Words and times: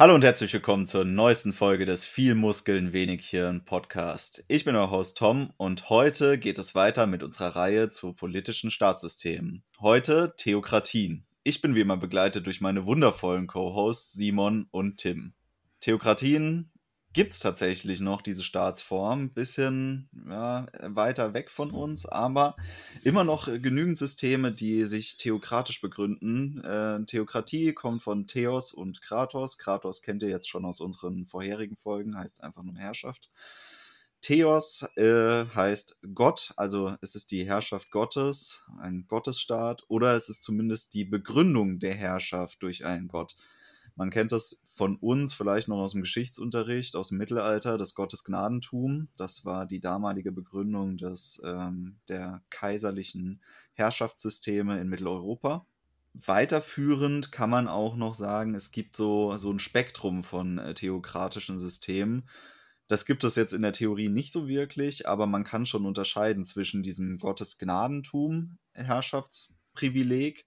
Hallo 0.00 0.14
und 0.14 0.24
herzlich 0.24 0.50
willkommen 0.54 0.86
zur 0.86 1.04
neuesten 1.04 1.52
Folge 1.52 1.84
des 1.84 2.06
Viel 2.06 2.34
Muskeln, 2.34 2.94
wenig 2.94 3.28
Hirn 3.28 3.66
Podcast. 3.66 4.42
Ich 4.48 4.64
bin 4.64 4.74
euer 4.74 4.90
Host 4.90 5.18
Tom 5.18 5.52
und 5.58 5.90
heute 5.90 6.38
geht 6.38 6.58
es 6.58 6.74
weiter 6.74 7.06
mit 7.06 7.22
unserer 7.22 7.54
Reihe 7.54 7.90
zu 7.90 8.14
politischen 8.14 8.70
Staatssystemen. 8.70 9.62
Heute 9.78 10.32
Theokratien. 10.38 11.26
Ich 11.42 11.60
bin 11.60 11.74
wie 11.74 11.82
immer 11.82 11.98
begleitet 11.98 12.46
durch 12.46 12.62
meine 12.62 12.86
wundervollen 12.86 13.46
Co-Hosts 13.46 14.14
Simon 14.14 14.68
und 14.70 14.96
Tim. 14.96 15.34
Theokratien 15.80 16.69
gibt 17.12 17.32
es 17.32 17.40
tatsächlich 17.40 18.00
noch 18.00 18.22
diese 18.22 18.44
Staatsform, 18.44 19.24
ein 19.24 19.32
bisschen 19.32 20.08
ja, 20.28 20.66
weiter 20.80 21.34
weg 21.34 21.50
von 21.50 21.70
uns, 21.70 22.06
aber 22.06 22.56
immer 23.02 23.24
noch 23.24 23.46
genügend 23.46 23.98
Systeme, 23.98 24.52
die 24.52 24.84
sich 24.84 25.16
theokratisch 25.16 25.80
begründen. 25.80 26.62
Äh, 26.62 27.04
Theokratie 27.06 27.72
kommt 27.72 28.02
von 28.02 28.26
Theos 28.26 28.72
und 28.72 29.02
Kratos. 29.02 29.58
Kratos 29.58 30.02
kennt 30.02 30.22
ihr 30.22 30.28
jetzt 30.28 30.48
schon 30.48 30.64
aus 30.64 30.80
unseren 30.80 31.26
vorherigen 31.26 31.76
Folgen, 31.76 32.16
heißt 32.16 32.44
einfach 32.44 32.62
nur 32.62 32.76
Herrschaft. 32.76 33.30
Theos 34.20 34.82
äh, 34.96 35.46
heißt 35.46 36.00
Gott, 36.14 36.52
also 36.56 36.94
es 37.00 37.14
ist 37.14 37.30
die 37.30 37.44
Herrschaft 37.44 37.90
Gottes, 37.90 38.62
ein 38.78 39.06
Gottesstaat, 39.08 39.82
oder 39.88 40.12
es 40.14 40.28
ist 40.28 40.42
zumindest 40.42 40.94
die 40.94 41.06
Begründung 41.06 41.80
der 41.80 41.94
Herrschaft 41.94 42.62
durch 42.62 42.84
einen 42.84 43.08
Gott. 43.08 43.34
Man 43.96 44.10
kennt 44.10 44.32
das 44.32 44.59
von 44.74 44.96
uns 44.96 45.34
vielleicht 45.34 45.68
noch 45.68 45.78
aus 45.78 45.92
dem 45.92 46.00
Geschichtsunterricht, 46.00 46.96
aus 46.96 47.08
dem 47.08 47.18
Mittelalter, 47.18 47.76
das 47.76 47.94
Gottesgnadentum. 47.94 49.08
Das 49.16 49.44
war 49.44 49.66
die 49.66 49.80
damalige 49.80 50.32
Begründung 50.32 50.96
des, 50.96 51.40
ähm, 51.44 51.98
der 52.08 52.42
kaiserlichen 52.50 53.42
Herrschaftssysteme 53.74 54.80
in 54.80 54.88
Mitteleuropa. 54.88 55.66
Weiterführend 56.14 57.30
kann 57.30 57.50
man 57.50 57.68
auch 57.68 57.96
noch 57.96 58.14
sagen, 58.14 58.54
es 58.54 58.72
gibt 58.72 58.96
so, 58.96 59.36
so 59.36 59.50
ein 59.50 59.60
Spektrum 59.60 60.24
von 60.24 60.58
äh, 60.58 60.74
theokratischen 60.74 61.60
Systemen. 61.60 62.28
Das 62.88 63.06
gibt 63.06 63.22
es 63.22 63.36
jetzt 63.36 63.52
in 63.52 63.62
der 63.62 63.72
Theorie 63.72 64.08
nicht 64.08 64.32
so 64.32 64.48
wirklich, 64.48 65.06
aber 65.06 65.26
man 65.26 65.44
kann 65.44 65.66
schon 65.66 65.86
unterscheiden 65.86 66.44
zwischen 66.44 66.82
diesem 66.82 67.18
Gottesgnadentum, 67.18 68.58
Herrschaftsprivileg, 68.72 70.46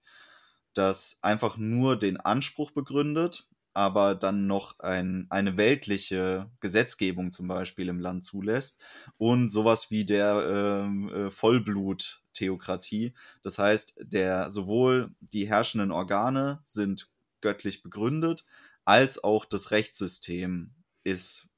das 0.74 1.18
einfach 1.22 1.56
nur 1.56 1.98
den 1.98 2.18
Anspruch 2.18 2.72
begründet, 2.72 3.48
aber 3.74 4.14
dann 4.14 4.46
noch 4.46 4.78
ein, 4.78 5.26
eine 5.30 5.56
weltliche 5.56 6.48
Gesetzgebung 6.60 7.32
zum 7.32 7.48
Beispiel 7.48 7.88
im 7.88 7.98
Land 7.98 8.24
zulässt 8.24 8.80
und 9.18 9.50
sowas 9.50 9.90
wie 9.90 10.04
der 10.04 10.84
ähm, 10.86 11.08
äh, 11.12 11.30
Vollblut-Theokratie. 11.30 13.14
Das 13.42 13.58
heißt, 13.58 13.98
der 14.00 14.48
sowohl 14.50 15.10
die 15.20 15.48
herrschenden 15.48 15.90
Organe 15.90 16.60
sind 16.64 17.10
göttlich 17.40 17.82
begründet, 17.82 18.44
als 18.84 19.22
auch 19.22 19.44
das 19.44 19.72
Rechtssystem 19.72 20.70
ist 21.02 21.48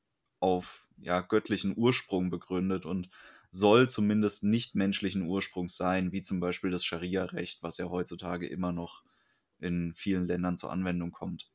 auf 0.41 0.89
ja, 0.99 1.21
göttlichen 1.21 1.75
Ursprung 1.77 2.31
begründet 2.31 2.87
und 2.87 3.11
soll 3.51 3.91
zumindest 3.91 4.43
nicht 4.43 4.75
menschlichen 4.75 5.23
Ursprungs 5.23 5.77
sein, 5.77 6.13
wie 6.13 6.23
zum 6.23 6.41
Beispiel 6.41 6.71
das 6.71 6.85
Scharia-Recht, 6.85 7.63
was 7.63 7.77
ja 7.79 7.91
heutzutage 7.91 8.47
immer 8.47 8.73
noch 8.73 9.03
in 9.59 9.93
vielen 9.95 10.27
Ländern 10.27 10.57
zur 10.57 10.73
Anwendung 10.73 11.13
kommt. 11.13 11.51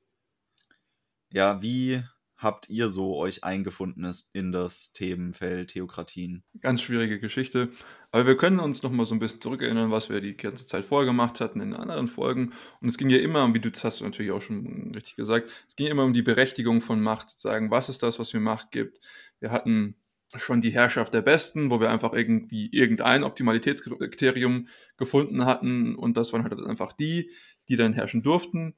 Ja, 1.32 1.62
wie 1.62 2.04
habt 2.36 2.70
ihr 2.70 2.90
so 2.90 3.16
euch 3.16 3.44
eingefunden 3.44 4.12
in 4.34 4.52
das 4.52 4.92
Themenfeld 4.92 5.70
Theokratien? 5.70 6.44
Ganz 6.60 6.82
schwierige 6.82 7.20
Geschichte. 7.20 7.70
Aber 8.12 8.28
wir 8.28 8.36
können 8.36 8.60
uns 8.60 8.84
noch 8.84 8.92
mal 8.92 9.06
so 9.06 9.16
ein 9.16 9.20
bisschen 9.20 9.40
zurückerinnern, 9.40 9.92
was 9.92 10.10
wir 10.10 10.20
die 10.20 10.36
ganze 10.36 10.66
Zeit 10.66 10.84
vorher 10.84 11.06
gemacht 11.06 11.40
hatten 11.40 11.62
in 11.62 11.74
anderen 11.74 12.10
Folgen. 12.10 12.52
Und 12.82 12.90
es 12.90 12.98
ging 12.98 13.10
ja 13.10 13.20
immer, 13.20 13.54
wie 13.54 13.60
du 13.60 13.72
das 13.72 13.84
hast 13.86 14.02
natürlich 14.02 14.32
auch 14.32 14.42
schon 14.42 14.92
richtig 14.94 15.16
gesagt, 15.16 15.50
es 15.68 15.76
ging 15.76 15.88
immer 15.88 16.04
um 16.04 16.14
die 16.14 16.22
Berechtigung 16.22 16.82
von 16.82 17.00
Macht, 17.00 17.30
zu 17.30 17.40
sagen, 17.40 17.72
was 17.72 17.88
ist 17.88 18.04
das, 18.04 18.20
was 18.20 18.34
mir 18.34 18.42
Macht 18.42 18.72
gibt. 18.72 19.00
Wir 19.40 19.52
hatten 19.52 19.96
schon 20.36 20.62
die 20.62 20.72
Herrschaft 20.72 21.14
der 21.14 21.22
Besten, 21.22 21.70
wo 21.70 21.80
wir 21.80 21.90
einfach 21.92 22.14
irgendwie 22.14 22.70
irgendein 22.72 23.24
Optimalitätskriterium 23.24 24.68
gefunden 24.98 25.46
hatten 25.46 25.96
und 25.96 26.18
das 26.18 26.34
waren 26.34 26.44
halt 26.44 26.54
einfach 26.66 26.94
die, 26.94 27.32
die 27.70 27.76
dann 27.76 27.94
herrschen 27.94 28.24
durften. 28.24 28.76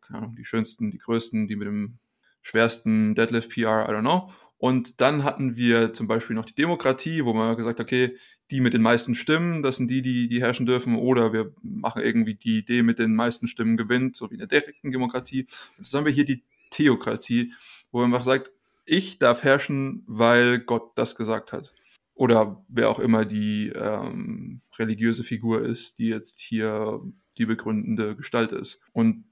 Keine 0.00 0.18
Ahnung, 0.18 0.36
die 0.36 0.44
schönsten, 0.44 0.90
die 0.90 0.98
größten, 0.98 1.48
die 1.48 1.56
mit 1.56 1.68
dem 1.68 1.98
schwersten 2.42 3.14
Deadlift 3.14 3.50
PR, 3.50 3.86
I 3.88 3.92
don't 3.92 4.00
know. 4.00 4.30
Und 4.58 5.00
dann 5.00 5.24
hatten 5.24 5.56
wir 5.56 5.94
zum 5.94 6.06
Beispiel 6.06 6.36
noch 6.36 6.44
die 6.44 6.54
Demokratie, 6.54 7.24
wo 7.24 7.32
man 7.32 7.56
gesagt 7.56 7.80
hat, 7.80 7.86
okay, 7.86 8.16
die 8.50 8.60
mit 8.60 8.74
den 8.74 8.82
meisten 8.82 9.14
Stimmen, 9.14 9.62
das 9.62 9.76
sind 9.76 9.90
die, 9.90 10.02
die, 10.02 10.28
die 10.28 10.42
herrschen 10.42 10.66
dürfen, 10.66 10.96
oder 10.96 11.32
wir 11.32 11.54
machen 11.62 12.02
irgendwie 12.02 12.34
die 12.34 12.58
Idee 12.58 12.82
mit 12.82 12.98
den 12.98 13.14
meisten 13.14 13.48
Stimmen 13.48 13.78
gewinnt, 13.78 14.16
so 14.16 14.30
wie 14.30 14.34
in 14.34 14.40
der 14.40 14.48
direkten 14.48 14.92
Demokratie. 14.92 15.46
Jetzt 15.78 15.94
haben 15.94 16.04
wir 16.04 16.12
hier 16.12 16.26
die 16.26 16.42
Theokratie, 16.70 17.54
wo 17.90 18.00
man 18.00 18.12
einfach 18.12 18.24
sagt, 18.24 18.52
ich 18.84 19.18
darf 19.18 19.44
herrschen, 19.44 20.04
weil 20.06 20.58
Gott 20.58 20.92
das 20.96 21.16
gesagt 21.16 21.52
hat. 21.52 21.72
Oder 22.14 22.62
wer 22.68 22.90
auch 22.90 22.98
immer 22.98 23.24
die 23.24 23.68
ähm, 23.74 24.60
religiöse 24.78 25.24
Figur 25.24 25.62
ist, 25.62 25.98
die 25.98 26.08
jetzt 26.08 26.40
hier 26.40 27.00
die 27.38 27.46
begründende 27.46 28.14
Gestalt 28.14 28.52
ist. 28.52 28.82
Und 28.92 29.24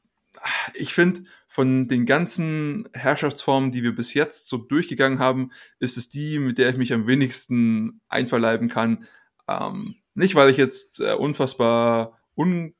ich 0.74 0.94
finde, 0.94 1.22
von 1.46 1.88
den 1.88 2.06
ganzen 2.06 2.88
Herrschaftsformen, 2.92 3.72
die 3.72 3.82
wir 3.82 3.94
bis 3.94 4.14
jetzt 4.14 4.48
so 4.48 4.58
durchgegangen 4.58 5.18
haben, 5.18 5.50
ist 5.78 5.96
es 5.96 6.10
die, 6.10 6.38
mit 6.38 6.58
der 6.58 6.70
ich 6.70 6.76
mich 6.76 6.92
am 6.92 7.06
wenigsten 7.06 8.00
einverleiben 8.08 8.68
kann. 8.68 9.06
Ähm, 9.48 9.96
nicht, 10.14 10.34
weil 10.34 10.50
ich 10.50 10.56
jetzt 10.56 11.00
äh, 11.00 11.14
unfassbar 11.14 12.20
un, 12.36 12.74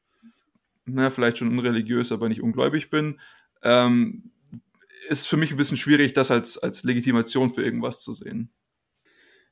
na, 0.84 1.10
vielleicht 1.10 1.38
schon 1.38 1.50
unreligiös, 1.50 2.12
aber 2.12 2.28
nicht 2.28 2.42
ungläubig 2.42 2.91
bin. 2.91 3.20
Ähm, 3.62 4.32
ist 5.08 5.26
für 5.26 5.36
mich 5.36 5.50
ein 5.50 5.56
bisschen 5.56 5.76
schwierig, 5.76 6.12
das 6.12 6.30
als, 6.30 6.58
als 6.58 6.84
Legitimation 6.84 7.52
für 7.52 7.62
irgendwas 7.62 8.00
zu 8.00 8.12
sehen. 8.12 8.50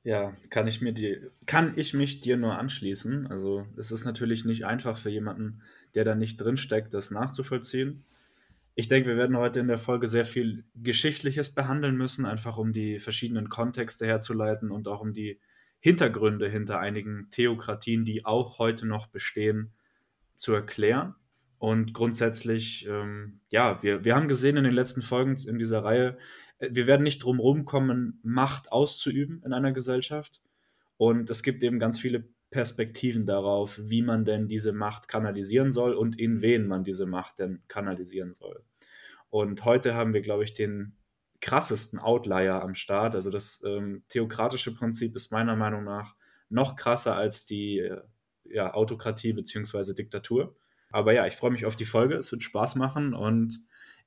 Ja, 0.06 0.36
kann 0.50 0.68
ich 0.68 0.80
mir 0.80 0.92
die, 0.92 1.18
kann 1.46 1.72
ich 1.74 1.92
mich 1.92 2.20
dir 2.20 2.36
nur 2.36 2.56
anschließen. 2.56 3.26
Also 3.26 3.66
es 3.76 3.90
ist 3.90 4.04
natürlich 4.04 4.44
nicht 4.44 4.64
einfach 4.64 4.98
für 4.98 5.10
jemanden, 5.10 5.62
der 5.96 6.04
da 6.04 6.14
nicht 6.14 6.36
drinsteckt, 6.36 6.94
das 6.94 7.10
nachzuvollziehen. 7.10 8.04
Ich 8.76 8.86
denke, 8.86 9.08
wir 9.08 9.16
werden 9.16 9.36
heute 9.36 9.58
in 9.58 9.66
der 9.66 9.78
Folge 9.78 10.06
sehr 10.06 10.24
viel 10.24 10.62
Geschichtliches 10.76 11.52
behandeln 11.52 11.96
müssen, 11.96 12.24
einfach 12.24 12.56
um 12.56 12.72
die 12.72 13.00
verschiedenen 13.00 13.48
Kontexte 13.48 14.06
herzuleiten 14.06 14.70
und 14.70 14.86
auch 14.86 15.00
um 15.00 15.12
die 15.12 15.40
Hintergründe 15.80 16.48
hinter 16.48 16.78
einigen 16.78 17.26
Theokratien, 17.32 18.04
die 18.04 18.24
auch 18.24 18.60
heute 18.60 18.86
noch 18.86 19.08
bestehen, 19.08 19.72
zu 20.36 20.52
erklären. 20.52 21.16
Und 21.66 21.94
grundsätzlich, 21.94 22.86
ähm, 22.88 23.40
ja, 23.48 23.82
wir, 23.82 24.04
wir 24.04 24.14
haben 24.14 24.28
gesehen 24.28 24.56
in 24.56 24.62
den 24.62 24.72
letzten 24.72 25.02
Folgen 25.02 25.34
in 25.48 25.58
dieser 25.58 25.82
Reihe, 25.82 26.16
äh, 26.60 26.68
wir 26.70 26.86
werden 26.86 27.02
nicht 27.02 27.24
drum 27.24 27.40
rumkommen, 27.40 28.20
Macht 28.22 28.70
auszuüben 28.70 29.42
in 29.44 29.52
einer 29.52 29.72
Gesellschaft. 29.72 30.40
Und 30.96 31.28
es 31.28 31.42
gibt 31.42 31.64
eben 31.64 31.80
ganz 31.80 31.98
viele 31.98 32.28
Perspektiven 32.52 33.26
darauf, 33.26 33.80
wie 33.82 34.02
man 34.02 34.24
denn 34.24 34.46
diese 34.46 34.72
Macht 34.72 35.08
kanalisieren 35.08 35.72
soll 35.72 35.94
und 35.94 36.16
in 36.20 36.40
wen 36.40 36.68
man 36.68 36.84
diese 36.84 37.04
Macht 37.04 37.40
denn 37.40 37.64
kanalisieren 37.66 38.32
soll. 38.32 38.62
Und 39.30 39.64
heute 39.64 39.96
haben 39.96 40.12
wir, 40.12 40.22
glaube 40.22 40.44
ich, 40.44 40.54
den 40.54 40.94
krassesten 41.40 41.98
Outlier 41.98 42.62
am 42.62 42.76
Start. 42.76 43.16
Also 43.16 43.32
das 43.32 43.64
ähm, 43.66 44.04
theokratische 44.06 44.72
Prinzip 44.72 45.16
ist 45.16 45.32
meiner 45.32 45.56
Meinung 45.56 45.82
nach 45.82 46.14
noch 46.48 46.76
krasser 46.76 47.16
als 47.16 47.44
die 47.44 47.80
äh, 47.80 48.02
ja, 48.44 48.72
Autokratie 48.72 49.32
bzw. 49.32 49.94
Diktatur. 49.94 50.54
Aber 50.90 51.12
ja, 51.12 51.26
ich 51.26 51.34
freue 51.34 51.50
mich 51.50 51.66
auf 51.66 51.76
die 51.76 51.84
Folge. 51.84 52.16
Es 52.16 52.32
wird 52.32 52.42
Spaß 52.42 52.76
machen 52.76 53.14
und 53.14 53.60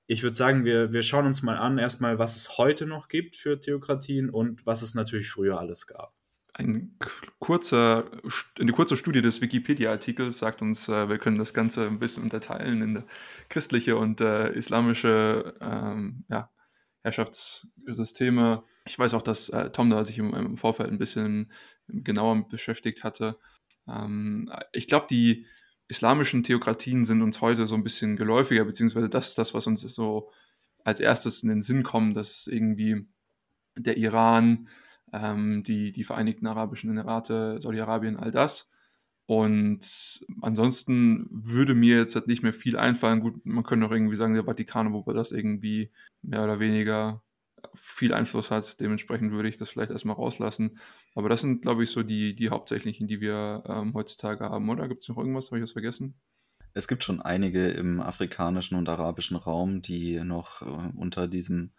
ich 0.07 0.23
würde 0.23 0.35
sagen, 0.35 0.66
wir, 0.66 0.91
wir 0.91 1.03
schauen 1.03 1.28
uns 1.28 1.44
mal 1.44 1.57
an, 1.57 1.78
erstmal, 1.78 2.17
was 2.17 2.35
es 2.35 2.57
heute 2.57 2.88
noch 2.88 3.09
gibt 3.09 3.35
für 3.35 3.59
Theokratien 3.59 4.31
und 4.31 4.66
was 4.66 4.81
es 4.81 4.95
natürlich 4.95 5.29
früher 5.29 5.59
alles 5.59 5.85
gab. 5.85 6.16
Ein 6.53 6.97
kurzer, 7.38 8.09
eine 8.59 8.72
kurze 8.72 8.97
Studie 8.97 9.22
des 9.22 9.40
Wikipedia-Artikels 9.40 10.40
sagt 10.40 10.63
uns, 10.63 10.90
äh, 10.90 11.07
wir 11.07 11.19
können 11.19 11.38
das 11.38 11.53
Ganze 11.53 11.85
ein 11.85 12.00
bisschen 12.00 12.23
unterteilen 12.23 12.81
in 12.81 13.03
christliche 13.50 13.97
und 13.97 14.19
äh, 14.19 14.50
islamische 14.50 15.53
ähm, 15.61 16.25
ja, 16.28 16.50
Herrschaftssysteme. 17.03 18.64
Ich 18.87 18.97
weiß 18.97 19.14
auch, 19.14 19.22
dass 19.22 19.49
äh, 19.49 19.70
Tom 19.70 19.91
da 19.91 20.03
sich 20.03 20.17
im, 20.17 20.34
im, 20.34 20.58
Vorfeld 20.58 20.90
ein 20.90 20.97
bisschen 20.97 21.52
genauer 21.87 22.49
beschäftigt 22.49 23.03
hatte. 23.03 23.37
Ähm, 23.87 24.52
ich 24.73 24.87
glaube, 24.87 25.05
die 25.08 25.46
islamischen 25.90 26.44
Theokratien 26.44 27.03
sind 27.03 27.22
uns 27.22 27.41
heute 27.41 27.68
so 27.68 27.76
ein 27.76 27.84
bisschen 27.84 28.16
geläufiger, 28.16 28.64
beziehungsweise 28.64 29.09
das 29.09 29.30
ist 29.30 29.38
das, 29.38 29.53
was 29.53 29.68
uns 29.68 29.82
so 29.82 30.30
als 30.86 31.00
erstes 31.00 31.44
in 31.44 31.50
den 31.50 31.62
Sinn 31.62 31.84
kommt, 31.84 32.16
dass 32.16 32.47
irgendwie 32.47 33.08
der 33.76 33.97
Iran, 33.97 34.70
ähm, 35.12 35.64
die, 35.64 35.91
die 35.91 36.03
Vereinigten 36.03 36.47
Arabischen 36.47 36.91
Emirate, 36.91 37.59
Saudi-Arabien, 37.59 38.18
all 38.18 38.32
das. 38.32 38.70
Und 39.26 40.26
ansonsten 40.41 41.28
würde 41.32 41.76
mir 41.76 41.97
jetzt 41.97 42.16
halt 42.16 42.28
nicht 42.28 42.44
mehr 42.44 42.53
viel 42.53 42.78
einfallen. 42.78 43.20
Gut, 43.20 43.46
man 43.46 43.64
könnte 43.64 43.86
auch 43.86 43.91
irgendwie 43.91 44.16
sagen, 44.16 44.34
der 44.34 44.46
Vatikan, 44.46 44.94
wobei 44.94 45.14
das 45.14 45.32
irgendwie 45.32 45.91
mehr 46.22 46.44
oder 46.44 46.59
weniger 46.59 47.22
viel 47.73 48.14
Einfluss 48.14 48.52
hat. 48.52 48.79
Dementsprechend 48.79 49.32
würde 49.32 49.50
ich 49.50 49.58
das 49.58 49.70
vielleicht 49.70 49.91
erstmal 49.91 50.16
rauslassen. 50.16 50.78
Aber 51.16 51.29
das 51.29 51.41
sind, 51.41 51.61
glaube 51.61 51.84
ich, 51.84 51.91
so 51.91 52.03
die, 52.03 52.35
die 52.35 52.50
hauptsächlichen, 52.50 53.08
die 53.08 53.22
wir 53.22 53.64
ähm, 53.67 53.94
heutzutage 53.94 54.46
haben. 54.46 54.70
Oder 54.70 54.88
gibt 54.88 55.02
es 55.02 55.09
noch 55.09 55.17
irgendwas? 55.17 55.47
Habe 55.47 55.58
ich 55.58 55.64
das 55.64 55.72
vergessen? 55.72 56.16
Es 56.73 56.88
gibt 56.88 57.03
schon 57.03 57.22
einige 57.22 57.70
im 57.70 58.00
afrikanischen 58.00 58.78
und 58.78 58.88
arabischen 58.90 59.38
Raum, 59.38 59.82
die 59.82 60.20
noch 60.23 60.61
äh, 60.61 60.91
unter 60.96 61.28
diesem 61.28 61.72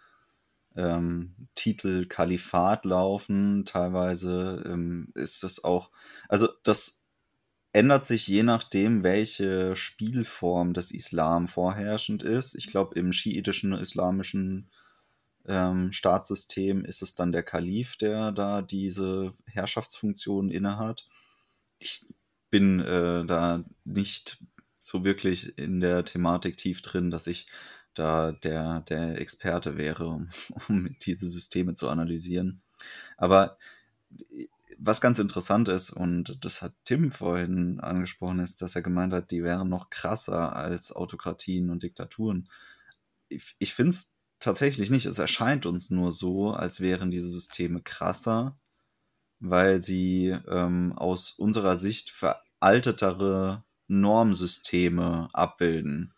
ähm, 0.76 1.48
Titel 1.54 2.06
Kalifat 2.06 2.84
laufen. 2.84 3.64
Teilweise 3.64 4.64
ähm, 4.66 5.12
ist 5.14 5.44
es 5.44 5.62
auch, 5.64 5.90
also 6.28 6.48
das 6.62 7.04
ändert 7.72 8.06
sich 8.06 8.26
je 8.26 8.42
nachdem, 8.42 9.02
welche 9.02 9.76
Spielform 9.76 10.74
des 10.74 10.90
Islam 10.90 11.48
vorherrschend 11.48 12.22
ist. 12.22 12.54
Ich 12.54 12.66
glaube, 12.66 12.98
im 12.98 13.12
schiitischen 13.12 13.72
islamischen 13.72 14.70
ähm, 15.46 15.92
Staatssystem 15.92 16.84
ist 16.84 17.02
es 17.02 17.14
dann 17.14 17.32
der 17.32 17.42
Kalif, 17.42 17.96
der 17.96 18.32
da 18.32 18.62
diese 18.62 19.34
Herrschaftsfunktion 19.46 20.50
innehat. 20.50 21.06
Ich 21.78 22.06
bin 22.50 22.80
äh, 22.80 23.24
da 23.24 23.64
nicht 23.84 24.42
so 24.80 25.04
wirklich 25.04 25.56
in 25.58 25.80
der 25.80 26.04
Thematik 26.04 26.56
tief 26.56 26.82
drin, 26.82 27.10
dass 27.10 27.26
ich 27.26 27.46
da 27.94 28.32
der, 28.32 28.80
der 28.82 29.20
Experte 29.20 29.76
wäre, 29.76 30.06
um, 30.08 30.30
um 30.68 30.96
diese 31.02 31.28
Systeme 31.28 31.74
zu 31.74 31.88
analysieren. 31.88 32.62
Aber 33.16 33.58
was 34.78 35.00
ganz 35.00 35.18
interessant 35.18 35.68
ist, 35.68 35.90
und 35.90 36.44
das 36.44 36.62
hat 36.62 36.72
Tim 36.84 37.12
vorhin 37.12 37.80
angesprochen, 37.80 38.40
ist, 38.40 38.62
dass 38.62 38.76
er 38.76 38.82
gemeint 38.82 39.12
hat, 39.12 39.30
die 39.30 39.42
wären 39.44 39.68
noch 39.68 39.90
krasser 39.90 40.56
als 40.56 40.92
Autokratien 40.92 41.70
und 41.70 41.82
Diktaturen. 41.82 42.48
Ich, 43.28 43.54
ich 43.58 43.74
finde 43.74 43.90
es 43.90 44.16
tatsächlich 44.40 44.90
nicht. 44.90 45.06
Es 45.06 45.18
erscheint 45.18 45.66
uns 45.66 45.90
nur 45.90 46.12
so, 46.12 46.52
als 46.52 46.80
wären 46.80 47.10
diese 47.10 47.28
Systeme 47.28 47.80
krasser, 47.82 48.58
weil 49.38 49.80
sie 49.82 50.36
ähm, 50.48 50.92
aus 50.96 51.30
unserer 51.30 51.76
Sicht 51.76 52.10
veraltetere 52.10 53.64
Normsysteme 53.86 55.28
abbilden. 55.32 56.14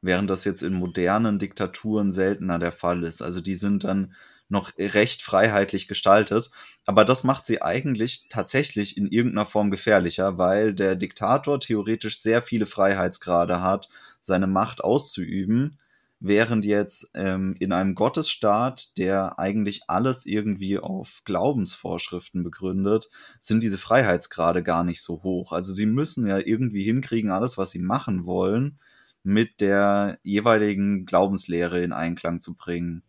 Während 0.00 0.30
das 0.30 0.44
jetzt 0.44 0.62
in 0.62 0.74
modernen 0.74 1.38
Diktaturen 1.38 2.12
seltener 2.12 2.58
der 2.58 2.72
Fall 2.72 3.02
ist. 3.04 3.22
Also 3.22 3.40
die 3.40 3.56
sind 3.56 3.84
dann 3.84 4.14
noch 4.48 4.72
recht 4.78 5.22
freiheitlich 5.22 5.88
gestaltet. 5.88 6.50
Aber 6.86 7.04
das 7.04 7.24
macht 7.24 7.46
sie 7.46 7.60
eigentlich 7.60 8.28
tatsächlich 8.30 8.96
in 8.96 9.08
irgendeiner 9.08 9.44
Form 9.44 9.70
gefährlicher, 9.70 10.38
weil 10.38 10.72
der 10.72 10.96
Diktator 10.96 11.60
theoretisch 11.60 12.20
sehr 12.20 12.40
viele 12.42 12.66
Freiheitsgrade 12.66 13.60
hat, 13.60 13.88
seine 14.20 14.46
Macht 14.46 14.82
auszuüben 14.82 15.78
während 16.20 16.64
jetzt 16.64 17.10
ähm, 17.14 17.54
in 17.60 17.72
einem 17.72 17.94
Gottesstaat, 17.94 18.98
der 18.98 19.38
eigentlich 19.38 19.82
alles 19.88 20.26
irgendwie 20.26 20.78
auf 20.78 21.20
Glaubensvorschriften 21.24 22.42
begründet, 22.42 23.10
sind 23.38 23.62
diese 23.62 23.78
Freiheitsgrade 23.78 24.62
gar 24.62 24.84
nicht 24.84 25.02
so 25.02 25.22
hoch. 25.22 25.52
Also 25.52 25.72
sie 25.72 25.86
müssen 25.86 26.26
ja 26.26 26.38
irgendwie 26.38 26.82
hinkriegen, 26.82 27.30
alles, 27.30 27.58
was 27.58 27.70
sie 27.70 27.78
machen 27.78 28.26
wollen, 28.26 28.78
mit 29.22 29.60
der 29.60 30.18
jeweiligen 30.22 31.06
Glaubenslehre 31.06 31.82
in 31.82 31.92
Einklang 31.92 32.40
zu 32.40 32.54
bringen. 32.54 33.02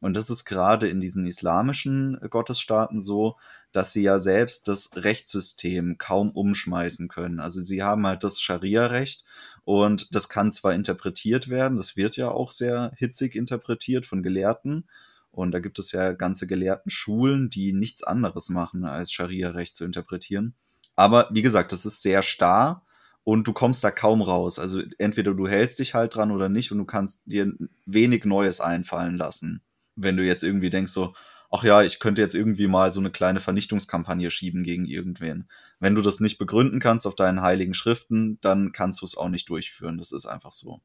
Und 0.00 0.14
das 0.14 0.30
ist 0.30 0.44
gerade 0.44 0.88
in 0.88 1.00
diesen 1.00 1.26
islamischen 1.26 2.18
Gottesstaaten 2.30 3.00
so, 3.00 3.36
dass 3.72 3.92
sie 3.92 4.02
ja 4.02 4.18
selbst 4.18 4.68
das 4.68 4.90
Rechtssystem 4.94 5.98
kaum 5.98 6.30
umschmeißen 6.30 7.08
können. 7.08 7.40
Also 7.40 7.60
sie 7.60 7.82
haben 7.82 8.06
halt 8.06 8.22
das 8.22 8.40
Scharia-Recht 8.40 9.24
und 9.66 10.14
das 10.14 10.30
kann 10.30 10.50
zwar 10.50 10.72
interpretiert 10.72 11.50
werden, 11.50 11.76
das 11.76 11.94
wird 11.94 12.16
ja 12.16 12.30
auch 12.30 12.52
sehr 12.52 12.92
hitzig 12.96 13.34
interpretiert 13.34 14.06
von 14.06 14.22
Gelehrten. 14.22 14.88
Und 15.30 15.52
da 15.52 15.58
gibt 15.58 15.78
es 15.78 15.92
ja 15.92 16.12
ganze 16.12 16.46
gelehrten 16.46 16.90
Schulen, 16.90 17.50
die 17.50 17.74
nichts 17.74 18.02
anderes 18.02 18.48
machen, 18.48 18.86
als 18.86 19.12
Scharia-Recht 19.12 19.74
zu 19.76 19.84
interpretieren. 19.84 20.54
Aber 20.94 21.28
wie 21.30 21.42
gesagt, 21.42 21.72
das 21.72 21.84
ist 21.84 22.00
sehr 22.00 22.22
starr 22.22 22.82
und 23.22 23.46
du 23.46 23.52
kommst 23.52 23.84
da 23.84 23.90
kaum 23.90 24.22
raus. 24.22 24.58
Also 24.58 24.80
entweder 24.96 25.34
du 25.34 25.46
hältst 25.46 25.78
dich 25.78 25.92
halt 25.92 26.14
dran 26.14 26.30
oder 26.30 26.48
nicht 26.48 26.72
und 26.72 26.78
du 26.78 26.86
kannst 26.86 27.24
dir 27.26 27.52
wenig 27.84 28.24
Neues 28.24 28.62
einfallen 28.62 29.18
lassen 29.18 29.60
wenn 29.96 30.16
du 30.16 30.22
jetzt 30.22 30.44
irgendwie 30.44 30.70
denkst 30.70 30.92
so, 30.92 31.14
ach 31.50 31.64
ja, 31.64 31.82
ich 31.82 31.98
könnte 31.98 32.22
jetzt 32.22 32.34
irgendwie 32.34 32.66
mal 32.66 32.92
so 32.92 33.00
eine 33.00 33.10
kleine 33.10 33.40
Vernichtungskampagne 33.40 34.30
schieben 34.30 34.62
gegen 34.62 34.86
irgendwen. 34.86 35.48
Wenn 35.80 35.94
du 35.94 36.02
das 36.02 36.20
nicht 36.20 36.38
begründen 36.38 36.80
kannst 36.80 37.06
auf 37.06 37.14
deinen 37.14 37.42
heiligen 37.42 37.74
Schriften, 37.74 38.38
dann 38.40 38.72
kannst 38.72 39.02
du 39.02 39.06
es 39.06 39.16
auch 39.16 39.28
nicht 39.28 39.48
durchführen. 39.48 39.98
Das 39.98 40.12
ist 40.12 40.26
einfach 40.26 40.52
so. 40.52 40.80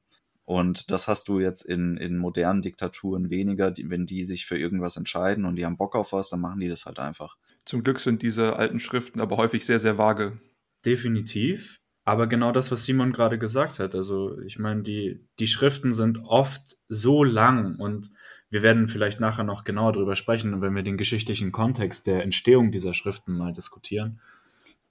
Und 0.46 0.92
das 0.92 1.08
hast 1.08 1.28
du 1.28 1.40
jetzt 1.40 1.62
in, 1.62 1.98
in 1.98 2.18
modernen 2.18 2.62
Diktaturen 2.62 3.30
weniger. 3.30 3.72
Die, 3.72 3.90
wenn 3.90 4.06
die 4.06 4.24
sich 4.24 4.46
für 4.46 4.58
irgendwas 4.58 4.98
entscheiden 4.98 5.46
und 5.46 5.56
die 5.56 5.66
haben 5.66 5.78
Bock 5.78 5.96
auf 5.96 6.14
was, 6.14 6.30
dann 6.30 6.42
machen 6.42 6.60
die 6.60 6.68
das 6.68 6.86
halt 6.86 7.00
einfach. 7.00 7.38
Zum 7.66 7.84
Glück 7.84 8.00
sind 8.00 8.22
diese 8.22 8.56
alten 8.56 8.80
Schriften 8.80 9.22
aber 9.22 9.38
häufig 9.38 9.66
sehr, 9.66 9.80
sehr 9.80 9.98
vage. 9.98 10.40
Definitiv. 10.86 11.78
Aber 12.04 12.28
genau 12.28 12.52
das, 12.52 12.72
was 12.72 12.84
Simon 12.84 13.12
gerade 13.12 13.38
gesagt 13.38 13.80
hat. 13.80 13.94
Also, 13.94 14.40
ich 14.40 14.58
meine, 14.58 14.82
die, 14.82 15.28
die 15.40 15.48
Schriften 15.48 15.94
sind 15.94 16.20
oft 16.26 16.78
so 16.90 17.24
lang 17.24 17.78
und 17.78 18.10
wir 18.52 18.62
werden 18.62 18.90
vielleicht 18.90 19.22
nachher 19.22 19.46
noch 19.46 19.64
genauer 19.64 19.94
darüber 19.94 20.16
sprechen, 20.16 20.62
wenn 20.62 20.76
wir 20.76 20.84
den 20.84 20.98
geschichtlichen 20.98 21.54
Kontext 21.54 22.06
der 22.06 22.22
Entstehung 22.22 22.72
dieser 22.72 22.94
Schriften 22.94 23.32
mal 23.32 23.54
diskutieren. 23.54 24.20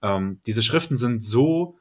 Ähm, 0.03 0.41
diese 0.47 0.63
Schriften 0.63 0.97
sind 0.97 1.23
so 1.23 1.79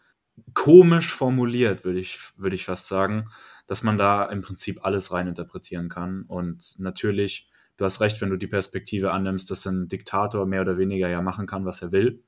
komisch 0.54 1.14
formuliert, 1.14 1.86
würde 1.86 2.00
ich, 2.00 2.20
würde 2.36 2.58
ich 2.58 2.66
fast 2.66 2.90
sagen, 2.90 3.30
dass 3.66 3.82
man 3.82 3.98
da 3.98 4.26
im 4.26 4.42
Prinzip 4.42 4.84
alles 4.86 5.14
reininterpretieren 5.14 5.88
kann. 5.88 6.24
Und 6.24 6.76
natürlich, 6.80 7.50
du 7.78 7.86
hast 7.86 8.02
recht, 8.02 8.20
wenn 8.20 8.30
du 8.30 8.38
die 8.38 8.48
Perspektive 8.48 9.12
annimmst, 9.12 9.50
dass 9.50 9.66
ein 9.66 9.88
Diktator 9.88 10.46
mehr 10.46 10.62
oder 10.62 10.78
weniger 10.78 11.08
ja 11.08 11.22
machen 11.22 11.48
kann, 11.48 11.66
was 11.66 11.82
er 11.82 11.94
will. 11.94 12.22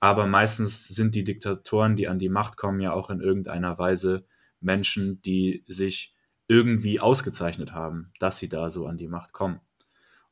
Aber 0.00 0.26
meistens 0.26 0.88
sind 0.88 1.14
die 1.14 1.22
Diktatoren, 1.24 1.94
die 1.94 2.08
an 2.08 2.18
die 2.18 2.28
Macht 2.28 2.56
kommen, 2.56 2.80
ja 2.80 2.92
auch 2.92 3.08
in 3.08 3.20
irgendeiner 3.20 3.78
Weise 3.78 4.26
Menschen, 4.60 5.22
die 5.22 5.62
sich 5.68 6.15
irgendwie 6.48 7.00
ausgezeichnet 7.00 7.72
haben, 7.72 8.12
dass 8.18 8.38
sie 8.38 8.48
da 8.48 8.70
so 8.70 8.86
an 8.86 8.96
die 8.96 9.08
Macht 9.08 9.32
kommen. 9.32 9.60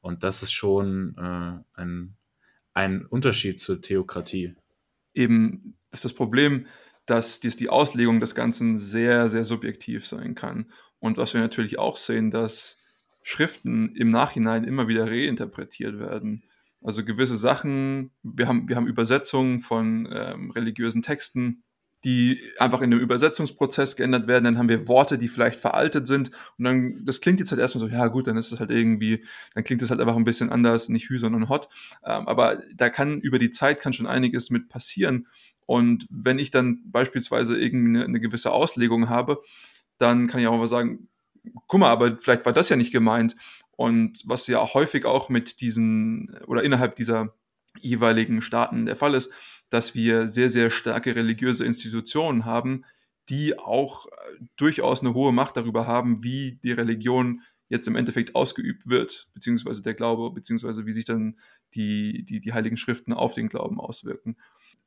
Und 0.00 0.22
das 0.22 0.42
ist 0.42 0.52
schon 0.52 1.16
äh, 1.18 1.80
ein, 1.80 2.16
ein 2.72 3.06
Unterschied 3.06 3.58
zur 3.58 3.80
Theokratie. 3.80 4.54
Eben 5.14 5.76
ist 5.90 6.04
das 6.04 6.12
Problem, 6.12 6.66
dass 7.06 7.40
dies 7.40 7.56
die 7.56 7.68
Auslegung 7.68 8.20
des 8.20 8.34
Ganzen 8.34 8.76
sehr, 8.76 9.28
sehr 9.28 9.44
subjektiv 9.44 10.06
sein 10.06 10.34
kann. 10.34 10.70
Und 10.98 11.16
was 11.16 11.34
wir 11.34 11.40
natürlich 11.40 11.78
auch 11.78 11.96
sehen, 11.96 12.30
dass 12.30 12.78
Schriften 13.22 13.96
im 13.96 14.10
Nachhinein 14.10 14.64
immer 14.64 14.86
wieder 14.86 15.10
reinterpretiert 15.10 15.98
werden. 15.98 16.44
Also 16.82 17.04
gewisse 17.04 17.38
Sachen, 17.38 18.10
wir 18.22 18.46
haben, 18.46 18.68
wir 18.68 18.76
haben 18.76 18.86
Übersetzungen 18.86 19.62
von 19.62 20.06
ähm, 20.12 20.50
religiösen 20.50 21.00
Texten, 21.00 21.63
die 22.04 22.40
einfach 22.58 22.82
in 22.82 22.90
dem 22.90 23.00
Übersetzungsprozess 23.00 23.96
geändert 23.96 24.28
werden. 24.28 24.44
Dann 24.44 24.58
haben 24.58 24.68
wir 24.68 24.86
Worte, 24.88 25.16
die 25.16 25.28
vielleicht 25.28 25.58
veraltet 25.58 26.06
sind. 26.06 26.30
Und 26.58 26.64
dann, 26.64 27.04
das 27.04 27.20
klingt 27.20 27.40
jetzt 27.40 27.50
halt 27.50 27.60
erstmal 27.60 27.80
so, 27.80 27.88
ja 27.88 28.06
gut, 28.08 28.26
dann 28.26 28.36
ist 28.36 28.52
es 28.52 28.60
halt 28.60 28.70
irgendwie, 28.70 29.24
dann 29.54 29.64
klingt 29.64 29.80
es 29.80 29.90
halt 29.90 30.00
einfach 30.00 30.16
ein 30.16 30.24
bisschen 30.24 30.50
anders, 30.50 30.90
nicht 30.90 31.08
Hü, 31.08 31.18
sondern 31.18 31.48
Hot. 31.48 31.68
Ähm, 32.04 32.28
aber 32.28 32.62
da 32.74 32.90
kann 32.90 33.20
über 33.20 33.38
die 33.38 33.50
Zeit 33.50 33.80
kann 33.80 33.94
schon 33.94 34.06
einiges 34.06 34.50
mit 34.50 34.68
passieren. 34.68 35.26
Und 35.66 36.06
wenn 36.10 36.38
ich 36.38 36.50
dann 36.50 36.82
beispielsweise 36.84 37.56
irgendeine 37.56 38.04
eine 38.04 38.20
gewisse 38.20 38.52
Auslegung 38.52 39.08
habe, 39.08 39.42
dann 39.96 40.26
kann 40.26 40.40
ich 40.40 40.46
auch 40.46 40.58
mal 40.58 40.66
sagen, 40.66 41.08
guck 41.66 41.80
mal, 41.80 41.90
aber 41.90 42.18
vielleicht 42.18 42.44
war 42.44 42.52
das 42.52 42.68
ja 42.68 42.76
nicht 42.76 42.92
gemeint. 42.92 43.34
Und 43.72 44.22
was 44.26 44.46
ja 44.46 44.62
häufig 44.74 45.06
auch 45.06 45.30
mit 45.30 45.60
diesen 45.60 46.38
oder 46.46 46.62
innerhalb 46.62 46.96
dieser 46.96 47.34
jeweiligen 47.80 48.42
Staaten 48.42 48.86
der 48.86 48.96
Fall 48.96 49.14
ist, 49.14 49.32
dass 49.70 49.94
wir 49.94 50.28
sehr, 50.28 50.50
sehr 50.50 50.70
starke 50.70 51.16
religiöse 51.16 51.64
Institutionen 51.64 52.44
haben, 52.44 52.84
die 53.28 53.58
auch 53.58 54.06
äh, 54.06 54.10
durchaus 54.56 55.00
eine 55.00 55.14
hohe 55.14 55.32
Macht 55.32 55.56
darüber 55.56 55.86
haben, 55.86 56.22
wie 56.22 56.58
die 56.62 56.72
Religion 56.72 57.42
jetzt 57.68 57.88
im 57.88 57.96
Endeffekt 57.96 58.34
ausgeübt 58.34 58.88
wird, 58.88 59.28
beziehungsweise 59.32 59.82
der 59.82 59.94
Glaube, 59.94 60.30
beziehungsweise 60.30 60.86
wie 60.86 60.92
sich 60.92 61.06
dann 61.06 61.38
die, 61.74 62.24
die, 62.24 62.40
die 62.40 62.52
Heiligen 62.52 62.76
Schriften 62.76 63.12
auf 63.12 63.34
den 63.34 63.48
Glauben 63.48 63.80
auswirken. 63.80 64.36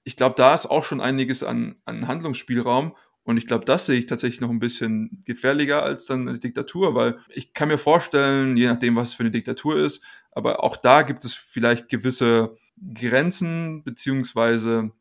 Ich 0.04 0.16
glaube, 0.16 0.36
da 0.38 0.54
ist 0.54 0.68
auch 0.68 0.84
schon 0.84 1.02
einiges 1.02 1.44
an, 1.44 1.76
an 1.86 2.08
Handlungsspielraum 2.08 2.96
und 3.24 3.38
ich 3.38 3.46
glaube, 3.46 3.66
das 3.66 3.88
sehe 3.88 4.00
ich 4.00 4.06
tatsächlich 4.06 4.40
noch 4.40 4.50
ein 4.50 4.60
bisschen 4.60 5.22
gefährlicher 5.26 5.84
als 5.84 6.06
dann 6.06 6.30
eine 6.30 6.40
Diktatur, 6.40 6.96
weil 6.96 7.20
ich 7.28 7.54
kann 7.54 7.68
mir 7.68 7.78
vorstellen, 7.78 8.56
je 8.56 8.68
nachdem, 8.68 8.96
was 8.96 9.14
für 9.14 9.24
eine 9.24 9.32
Diktatur 9.32 9.78
ist, 9.78 10.02
aber 10.32 10.64
auch 10.64 10.78
da 10.78 11.02
gibt 11.02 11.26
es 11.26 11.34
vielleicht 11.34 11.90
gewisse 11.90 12.56
Grenzen 12.94 13.84
beziehungsweise 13.84 14.92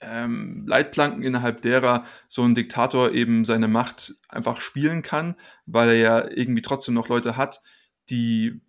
ähm, 0.00 0.64
Leitplanken, 0.66 1.22
innerhalb 1.22 1.62
derer 1.62 2.04
so 2.28 2.42
ein 2.42 2.54
Diktator 2.54 3.12
eben 3.12 3.44
seine 3.44 3.68
Macht 3.68 4.14
einfach 4.28 4.60
spielen 4.60 5.02
kann, 5.02 5.36
weil 5.66 5.90
er 5.90 5.96
ja 5.96 6.30
irgendwie 6.30 6.62
trotzdem 6.62 6.94
noch 6.94 7.08
Leute 7.08 7.36
hat, 7.36 7.62
die 8.10 8.60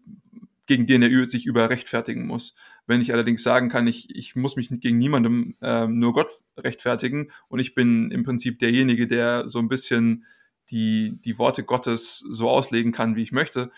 gegen 0.65 0.85
den 0.85 1.01
er 1.01 1.27
sich 1.27 1.45
über 1.45 1.69
rechtfertigen 1.69 2.25
muss. 2.25 2.55
Wenn 2.88 3.01
ich 3.01 3.12
allerdings 3.12 3.43
sagen 3.43 3.69
kann, 3.69 3.88
ich, 3.88 4.15
ich 4.15 4.35
muss 4.35 4.55
mich 4.55 4.69
gegen 4.69 4.97
niemandem 4.97 5.55
äh, 5.62 5.88
nur 5.88 6.13
Gott 6.13 6.31
rechtfertigen 6.57 7.31
und 7.50 7.59
ich 7.59 7.75
bin 7.75 8.12
im 8.12 8.23
Prinzip 8.23 8.59
derjenige, 8.59 9.07
der 9.07 9.50
so 9.50 9.59
ein 9.59 9.67
bisschen 9.67 10.25
die, 10.69 11.19
die 11.19 11.38
Worte 11.38 11.63
Gottes 11.63 12.19
so 12.29 12.50
auslegen 12.50 12.93
kann, 12.93 13.15
wie 13.15 13.23
ich 13.23 13.31
möchte, 13.33 13.71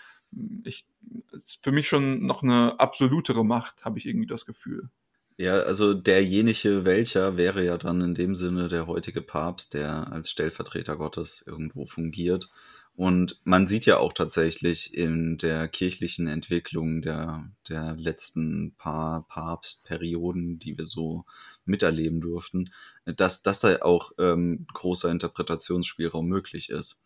ich, 0.64 0.86
ist 1.32 1.62
für 1.62 1.72
mich 1.72 1.88
schon 1.88 2.26
noch 2.26 2.42
eine 2.42 2.78
absolutere 2.78 3.44
Macht, 3.44 3.84
habe 3.84 3.98
ich 3.98 4.06
irgendwie 4.06 4.26
das 4.26 4.46
Gefühl. 4.46 4.90
Ja, 5.38 5.58
also 5.60 5.92
derjenige 5.92 6.86
welcher 6.86 7.36
wäre 7.36 7.62
ja 7.62 7.76
dann 7.76 8.00
in 8.00 8.14
dem 8.14 8.36
Sinne 8.36 8.68
der 8.68 8.86
heutige 8.86 9.20
Papst, 9.20 9.74
der 9.74 10.10
als 10.10 10.30
Stellvertreter 10.30 10.96
Gottes 10.96 11.44
irgendwo 11.46 11.84
fungiert. 11.84 12.48
Und 12.94 13.42
man 13.44 13.66
sieht 13.66 13.84
ja 13.84 13.98
auch 13.98 14.14
tatsächlich 14.14 14.94
in 14.94 15.36
der 15.36 15.68
kirchlichen 15.68 16.26
Entwicklung 16.26 17.02
der, 17.02 17.50
der 17.68 17.94
letzten 17.96 18.74
paar 18.78 19.26
Papstperioden, 19.28 20.58
die 20.58 20.78
wir 20.78 20.86
so 20.86 21.26
miterleben 21.66 22.22
durften, 22.22 22.70
dass, 23.04 23.42
dass 23.42 23.60
da 23.60 23.82
auch 23.82 24.12
ähm, 24.18 24.66
großer 24.72 25.10
Interpretationsspielraum 25.10 26.26
möglich 26.26 26.70
ist. 26.70 27.02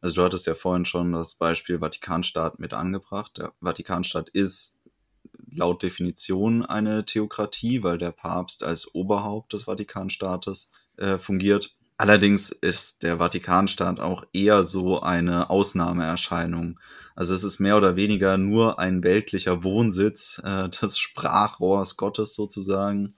Also 0.00 0.16
du 0.16 0.24
hattest 0.24 0.46
ja 0.46 0.54
vorhin 0.54 0.84
schon 0.84 1.12
das 1.12 1.34
Beispiel 1.34 1.78
Vatikanstaat 1.80 2.58
mit 2.58 2.74
angebracht. 2.74 3.38
Der 3.38 3.52
Vatikanstaat 3.60 4.28
ist 4.30 4.78
laut 5.50 5.82
Definition 5.82 6.64
eine 6.64 7.04
Theokratie, 7.04 7.82
weil 7.82 7.98
der 7.98 8.12
Papst 8.12 8.62
als 8.62 8.94
Oberhaupt 8.94 9.52
des 9.52 9.64
Vatikanstaates 9.64 10.70
äh, 10.96 11.18
fungiert. 11.18 11.74
Allerdings 11.98 12.50
ist 12.50 13.02
der 13.02 13.18
Vatikanstaat 13.18 14.00
auch 14.00 14.26
eher 14.34 14.64
so 14.64 15.00
eine 15.00 15.48
Ausnahmeerscheinung. 15.48 16.78
Also 17.14 17.34
es 17.34 17.42
ist 17.42 17.58
mehr 17.58 17.78
oder 17.78 17.96
weniger 17.96 18.36
nur 18.36 18.78
ein 18.78 19.02
weltlicher 19.02 19.64
Wohnsitz 19.64 20.40
äh, 20.44 20.68
des 20.82 20.98
Sprachrohrs 20.98 21.96
Gottes 21.96 22.34
sozusagen 22.34 23.16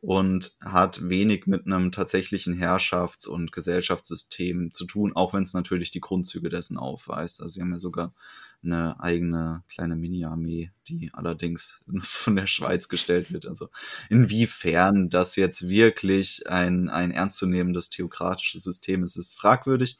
und 0.00 0.56
hat 0.60 1.08
wenig 1.08 1.46
mit 1.46 1.66
einem 1.66 1.90
tatsächlichen 1.90 2.54
Herrschafts- 2.54 3.26
und 3.26 3.52
Gesellschaftssystem 3.52 4.72
zu 4.72 4.84
tun, 4.84 5.12
auch 5.14 5.32
wenn 5.32 5.42
es 5.42 5.54
natürlich 5.54 5.90
die 5.90 6.00
Grundzüge 6.00 6.48
dessen 6.48 6.76
aufweist. 6.76 7.40
Also 7.40 7.54
sie 7.54 7.60
haben 7.62 7.72
ja 7.72 7.78
sogar 7.78 8.14
eine 8.62 9.00
eigene 9.00 9.64
kleine 9.68 9.96
Mini-Armee, 9.96 10.70
die 10.88 11.10
allerdings 11.12 11.82
von 12.02 12.36
der 12.36 12.46
Schweiz 12.46 12.88
gestellt 12.88 13.32
wird. 13.32 13.46
Also 13.46 13.70
inwiefern 14.10 15.08
das 15.08 15.36
jetzt 15.36 15.68
wirklich 15.68 16.48
ein, 16.48 16.88
ein 16.88 17.10
ernstzunehmendes 17.10 17.90
theokratisches 17.90 18.64
System 18.64 19.02
ist, 19.02 19.16
ist 19.16 19.34
fragwürdig. 19.34 19.98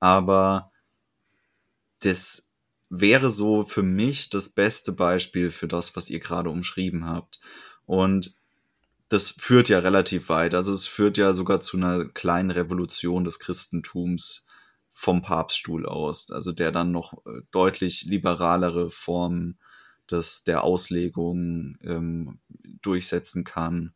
Aber 0.00 0.72
das 2.00 2.50
wäre 2.88 3.30
so 3.30 3.62
für 3.62 3.82
mich 3.82 4.30
das 4.30 4.48
beste 4.48 4.92
Beispiel 4.92 5.50
für 5.50 5.68
das, 5.68 5.94
was 5.94 6.10
ihr 6.10 6.18
gerade 6.18 6.50
umschrieben 6.50 7.06
habt. 7.06 7.40
Und 7.86 8.39
das 9.10 9.30
führt 9.30 9.68
ja 9.68 9.80
relativ 9.80 10.28
weit. 10.28 10.54
Also 10.54 10.72
es 10.72 10.86
führt 10.86 11.18
ja 11.18 11.34
sogar 11.34 11.60
zu 11.60 11.76
einer 11.76 12.06
kleinen 12.06 12.52
Revolution 12.52 13.24
des 13.24 13.40
Christentums 13.40 14.46
vom 14.92 15.20
Papststuhl 15.20 15.84
aus. 15.84 16.30
Also 16.30 16.52
der 16.52 16.70
dann 16.70 16.92
noch 16.92 17.14
äh, 17.26 17.42
deutlich 17.50 18.04
liberalere 18.04 18.88
Formen 18.90 19.58
des, 20.08 20.44
der 20.44 20.62
Auslegung 20.62 21.76
ähm, 21.82 22.38
durchsetzen 22.82 23.42
kann 23.42 23.94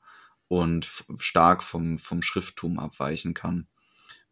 und 0.48 1.04
stark 1.18 1.62
vom, 1.62 1.96
vom 1.96 2.20
Schrifttum 2.22 2.80
abweichen 2.80 3.34
kann. 3.34 3.68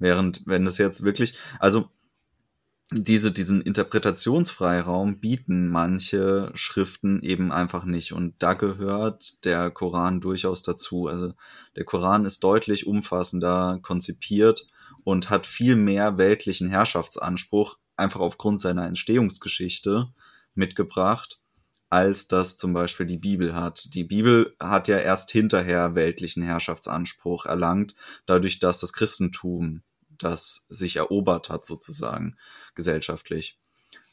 Während, 0.00 0.42
wenn 0.46 0.64
das 0.64 0.78
jetzt 0.78 1.04
wirklich, 1.04 1.36
also 1.60 1.90
diese, 2.92 3.32
diesen 3.32 3.60
Interpretationsfreiraum 3.62 5.18
bieten 5.18 5.68
manche 5.68 6.50
Schriften 6.54 7.22
eben 7.22 7.52
einfach 7.52 7.84
nicht. 7.84 8.12
Und 8.12 8.34
da 8.42 8.54
gehört 8.54 9.44
der 9.44 9.70
Koran 9.70 10.20
durchaus 10.20 10.62
dazu. 10.62 11.06
Also 11.06 11.32
der 11.76 11.84
Koran 11.84 12.24
ist 12.24 12.44
deutlich 12.44 12.86
umfassender 12.86 13.78
konzipiert 13.82 14.66
und 15.04 15.30
hat 15.30 15.46
viel 15.46 15.76
mehr 15.76 16.18
weltlichen 16.18 16.68
Herrschaftsanspruch, 16.68 17.78
einfach 17.96 18.20
aufgrund 18.20 18.60
seiner 18.60 18.86
Entstehungsgeschichte 18.86 20.12
mitgebracht, 20.54 21.40
als 21.90 22.28
das 22.28 22.56
zum 22.56 22.72
Beispiel 22.72 23.06
die 23.06 23.18
Bibel 23.18 23.54
hat. 23.54 23.94
Die 23.94 24.04
Bibel 24.04 24.54
hat 24.60 24.88
ja 24.88 24.98
erst 24.98 25.30
hinterher 25.30 25.94
weltlichen 25.94 26.42
Herrschaftsanspruch 26.42 27.46
erlangt, 27.46 27.94
dadurch, 28.26 28.60
dass 28.60 28.80
das 28.80 28.92
Christentum 28.92 29.82
das 30.18 30.66
sich 30.68 30.96
erobert 30.96 31.48
hat, 31.48 31.64
sozusagen, 31.64 32.36
gesellschaftlich. 32.74 33.58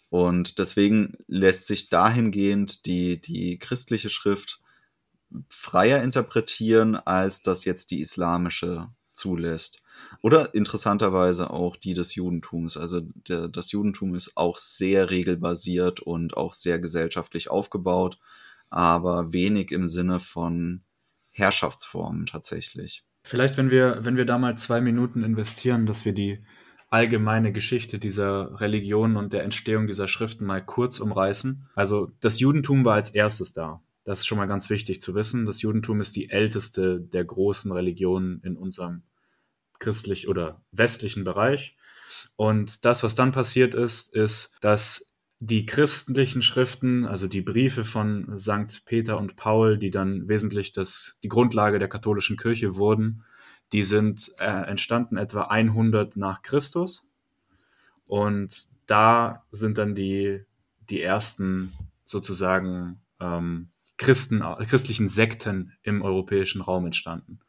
Und 0.10 0.58
deswegen 0.58 1.18
lässt 1.27 1.68
sich 1.68 1.89
dahingehend 1.89 2.86
die, 2.86 3.22
die 3.22 3.60
christliche 3.60 4.10
Schrift 4.10 4.62
freier 5.50 6.01
interpretieren, 6.01 6.96
als 6.96 7.44
das 7.44 7.65
jetzt 7.65 7.91
die 7.91 8.01
islamische 8.01 8.89
zulässt. 9.13 9.84
Oder 10.22 10.56
interessanterweise 10.56 11.51
auch 11.51 11.75
die 11.75 11.94
des 11.94 12.15
Judentums. 12.15 12.77
Also 12.77 13.01
der, 13.01 13.48
das 13.48 13.72
Judentum 13.72 14.15
ist 14.15 14.38
auch 14.38 14.58
sehr 14.58 15.10
regelbasiert 15.10 16.00
und 16.00 16.38
auch 16.38 16.53
sehr 16.53 16.79
gesellschaftlich 16.79 17.50
aufgebaut, 17.50 18.18
aber 18.70 19.34
wenig 19.34 19.72
im 19.72 19.88
Sinne 19.88 20.20
von 20.20 20.84
Herrschaftsformen 21.32 22.25
tatsächlich. 22.25 23.03
Vielleicht, 23.29 23.57
wenn 23.57 23.69
wir, 23.69 24.00
wenn 24.01 24.17
wir 24.17 24.25
da 24.25 24.39
mal 24.39 24.57
zwei 24.57 24.81
Minuten 24.81 25.21
investieren, 25.21 25.86
dass 25.86 26.03
wir 26.03 26.13
die 26.13 26.39
allgemeine 26.89 27.53
Geschichte 27.53 28.00
dieser 28.00 28.59
Religion 28.59 29.17
und 29.17 29.33
der 29.33 29.43
Entstehung 29.43 29.86
dieser 29.86 30.07
Schriften 30.07 30.45
mal 30.45 30.65
kurz 30.65 31.00
umreißen. 31.00 31.69
Also 31.75 32.09
das 32.21 32.39
Judentum 32.39 32.86
war 32.86 32.95
als 32.95 33.12
erstes 33.12 33.53
da. 33.53 33.83
Das 34.03 34.21
ist 34.21 34.25
schon 34.25 34.39
mal 34.39 34.48
ganz 34.48 34.71
wichtig 34.71 35.00
zu 35.00 35.13
wissen. 35.13 35.45
Das 35.45 35.62
Judentum 35.62 36.01
ist 36.01 36.15
die 36.15 36.31
älteste 36.31 37.00
der 37.00 37.24
großen 37.24 37.71
Religionen 37.71 38.41
in 38.41 38.57
unserem 38.57 39.03
christlich 39.77 40.27
oder 40.27 40.63
westlichen 40.71 41.24
Bereich. 41.24 41.77
Und 42.36 42.83
das, 42.83 43.03
was 43.03 43.13
dann 43.13 43.31
passiert 43.31 43.75
ist, 43.75 44.12
ist, 44.15 44.55
dass 44.59 45.09
die 45.39 45.65
christlichen 45.65 46.41
Schriften, 46.41 47.05
also 47.05 47.27
die 47.27 47.41
Briefe 47.41 47.86
von 47.86 48.38
St. 48.38 48.84
Peter 48.86 49.17
und 49.17 49.38
Paul, 49.38 49.77
die 49.77 49.89
dann 49.89 50.27
wesentlich 50.27 50.74
das, 50.74 51.17
die 51.24 51.29
Grundlage 51.29 51.79
der 51.79 51.88
katholischen 51.88 52.36
Kirche 52.36 52.75
wurden, 52.75 53.24
die 53.72 53.84
sind 53.84 54.34
äh, 54.39 54.46
entstanden 54.46 55.17
etwa 55.17 55.43
100 55.43 56.17
nach 56.17 56.41
Christus. 56.41 57.03
Und 58.05 58.67
da 58.86 59.43
sind 59.51 59.77
dann 59.77 59.96
die, 59.96 60.43
die 60.89 61.01
ersten 61.01 61.74
sozusagen 62.03 63.00
ähm, 63.22 63.69
Christen, 63.98 64.41
christlichen 64.67 65.08
Sekten 65.08 65.74
im 65.84 66.01
europäischen 66.01 66.62
Raum 66.62 66.86
entstanden. 66.86 67.39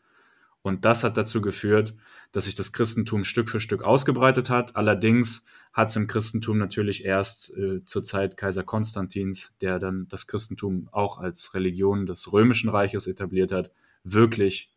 Und 0.62 0.84
das 0.84 1.04
hat 1.04 1.16
dazu 1.16 1.40
geführt, 1.40 1.94
dass 2.32 2.44
sich 2.44 2.54
das 2.54 2.72
Christentum 2.72 3.24
Stück 3.24 3.48
für 3.48 3.60
Stück 3.60 3.82
ausgebreitet 3.82 4.50
hat. 4.50 4.76
Allerdings 4.76 5.44
hat 5.72 5.88
es 5.88 5.96
im 5.96 6.06
Christentum 6.06 6.58
natürlich 6.58 7.04
erst 7.04 7.56
äh, 7.56 7.84
zur 7.84 8.04
Zeit 8.04 8.36
Kaiser 8.36 8.62
Konstantins, 8.62 9.56
der 9.60 9.78
dann 9.78 10.06
das 10.08 10.26
Christentum 10.26 10.88
auch 10.92 11.18
als 11.18 11.54
Religion 11.54 12.06
des 12.06 12.32
Römischen 12.32 12.68
Reiches 12.68 13.06
etabliert 13.06 13.52
hat, 13.52 13.70
wirklich 14.04 14.70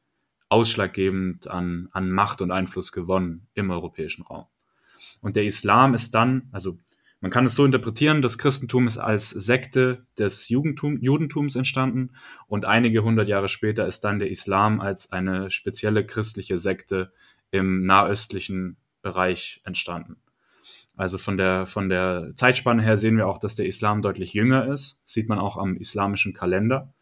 ausschlaggebend 0.49 1.47
an, 1.47 1.89
an 1.91 2.11
Macht 2.11 2.41
und 2.41 2.51
Einfluss 2.51 2.91
gewonnen 2.91 3.47
im 3.53 3.71
europäischen 3.71 4.21
Raum. 4.21 4.45
Und 5.19 5.35
der 5.35 5.45
Islam 5.45 5.93
ist 5.93 6.13
dann, 6.13 6.49
also 6.51 6.77
man 7.23 7.31
kann 7.31 7.45
es 7.45 7.55
so 7.55 7.63
interpretieren, 7.63 8.21
das 8.21 8.37
Christentum 8.37 8.85
ist 8.85 8.97
als 8.97 9.29
Sekte 9.29 10.05
des 10.19 10.49
Judentum, 10.49 10.97
Judentums 11.01 11.55
entstanden 11.55 12.11
und 12.47 12.65
einige 12.65 13.01
hundert 13.01 13.29
Jahre 13.29 13.47
später 13.47 13.87
ist 13.87 14.01
dann 14.01 14.19
der 14.19 14.29
Islam 14.29 14.81
als 14.81 15.13
eine 15.13 15.49
spezielle 15.49 16.05
christliche 16.05 16.57
Sekte 16.57 17.13
im 17.49 17.85
nahöstlichen 17.85 18.75
Bereich 19.01 19.61
entstanden. 19.63 20.17
Also 20.97 21.17
von 21.17 21.37
der, 21.37 21.65
von 21.65 21.87
der 21.87 22.33
Zeitspanne 22.35 22.83
her 22.83 22.97
sehen 22.97 23.15
wir 23.15 23.27
auch, 23.29 23.37
dass 23.37 23.55
der 23.55 23.67
Islam 23.67 24.01
deutlich 24.01 24.33
jünger 24.33 24.67
ist. 24.67 24.99
sieht 25.05 25.29
man 25.29 25.39
auch 25.39 25.55
am 25.55 25.77
islamischen 25.77 26.33
Kalender. 26.33 26.93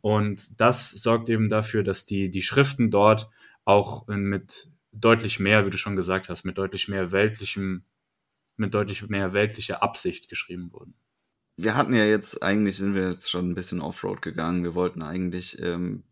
Und 0.00 0.60
das 0.60 0.90
sorgt 0.90 1.30
eben 1.30 1.48
dafür, 1.48 1.84
dass 1.84 2.06
die, 2.06 2.28
die 2.28 2.42
Schriften 2.42 2.90
dort 2.90 3.30
auch 3.64 4.08
mit 4.08 4.68
deutlich 4.90 5.38
mehr, 5.38 5.64
wie 5.64 5.70
du 5.70 5.78
schon 5.78 5.94
gesagt 5.94 6.28
hast, 6.28 6.42
mit 6.42 6.58
deutlich 6.58 6.88
mehr 6.88 7.12
weltlichem 7.12 7.84
mit 8.56 8.74
deutlich 8.74 9.06
mehr 9.08 9.32
weltlicher 9.32 9.82
Absicht 9.82 10.28
geschrieben 10.28 10.72
wurden. 10.72 10.94
Wir 11.56 11.76
hatten 11.76 11.94
ja 11.94 12.04
jetzt, 12.04 12.42
eigentlich 12.42 12.76
sind 12.76 12.94
wir 12.94 13.06
jetzt 13.06 13.30
schon 13.30 13.50
ein 13.50 13.54
bisschen 13.54 13.80
Offroad 13.80 14.22
gegangen. 14.22 14.64
Wir 14.64 14.74
wollten 14.74 15.02
eigentlich 15.02 15.60
ähm, 15.60 16.04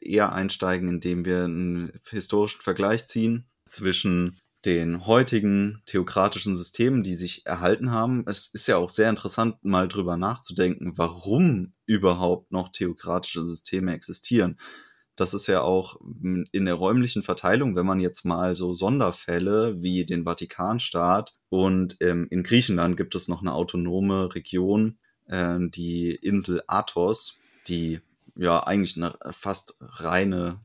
eher 0.00 0.32
einsteigen, 0.32 0.88
indem 0.88 1.24
wir 1.24 1.44
einen 1.44 1.92
historischen 2.10 2.62
Vergleich 2.62 3.06
ziehen 3.06 3.48
zwischen 3.68 4.36
den 4.64 5.06
heutigen 5.06 5.82
theokratischen 5.86 6.56
Systemen, 6.56 7.04
die 7.04 7.14
sich 7.14 7.46
erhalten 7.46 7.92
haben. 7.92 8.24
Es 8.26 8.48
ist 8.48 8.66
ja 8.66 8.76
auch 8.76 8.90
sehr 8.90 9.08
interessant, 9.08 9.56
mal 9.62 9.86
drüber 9.86 10.16
nachzudenken, 10.16 10.98
warum 10.98 11.74
überhaupt 11.86 12.50
noch 12.50 12.70
theokratische 12.70 13.46
Systeme 13.46 13.94
existieren 13.94 14.58
das 15.18 15.34
ist 15.34 15.48
ja 15.48 15.62
auch 15.62 15.96
in 16.22 16.64
der 16.64 16.74
räumlichen 16.74 17.24
Verteilung, 17.24 17.74
wenn 17.74 17.84
man 17.84 17.98
jetzt 17.98 18.24
mal 18.24 18.54
so 18.54 18.72
Sonderfälle 18.72 19.82
wie 19.82 20.06
den 20.06 20.24
Vatikanstaat 20.24 21.34
und 21.48 21.96
ähm, 22.00 22.28
in 22.30 22.44
Griechenland 22.44 22.96
gibt 22.96 23.16
es 23.16 23.26
noch 23.26 23.40
eine 23.40 23.52
autonome 23.52 24.32
Region, 24.32 24.98
äh, 25.26 25.58
die 25.60 26.14
Insel 26.14 26.62
Athos, 26.68 27.38
die 27.66 28.00
ja 28.36 28.62
eigentlich 28.62 28.96
eine 28.96 29.18
fast 29.32 29.74
reine 29.80 30.60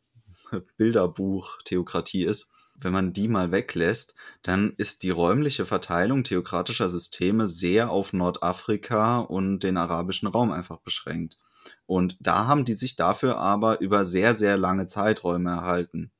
Bilderbuch-Theokratie 0.78 2.26
ist. 2.26 2.52
Wenn 2.76 2.94
man 2.94 3.12
die 3.12 3.28
mal 3.28 3.52
weglässt, 3.52 4.14
dann 4.44 4.74
ist 4.78 5.02
die 5.02 5.10
räumliche 5.10 5.66
Verteilung 5.66 6.24
theokratischer 6.24 6.90
Systeme 6.90 7.48
sehr 7.48 7.90
auf 7.90 8.14
Nordafrika 8.14 9.20
und 9.20 9.62
den 9.62 9.78
arabischen 9.78 10.28
Raum 10.28 10.52
einfach 10.52 10.78
beschränkt. 10.80 11.40
Und 11.86 12.18
da 12.20 12.48
haben 12.48 12.66
die 12.66 12.74
sich 12.74 12.96
dafür 12.96 13.38
aber 13.38 13.82
über 13.82 14.06
sehr, 14.06 14.36
sehr 14.36 14.58
lange 14.58 14.88
Zeiträume 14.88 15.52
erhalten. 15.52 16.12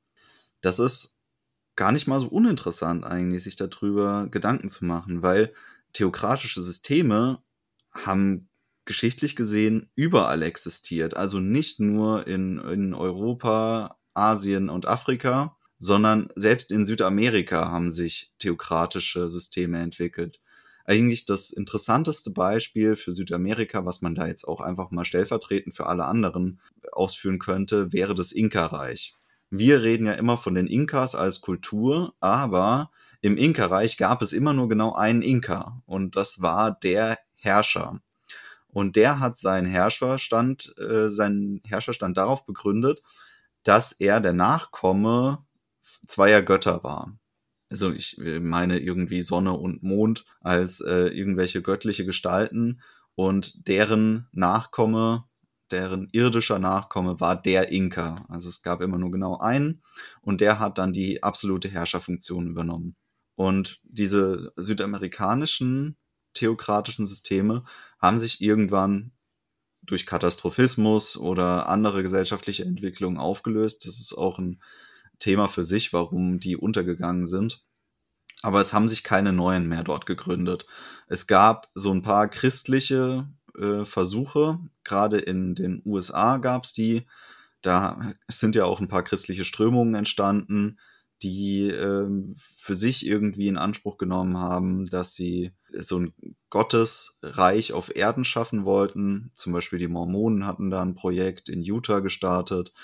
Das 0.60 0.78
ist 0.78 1.18
gar 1.76 1.92
nicht 1.92 2.06
mal 2.06 2.20
so 2.20 2.28
uninteressant 2.28 3.04
eigentlich, 3.04 3.42
sich 3.44 3.56
darüber 3.56 4.28
Gedanken 4.30 4.68
zu 4.68 4.84
machen, 4.84 5.22
weil 5.22 5.52
theokratische 5.92 6.62
Systeme 6.62 7.42
haben 7.92 8.48
geschichtlich 8.84 9.36
gesehen 9.36 9.90
überall 9.94 10.42
existiert. 10.42 11.16
Also 11.16 11.40
nicht 11.40 11.80
nur 11.80 12.26
in, 12.26 12.58
in 12.58 12.94
Europa, 12.94 13.98
Asien 14.12 14.68
und 14.68 14.86
Afrika, 14.86 15.56
sondern 15.78 16.30
selbst 16.36 16.70
in 16.70 16.86
Südamerika 16.86 17.70
haben 17.70 17.92
sich 17.92 18.32
theokratische 18.38 19.28
Systeme 19.28 19.80
entwickelt. 19.80 20.40
Eigentlich 20.84 21.24
das 21.24 21.50
interessanteste 21.50 22.30
Beispiel 22.30 22.94
für 22.94 23.12
Südamerika, 23.12 23.86
was 23.86 24.02
man 24.02 24.14
da 24.14 24.26
jetzt 24.26 24.46
auch 24.46 24.60
einfach 24.60 24.90
mal 24.90 25.04
stellvertretend 25.04 25.74
für 25.74 25.86
alle 25.86 26.04
anderen 26.04 26.60
ausführen 26.92 27.38
könnte, 27.38 27.92
wäre 27.92 28.14
das 28.14 28.32
Inka-Reich. 28.32 29.14
Wir 29.50 29.82
reden 29.82 30.06
ja 30.06 30.12
immer 30.12 30.36
von 30.36 30.54
den 30.54 30.66
Inkas 30.66 31.14
als 31.14 31.40
Kultur, 31.40 32.14
aber 32.20 32.90
im 33.20 33.38
Inka-Reich 33.38 33.96
gab 33.96 34.20
es 34.20 34.32
immer 34.32 34.52
nur 34.52 34.68
genau 34.68 34.94
einen 34.94 35.22
Inka 35.22 35.80
und 35.86 36.16
das 36.16 36.42
war 36.42 36.72
der 36.72 37.18
Herrscher. 37.36 38.00
Und 38.68 38.96
der 38.96 39.20
hat 39.20 39.36
seinen 39.36 39.66
Herrscherstand, 39.66 40.74
äh, 40.78 41.08
seinen 41.08 41.62
Herrscherstand 41.64 42.16
darauf 42.16 42.44
begründet, 42.44 43.02
dass 43.62 43.92
er 43.92 44.20
der 44.20 44.32
Nachkomme 44.32 45.44
zweier 46.06 46.42
Götter 46.42 46.82
war. 46.82 47.16
Also 47.70 47.92
ich 47.92 48.18
äh, 48.18 48.40
meine 48.40 48.78
irgendwie 48.78 49.22
Sonne 49.22 49.52
und 49.52 49.82
Mond 49.82 50.24
als 50.40 50.80
äh, 50.80 51.08
irgendwelche 51.08 51.62
göttliche 51.62 52.04
Gestalten 52.04 52.80
und 53.14 53.68
deren 53.68 54.28
Nachkomme, 54.32 55.24
deren 55.70 56.08
irdischer 56.12 56.58
Nachkomme 56.58 57.20
war 57.20 57.40
der 57.40 57.70
Inka. 57.70 58.26
Also 58.28 58.48
es 58.48 58.62
gab 58.62 58.80
immer 58.80 58.98
nur 58.98 59.10
genau 59.10 59.38
einen 59.38 59.82
und 60.20 60.40
der 60.40 60.58
hat 60.58 60.78
dann 60.78 60.92
die 60.92 61.22
absolute 61.22 61.68
Herrscherfunktion 61.68 62.48
übernommen. 62.48 62.96
Und 63.36 63.80
diese 63.82 64.52
südamerikanischen 64.56 65.96
theokratischen 66.34 67.06
Systeme 67.06 67.64
haben 67.98 68.18
sich 68.18 68.40
irgendwann 68.40 69.12
durch 69.82 70.06
Katastrophismus 70.06 71.16
oder 71.16 71.68
andere 71.68 72.02
gesellschaftliche 72.02 72.64
Entwicklungen 72.64 73.18
aufgelöst. 73.18 73.86
Das 73.86 73.98
ist 73.98 74.14
auch 74.16 74.38
ein 74.38 74.60
Thema 75.18 75.48
für 75.48 75.64
sich, 75.64 75.92
warum 75.92 76.40
die 76.40 76.56
untergegangen 76.56 77.26
sind. 77.26 77.64
Aber 78.42 78.60
es 78.60 78.72
haben 78.72 78.88
sich 78.88 79.04
keine 79.04 79.32
neuen 79.32 79.68
mehr 79.68 79.82
dort 79.82 80.06
gegründet. 80.06 80.66
Es 81.08 81.26
gab 81.26 81.70
so 81.74 81.90
ein 81.92 82.02
paar 82.02 82.28
christliche 82.28 83.28
äh, 83.58 83.84
Versuche, 83.84 84.58
gerade 84.82 85.18
in 85.18 85.54
den 85.54 85.82
USA 85.84 86.36
gab 86.38 86.64
es 86.64 86.72
die. 86.72 87.06
Da 87.62 88.12
sind 88.28 88.54
ja 88.54 88.66
auch 88.66 88.80
ein 88.80 88.88
paar 88.88 89.02
christliche 89.02 89.44
Strömungen 89.44 89.94
entstanden, 89.94 90.78
die 91.22 91.70
äh, 91.70 92.06
für 92.36 92.74
sich 92.74 93.06
irgendwie 93.06 93.48
in 93.48 93.56
Anspruch 93.56 93.96
genommen 93.96 94.36
haben, 94.36 94.86
dass 94.86 95.14
sie 95.14 95.52
so 95.72 95.98
ein 95.98 96.12
Gottesreich 96.50 97.72
auf 97.72 97.96
Erden 97.96 98.26
schaffen 98.26 98.66
wollten. 98.66 99.32
Zum 99.34 99.52
Beispiel 99.52 99.78
die 99.78 99.88
Mormonen 99.88 100.46
hatten 100.46 100.70
da 100.70 100.82
ein 100.82 100.94
Projekt 100.94 101.48
in 101.48 101.62
Utah 101.62 102.00
gestartet. 102.00 102.74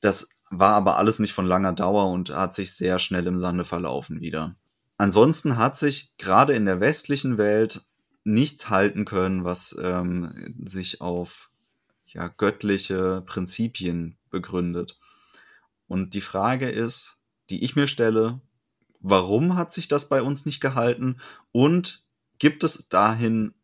Das 0.00 0.30
war 0.50 0.74
aber 0.74 0.96
alles 0.96 1.18
nicht 1.18 1.32
von 1.32 1.46
langer 1.46 1.72
Dauer 1.72 2.10
und 2.10 2.30
hat 2.30 2.54
sich 2.54 2.72
sehr 2.72 2.98
schnell 2.98 3.26
im 3.26 3.38
Sande 3.38 3.64
verlaufen 3.64 4.20
wieder. 4.20 4.56
Ansonsten 4.96 5.56
hat 5.56 5.76
sich 5.76 6.12
gerade 6.18 6.54
in 6.54 6.66
der 6.66 6.80
westlichen 6.80 7.38
Welt 7.38 7.84
nichts 8.24 8.68
halten 8.68 9.04
können, 9.04 9.44
was 9.44 9.76
ähm, 9.80 10.54
sich 10.64 11.00
auf 11.00 11.50
ja, 12.06 12.28
göttliche 12.28 13.22
Prinzipien 13.26 14.16
begründet. 14.30 14.98
Und 15.86 16.14
die 16.14 16.20
Frage 16.20 16.68
ist, 16.68 17.18
die 17.50 17.64
ich 17.64 17.76
mir 17.76 17.88
stelle, 17.88 18.40
warum 19.00 19.56
hat 19.56 19.72
sich 19.72 19.88
das 19.88 20.08
bei 20.08 20.22
uns 20.22 20.44
nicht 20.46 20.60
gehalten 20.60 21.20
und 21.52 22.04
gibt 22.38 22.64
es 22.64 22.88
dahin 22.88 23.54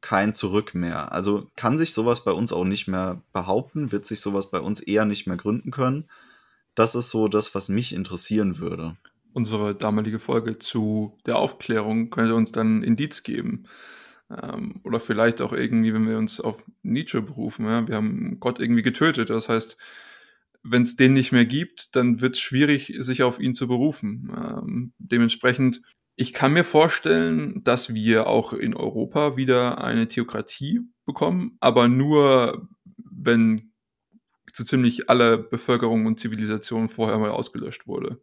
kein 0.00 0.34
Zurück 0.34 0.74
mehr? 0.74 1.12
Also 1.12 1.50
kann 1.56 1.78
sich 1.78 1.92
sowas 1.92 2.24
bei 2.24 2.32
uns 2.32 2.52
auch 2.52 2.64
nicht 2.64 2.86
mehr 2.86 3.22
behaupten, 3.32 3.92
wird 3.92 4.06
sich 4.06 4.20
sowas 4.20 4.50
bei 4.50 4.60
uns 4.60 4.80
eher 4.80 5.04
nicht 5.04 5.26
mehr 5.26 5.36
gründen 5.36 5.70
können? 5.70 6.08
Das 6.76 6.94
ist 6.94 7.10
so 7.10 7.26
das, 7.26 7.54
was 7.54 7.68
mich 7.68 7.92
interessieren 7.92 8.58
würde. 8.58 8.96
Unsere 9.32 9.74
damalige 9.74 10.18
Folge 10.18 10.58
zu 10.58 11.18
der 11.26 11.38
Aufklärung 11.38 12.10
könnte 12.10 12.34
uns 12.34 12.52
dann 12.52 12.82
Indiz 12.82 13.22
geben. 13.22 13.64
Ähm, 14.30 14.80
oder 14.84 15.00
vielleicht 15.00 15.40
auch 15.40 15.52
irgendwie, 15.52 15.92
wenn 15.94 16.08
wir 16.08 16.18
uns 16.18 16.40
auf 16.40 16.64
Nietzsche 16.82 17.22
berufen. 17.22 17.66
Ja? 17.66 17.88
Wir 17.88 17.96
haben 17.96 18.38
Gott 18.40 18.60
irgendwie 18.60 18.82
getötet. 18.82 19.30
Das 19.30 19.48
heißt, 19.48 19.76
wenn 20.62 20.82
es 20.82 20.96
den 20.96 21.14
nicht 21.14 21.32
mehr 21.32 21.46
gibt, 21.46 21.96
dann 21.96 22.20
wird 22.20 22.34
es 22.34 22.40
schwierig, 22.40 22.94
sich 22.98 23.22
auf 23.22 23.40
ihn 23.40 23.54
zu 23.54 23.68
berufen. 23.68 24.30
Ähm, 24.36 24.92
dementsprechend, 24.98 25.80
ich 26.14 26.32
kann 26.32 26.52
mir 26.52 26.64
vorstellen, 26.64 27.62
dass 27.64 27.94
wir 27.94 28.26
auch 28.26 28.52
in 28.52 28.74
Europa 28.74 29.36
wieder 29.36 29.82
eine 29.82 30.08
Theokratie 30.08 30.80
bekommen, 31.04 31.56
aber 31.60 31.88
nur, 31.88 32.68
wenn 32.96 33.72
so 34.56 34.64
ziemlich 34.64 35.10
alle 35.10 35.38
Bevölkerung 35.38 36.06
und 36.06 36.18
Zivilisation 36.18 36.88
vorher 36.88 37.18
mal 37.18 37.30
ausgelöscht 37.30 37.86
wurde. 37.86 38.20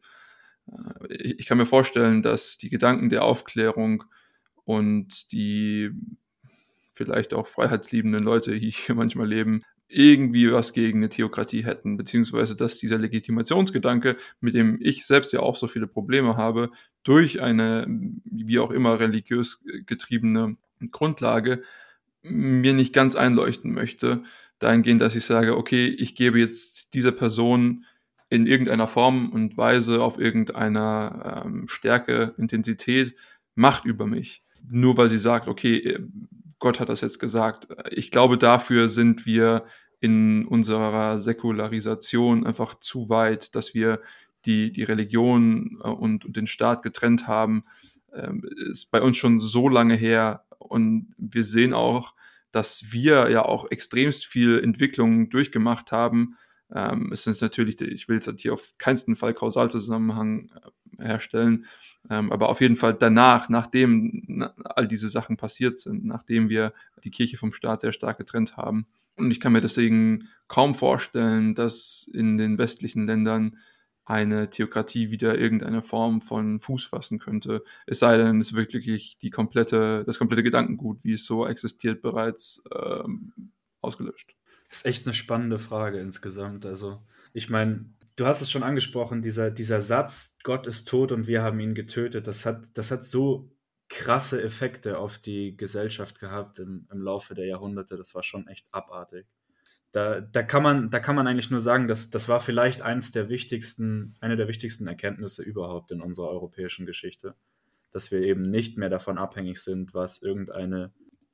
Äh, 0.68 1.14
ich 1.14 1.46
kann 1.46 1.58
mir 1.58 1.66
vorstellen, 1.66 2.22
dass 2.22 2.58
die 2.58 2.70
Gedanken 2.70 3.10
der 3.10 3.24
Aufklärung 3.24 4.04
und 4.66 5.32
die 5.32 5.92
vielleicht 6.94 7.34
auch 7.34 7.48
freiheitsliebenden 7.48 8.24
Leute, 8.24 8.60
die 8.60 8.70
hier 8.72 8.96
manchmal 8.96 9.28
leben, 9.28 9.64
irgendwie 9.88 10.52
was 10.52 10.74
gegen 10.74 11.00
eine 11.00 11.10
Theokratie 11.10 11.64
hätten, 11.66 11.98
beziehungsweise 11.98 12.56
dass 12.56 12.80
dieser 12.80 12.98
Legitimationsgedanke, 12.98 14.18
mit 14.40 14.56
dem 14.56 14.80
ich 14.82 15.06
selbst 15.06 15.34
ja 15.34 15.42
auch 15.42 15.56
so 15.56 15.68
viele 15.68 15.88
Probleme 15.88 16.36
habe, 16.36 16.72
durch 17.04 17.42
eine 17.42 17.86
wie 18.26 18.60
auch 18.60 18.72
immer 18.72 19.00
religiös 19.00 19.64
getriebene 19.86 20.58
Grundlage 20.92 21.64
mir 22.24 22.74
nicht 22.74 22.94
ganz 22.94 23.16
einleuchten 23.16 23.74
möchte, 23.74 24.24
dahingehend, 24.64 25.02
dass 25.02 25.16
ich 25.16 25.26
sage, 25.26 25.58
okay, 25.58 25.88
ich 25.88 26.16
gebe 26.16 26.40
jetzt 26.40 26.94
dieser 26.94 27.12
Person 27.12 27.86
in 28.30 28.48
irgendeiner 28.48 28.88
Form 28.88 29.30
und 29.30 29.58
Weise 29.58 30.02
auf 30.02 30.20
irgendeiner 30.20 31.44
ähm, 31.46 31.68
Stärke, 31.68 32.34
Intensität 32.38 33.16
Macht 33.56 33.86
über 33.86 34.08
mich. 34.08 34.44
Nur 34.68 34.98
weil 34.98 35.10
sie 35.10 35.20
sagt, 35.20 35.48
okay, 35.48 36.00
Gott 36.58 36.80
hat 36.80 36.90
das 36.90 37.02
jetzt 37.02 37.20
gesagt. 37.20 37.68
Ich 37.92 38.10
glaube, 38.10 38.38
dafür 38.38 38.88
sind 38.88 39.28
wir 39.28 39.66
in 40.00 40.46
unserer 40.46 41.20
Säkularisation 41.20 42.46
einfach 42.48 42.76
zu 42.76 43.10
weit, 43.10 43.56
dass 43.56 43.74
wir 43.74 44.02
die, 44.46 44.72
die 44.72 44.84
Religion 44.84 45.80
äh, 45.84 45.90
und, 45.90 46.26
und 46.26 46.36
den 46.36 46.48
Staat 46.48 46.82
getrennt 46.82 47.28
haben, 47.28 47.66
ähm, 48.14 48.44
ist 48.70 48.92
bei 48.92 49.02
uns 49.02 49.18
schon 49.18 49.40
so 49.40 49.70
lange 49.70 49.96
her. 49.96 50.46
Und 50.58 51.14
wir 51.18 51.44
sehen 51.44 51.74
auch, 51.74 52.16
dass 52.54 52.92
wir 52.92 53.30
ja 53.30 53.44
auch 53.44 53.70
extremst 53.72 54.26
viel 54.26 54.60
Entwicklung 54.60 55.30
durchgemacht 55.30 55.92
haben. 55.92 56.38
Ähm, 56.74 57.12
es 57.12 57.28
ist 57.28 57.42
natürlich, 57.42 57.82
ich 57.82 58.08
will 58.08 58.18
jetzt 58.18 58.40
hier 58.40 58.54
auf 58.54 58.74
keinen 58.78 59.16
Fall 59.16 59.34
Kausalzusammenhang 59.34 60.52
äh, 60.98 61.06
herstellen, 61.06 61.66
ähm, 62.10 62.32
aber 62.32 62.50
auf 62.50 62.62
jeden 62.62 62.76
Fall 62.76 62.94
danach, 62.94 63.50
nachdem 63.50 64.24
na, 64.28 64.54
all 64.64 64.88
diese 64.88 65.10
Sachen 65.10 65.38
passiert 65.38 65.80
sind, 65.80 66.06
nachdem 66.06 66.50
wir 66.50 66.74
die 67.04 67.12
Kirche 67.12 67.38
vom 67.38 67.54
Staat 67.54 67.82
sehr 67.82 67.94
stark 67.94 68.18
getrennt 68.18 68.58
haben, 68.58 68.88
und 69.16 69.30
ich 69.30 69.40
kann 69.40 69.54
mir 69.54 69.62
deswegen 69.62 70.30
kaum 70.48 70.74
vorstellen, 70.76 71.54
dass 71.54 72.10
in 72.14 72.38
den 72.38 72.58
westlichen 72.58 73.06
Ländern 73.06 73.58
eine 74.06 74.50
Theokratie 74.50 75.12
wieder 75.12 75.38
irgendeine 75.38 75.82
Form 75.82 76.22
von 76.22 76.60
Fuß 76.60 76.86
fassen 76.86 77.20
könnte. 77.20 77.64
Es 77.86 78.00
sei 78.00 78.18
denn, 78.18 78.40
es 78.40 78.48
ist 78.48 78.54
wirklich 78.54 79.18
die 79.18 79.30
komplette, 79.30 80.04
das 80.06 80.20
komplette 80.20 80.44
Gedankengut, 80.44 81.04
wie 81.04 81.14
es 81.14 81.26
so 81.26 81.48
existiert, 81.48 82.02
bereits 82.02 82.64
ähm, 82.76 83.52
ausgelöscht. 83.82 84.36
Das 84.70 84.80
ist 84.80 84.86
echt 84.86 85.06
eine 85.06 85.14
spannende 85.14 85.60
Frage 85.60 86.00
insgesamt. 86.00 86.66
Also, 86.66 87.02
ich 87.32 87.50
meine, 87.50 87.86
du 88.16 88.26
hast 88.26 88.42
es 88.42 88.52
schon 88.52 88.64
angesprochen, 88.64 89.22
dieser, 89.22 89.52
dieser 89.52 89.82
Satz, 89.82 90.38
Gott 90.44 90.68
ist 90.68 90.88
tot 90.88 91.12
und 91.12 91.28
wir 91.28 91.44
haben 91.44 91.60
ihn 91.60 91.76
getötet, 91.76 92.28
das 92.28 92.46
hat, 92.46 92.68
das 92.74 92.92
hat 92.92 93.06
so 93.06 93.52
krasse 93.90 94.42
Effekte 94.42 94.98
auf 94.98 95.20
die 95.20 95.56
Gesellschaft 95.56 96.20
gehabt 96.20 96.60
im, 96.60 96.88
im 96.92 97.02
Laufe 97.02 97.36
der 97.36 97.46
Jahrhunderte. 97.46 97.96
Das 97.96 98.16
war 98.16 98.24
schon 98.24 98.48
echt 98.48 98.66
abartig. 98.72 99.28
Da, 99.94 100.22
da, 100.22 100.42
kann 100.42 100.64
man, 100.64 100.90
da 100.90 101.00
kann 101.00 101.16
man 101.16 101.28
eigentlich 101.28 101.52
nur 101.52 101.62
sagen, 101.62 101.88
dass 101.88 102.10
das 102.10 102.28
war 102.28 102.40
vielleicht 102.40 102.82
eins 102.82 103.12
der 103.12 103.30
wichtigsten, 103.30 104.16
eine 104.22 104.36
der 104.36 104.48
wichtigsten 104.48 104.88
Erkenntnisse 104.88 105.44
überhaupt 105.44 105.92
in 105.92 106.02
unserer 106.02 106.30
europäischen 106.30 106.88
Geschichte, 106.88 107.36
dass 107.92 108.12
wir 108.12 108.22
eben 108.22 108.42
nicht 108.42 108.76
mehr 108.76 108.90
davon 108.90 109.20
abhängig 109.20 109.60
sind, 109.60 109.94
was 109.94 110.24
irgendeine 110.24 110.92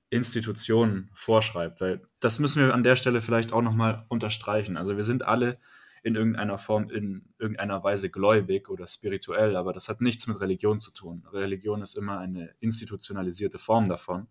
Institution 0.10 1.10
vorschreibt. 1.14 1.80
Weil 1.80 2.02
das 2.20 2.40
müssen 2.40 2.62
wir 2.62 2.74
an 2.74 2.84
der 2.84 2.98
Stelle 2.98 3.22
vielleicht 3.22 3.54
auch 3.54 3.62
nochmal 3.62 4.06
unterstreichen. 4.10 4.76
Also 4.76 4.98
wir 4.98 5.06
sind 5.06 5.24
alle 5.24 5.58
in 6.04 6.16
irgendeiner 6.16 6.58
Form, 6.58 6.90
in 6.90 7.30
irgendeiner 7.38 7.82
Weise 7.86 8.10
gläubig 8.10 8.70
oder 8.70 8.88
spirituell, 8.88 9.56
aber 9.56 9.72
das 9.72 9.88
hat 9.88 10.02
nichts 10.02 10.28
mit 10.28 10.42
Religion 10.42 10.82
zu 10.82 10.92
tun. 10.92 11.26
Religion 11.32 11.82
ist 11.82 11.98
immer 11.98 12.20
eine 12.20 12.54
institutionalisierte 12.60 13.58
Form 13.58 13.88
davon. 13.88 14.28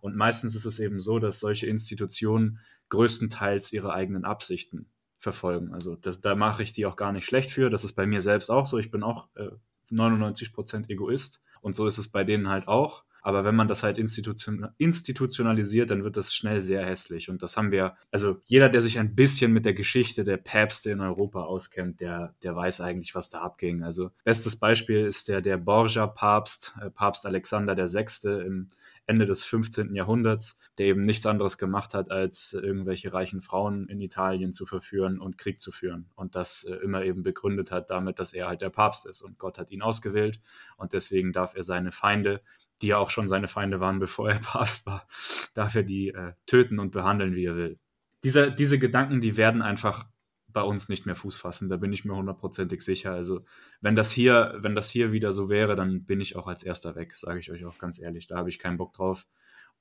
Und 0.00 0.14
meistens 0.14 0.54
ist 0.54 0.64
es 0.64 0.78
eben 0.78 1.00
so, 1.00 1.18
dass 1.18 1.40
solche 1.40 1.66
Institutionen 1.66 2.60
größtenteils 2.88 3.72
ihre 3.72 3.92
eigenen 3.92 4.24
Absichten 4.24 4.86
verfolgen. 5.18 5.72
Also 5.72 5.96
das, 5.96 6.20
da 6.20 6.34
mache 6.34 6.62
ich 6.62 6.72
die 6.72 6.86
auch 6.86 6.96
gar 6.96 7.12
nicht 7.12 7.24
schlecht 7.24 7.50
für. 7.50 7.70
Das 7.70 7.84
ist 7.84 7.94
bei 7.94 8.06
mir 8.06 8.20
selbst 8.20 8.50
auch 8.50 8.66
so. 8.66 8.78
Ich 8.78 8.90
bin 8.90 9.02
auch 9.02 9.28
äh, 9.36 9.50
99% 9.90 10.88
Egoist 10.88 11.42
und 11.60 11.74
so 11.74 11.86
ist 11.86 11.98
es 11.98 12.08
bei 12.08 12.24
denen 12.24 12.48
halt 12.48 12.68
auch. 12.68 13.04
Aber 13.24 13.42
wenn 13.42 13.56
man 13.56 13.68
das 13.68 13.82
halt 13.82 13.96
institution 13.96 14.68
institutionalisiert, 14.76 15.90
dann 15.90 16.04
wird 16.04 16.18
das 16.18 16.34
schnell 16.34 16.60
sehr 16.60 16.84
hässlich. 16.84 17.30
Und 17.30 17.42
das 17.42 17.56
haben 17.56 17.70
wir, 17.70 17.94
also 18.10 18.36
jeder, 18.44 18.68
der 18.68 18.82
sich 18.82 18.98
ein 18.98 19.14
bisschen 19.14 19.50
mit 19.50 19.64
der 19.64 19.72
Geschichte 19.72 20.24
der 20.24 20.36
Päpste 20.36 20.90
in 20.90 21.00
Europa 21.00 21.42
auskennt, 21.42 22.02
der, 22.02 22.34
der 22.42 22.54
weiß 22.54 22.82
eigentlich, 22.82 23.14
was 23.14 23.30
da 23.30 23.40
abging. 23.40 23.82
Also 23.82 24.10
bestes 24.24 24.56
Beispiel 24.56 25.06
ist 25.06 25.28
der, 25.28 25.40
der 25.40 25.56
Borgia-Papst, 25.56 26.74
äh, 26.82 26.90
Papst 26.90 27.24
Alexander 27.24 27.74
VI. 27.74 28.44
im 28.44 28.68
Ende 29.06 29.24
des 29.24 29.42
15. 29.44 29.94
Jahrhunderts, 29.94 30.60
der 30.78 30.86
eben 30.86 31.04
nichts 31.04 31.26
anderes 31.26 31.58
gemacht 31.58 31.94
hat, 31.94 32.10
als 32.10 32.52
irgendwelche 32.52 33.12
reichen 33.12 33.42
Frauen 33.42 33.88
in 33.88 34.00
Italien 34.00 34.52
zu 34.52 34.66
verführen 34.66 35.20
und 35.20 35.38
Krieg 35.38 35.60
zu 35.60 35.70
führen. 35.70 36.10
Und 36.14 36.34
das 36.34 36.64
äh, 36.64 36.76
immer 36.76 37.04
eben 37.04 37.22
begründet 37.22 37.70
hat 37.70 37.90
damit, 37.90 38.18
dass 38.18 38.32
er 38.32 38.48
halt 38.48 38.60
der 38.60 38.70
Papst 38.70 39.06
ist 39.06 39.22
und 39.22 39.38
Gott 39.38 39.58
hat 39.58 39.70
ihn 39.70 39.82
ausgewählt 39.82 40.40
und 40.76 40.92
deswegen 40.92 41.32
darf 41.32 41.54
er 41.54 41.62
seine 41.62 41.92
Feinde 41.92 42.40
die 42.82 42.88
ja 42.88 42.98
auch 42.98 43.10
schon 43.10 43.28
seine 43.28 43.48
Feinde 43.48 43.80
waren, 43.80 43.98
bevor 44.00 44.30
er 44.30 44.38
Papst 44.38 44.86
war, 44.86 45.06
darf 45.54 45.74
er 45.74 45.82
die 45.82 46.08
äh, 46.08 46.32
töten 46.46 46.78
und 46.78 46.90
behandeln, 46.90 47.34
wie 47.34 47.46
er 47.46 47.56
will. 47.56 47.78
Diese, 48.24 48.52
diese 48.52 48.78
Gedanken, 48.78 49.20
die 49.20 49.36
werden 49.36 49.62
einfach 49.62 50.06
bei 50.48 50.62
uns 50.62 50.88
nicht 50.88 51.04
mehr 51.04 51.16
Fuß 51.16 51.36
fassen, 51.36 51.68
da 51.68 51.76
bin 51.76 51.92
ich 51.92 52.04
mir 52.04 52.14
hundertprozentig 52.14 52.80
sicher. 52.80 53.12
Also 53.12 53.44
wenn 53.80 53.96
das 53.96 54.12
hier, 54.12 54.54
wenn 54.58 54.74
das 54.74 54.88
hier 54.88 55.12
wieder 55.12 55.32
so 55.32 55.48
wäre, 55.48 55.76
dann 55.76 56.04
bin 56.04 56.20
ich 56.20 56.36
auch 56.36 56.46
als 56.46 56.62
erster 56.62 56.94
weg, 56.94 57.16
sage 57.16 57.40
ich 57.40 57.50
euch 57.50 57.64
auch 57.64 57.76
ganz 57.76 58.00
ehrlich. 58.00 58.28
Da 58.28 58.36
habe 58.36 58.48
ich 58.48 58.60
keinen 58.60 58.76
Bock 58.76 58.92
drauf 58.92 59.26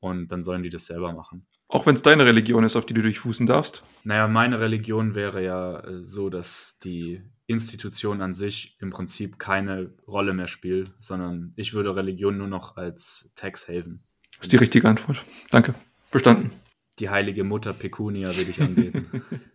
und 0.03 0.27
dann 0.27 0.43
sollen 0.43 0.63
die 0.63 0.69
das 0.69 0.85
selber 0.85 1.13
machen. 1.13 1.47
Auch 1.67 1.85
wenn 1.85 1.95
es 1.95 2.01
deine 2.01 2.25
Religion 2.25 2.63
ist, 2.63 2.75
auf 2.75 2.85
die 2.85 2.93
du 2.93 3.01
durchfußen 3.01 3.47
darfst? 3.47 3.83
Naja, 4.03 4.27
meine 4.27 4.59
Religion 4.59 5.15
wäre 5.15 5.43
ja 5.43 5.79
äh, 5.79 6.03
so, 6.03 6.29
dass 6.29 6.77
die 6.83 7.21
Institution 7.47 8.21
an 8.21 8.33
sich 8.33 8.77
im 8.79 8.89
Prinzip 8.89 9.39
keine 9.39 9.91
Rolle 10.07 10.33
mehr 10.33 10.47
spielt, 10.47 10.91
sondern 10.99 11.53
ich 11.55 11.73
würde 11.73 11.95
Religion 11.95 12.37
nur 12.37 12.47
noch 12.47 12.77
als 12.77 13.31
Tax 13.35 13.67
Haven. 13.67 14.03
Das 14.37 14.47
ist 14.47 14.51
die 14.51 14.57
richtige 14.57 14.87
Antwort. 14.87 15.25
Danke. 15.49 15.73
Verstanden. 16.11 16.51
Die 16.99 17.09
heilige 17.09 17.43
Mutter 17.43 17.73
Pecunia 17.73 18.35
würde 18.35 18.51
ich 18.51 18.61
angeben. 18.61 19.07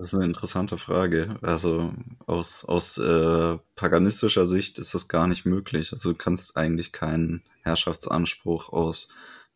Das 0.00 0.14
ist 0.14 0.14
eine 0.14 0.24
interessante 0.24 0.78
Frage. 0.78 1.36
Also 1.42 1.92
aus, 2.24 2.64
aus 2.64 2.96
äh, 2.96 3.58
paganistischer 3.76 4.46
Sicht 4.46 4.78
ist 4.78 4.94
das 4.94 5.08
gar 5.08 5.26
nicht 5.26 5.44
möglich. 5.44 5.92
Also 5.92 6.12
du 6.12 6.16
kannst 6.16 6.56
eigentlich 6.56 6.92
keinen 6.92 7.42
Herrschaftsanspruch 7.60 8.70
aus 8.70 9.08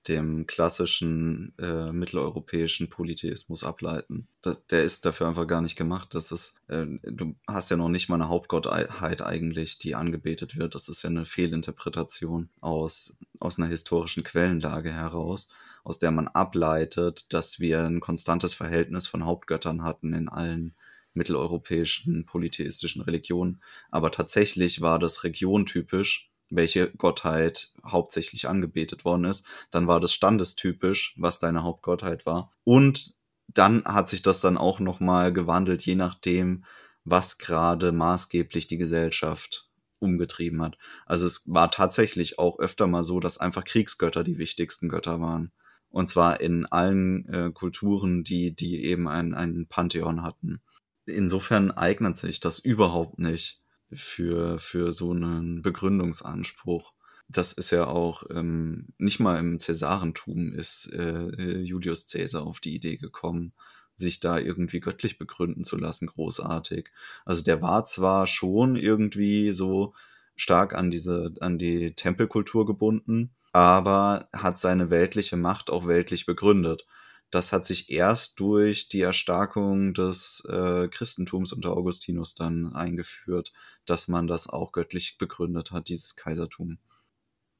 dem 0.08 0.46
klassischen 0.46 1.54
äh, 1.58 1.92
mitteleuropäischen 1.92 2.88
Polytheismus 2.88 3.64
ableiten. 3.64 4.28
Das, 4.42 4.66
der 4.66 4.84
ist 4.84 5.06
dafür 5.06 5.28
einfach 5.28 5.46
gar 5.46 5.62
nicht 5.62 5.76
gemacht. 5.76 6.14
Das 6.14 6.30
ist, 6.30 6.60
äh, 6.68 6.86
du 7.02 7.34
hast 7.46 7.70
ja 7.70 7.76
noch 7.76 7.88
nicht 7.88 8.08
mal 8.08 8.16
eine 8.16 8.28
Hauptgottheit 8.28 9.22
eigentlich, 9.22 9.78
die 9.78 9.94
angebetet 9.94 10.56
wird. 10.56 10.74
Das 10.74 10.88
ist 10.88 11.02
ja 11.02 11.10
eine 11.10 11.24
Fehlinterpretation 11.24 12.50
aus, 12.60 13.16
aus 13.40 13.58
einer 13.58 13.68
historischen 13.68 14.24
Quellenlage 14.24 14.92
heraus, 14.92 15.48
aus 15.84 15.98
der 15.98 16.10
man 16.10 16.28
ableitet, 16.28 17.32
dass 17.32 17.58
wir 17.58 17.84
ein 17.84 18.00
konstantes 18.00 18.54
Verhältnis 18.54 19.06
von 19.06 19.24
Hauptgöttern 19.24 19.82
hatten 19.82 20.12
in 20.12 20.28
allen 20.28 20.74
mitteleuropäischen 21.14 22.26
polytheistischen 22.26 23.02
Religionen. 23.02 23.62
Aber 23.90 24.10
tatsächlich 24.10 24.80
war 24.80 24.98
das 24.98 25.24
regiontypisch 25.24 26.30
welche 26.56 26.90
Gottheit 26.90 27.72
hauptsächlich 27.84 28.48
angebetet 28.48 29.04
worden 29.04 29.24
ist. 29.24 29.46
Dann 29.70 29.86
war 29.86 30.00
das 30.00 30.12
standestypisch, 30.12 31.14
was 31.18 31.38
deine 31.38 31.62
Hauptgottheit 31.62 32.26
war. 32.26 32.50
Und 32.64 33.14
dann 33.48 33.84
hat 33.84 34.08
sich 34.08 34.22
das 34.22 34.40
dann 34.40 34.56
auch 34.56 34.80
nochmal 34.80 35.32
gewandelt, 35.32 35.82
je 35.82 35.94
nachdem, 35.94 36.64
was 37.04 37.38
gerade 37.38 37.92
maßgeblich 37.92 38.66
die 38.66 38.78
Gesellschaft 38.78 39.68
umgetrieben 39.98 40.62
hat. 40.62 40.76
Also 41.06 41.26
es 41.26 41.42
war 41.46 41.70
tatsächlich 41.70 42.38
auch 42.38 42.58
öfter 42.58 42.86
mal 42.86 43.04
so, 43.04 43.20
dass 43.20 43.38
einfach 43.38 43.64
Kriegsgötter 43.64 44.24
die 44.24 44.38
wichtigsten 44.38 44.88
Götter 44.88 45.20
waren. 45.20 45.52
Und 45.88 46.08
zwar 46.08 46.40
in 46.40 46.66
allen 46.66 47.28
äh, 47.28 47.50
Kulturen, 47.52 48.24
die, 48.24 48.54
die 48.54 48.84
eben 48.84 49.06
ein, 49.06 49.32
ein 49.34 49.66
Pantheon 49.68 50.22
hatten. 50.22 50.60
Insofern 51.06 51.70
eignet 51.70 52.16
sich 52.16 52.40
das 52.40 52.58
überhaupt 52.58 53.18
nicht 53.18 53.60
für, 53.96 54.58
für 54.58 54.92
so 54.92 55.12
einen 55.12 55.62
Begründungsanspruch. 55.62 56.92
Das 57.28 57.52
ist 57.52 57.70
ja 57.70 57.86
auch 57.86 58.24
ähm, 58.30 58.88
nicht 58.98 59.18
mal 59.20 59.38
im 59.38 59.58
Cäsarentum 59.58 60.52
ist 60.52 60.92
äh, 60.92 61.58
Julius 61.60 62.06
Caesar 62.06 62.42
auf 62.42 62.60
die 62.60 62.74
Idee 62.74 62.96
gekommen, 62.96 63.52
sich 63.96 64.20
da 64.20 64.38
irgendwie 64.38 64.80
göttlich 64.80 65.18
begründen 65.18 65.64
zu 65.64 65.78
lassen, 65.78 66.06
großartig. 66.06 66.90
Also 67.24 67.42
der 67.42 67.62
war 67.62 67.84
zwar 67.84 68.26
schon 68.26 68.76
irgendwie 68.76 69.52
so 69.52 69.94
stark 70.36 70.74
an 70.74 70.90
diese, 70.90 71.32
an 71.40 71.58
die 71.58 71.94
Tempelkultur 71.94 72.66
gebunden, 72.66 73.30
aber 73.52 74.28
hat 74.34 74.58
seine 74.58 74.90
weltliche 74.90 75.36
Macht 75.36 75.70
auch 75.70 75.86
weltlich 75.86 76.26
begründet. 76.26 76.86
Das 77.34 77.52
hat 77.52 77.66
sich 77.66 77.90
erst 77.90 78.38
durch 78.38 78.88
die 78.88 79.00
Erstarkung 79.00 79.92
des 79.92 80.46
äh, 80.48 80.86
Christentums 80.86 81.52
unter 81.52 81.76
Augustinus 81.76 82.36
dann 82.36 82.72
eingeführt, 82.72 83.52
dass 83.86 84.06
man 84.06 84.28
das 84.28 84.48
auch 84.48 84.70
göttlich 84.70 85.18
begründet 85.18 85.72
hat, 85.72 85.88
dieses 85.88 86.14
Kaisertum. 86.14 86.78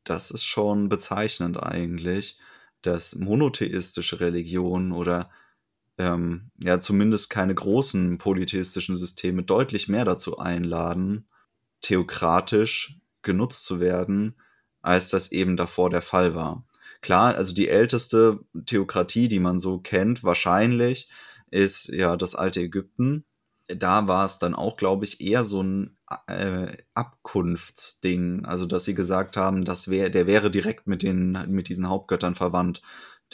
Das 0.05 0.31
ist 0.31 0.45
schon 0.45 0.89
bezeichnend 0.89 1.61
eigentlich, 1.61 2.39
dass 2.83 3.17
monotheistische 3.17 4.21
Religionen 4.21 4.93
oder 4.93 5.29
ähm, 5.99 6.53
ja 6.57 6.81
zumindest 6.81 7.29
keine 7.29 7.57
großen 7.57 8.19
polytheistischen 8.19 8.97
Systeme 8.97 9.43
deutlich 9.43 9.89
mehr 9.89 10.05
dazu 10.05 10.39
einladen, 10.39 11.27
theokratisch 11.81 13.01
genutzt 13.23 13.65
zu 13.65 13.81
werden, 13.81 14.37
als 14.83 15.09
das 15.11 15.33
eben 15.33 15.57
davor 15.57 15.91
der 15.91 16.03
Fall 16.03 16.37
war. 16.37 16.65
Klar, 17.05 17.35
also 17.35 17.55
die 17.55 17.69
älteste 17.69 18.41
Theokratie, 18.65 19.29
die 19.29 19.39
man 19.39 19.59
so 19.59 19.79
kennt, 19.79 20.25
wahrscheinlich, 20.25 21.11
ist 21.51 21.89
ja 21.89 22.17
das 22.17 22.35
alte 22.35 22.63
Ägypten. 22.63 23.27
Da 23.67 24.07
war 24.07 24.25
es 24.25 24.39
dann 24.39 24.55
auch, 24.55 24.79
glaube 24.79 25.05
ich, 25.05 25.21
eher 25.21 25.45
so 25.45 25.63
ein 25.63 25.99
äh, 26.29 26.75
Abkunftsding. 26.95 28.47
Also, 28.47 28.65
dass 28.65 28.87
sie 28.87 28.95
gesagt 28.95 29.37
haben, 29.37 29.67
das 29.67 29.89
wär, 29.89 30.09
der 30.09 30.27
wäre 30.27 30.51
direkt 30.51 30.87
mit, 30.87 31.03
den, 31.03 31.33
mit 31.49 31.69
diesen 31.69 31.91
Hauptgöttern 31.91 32.37
verwandt, 32.37 32.81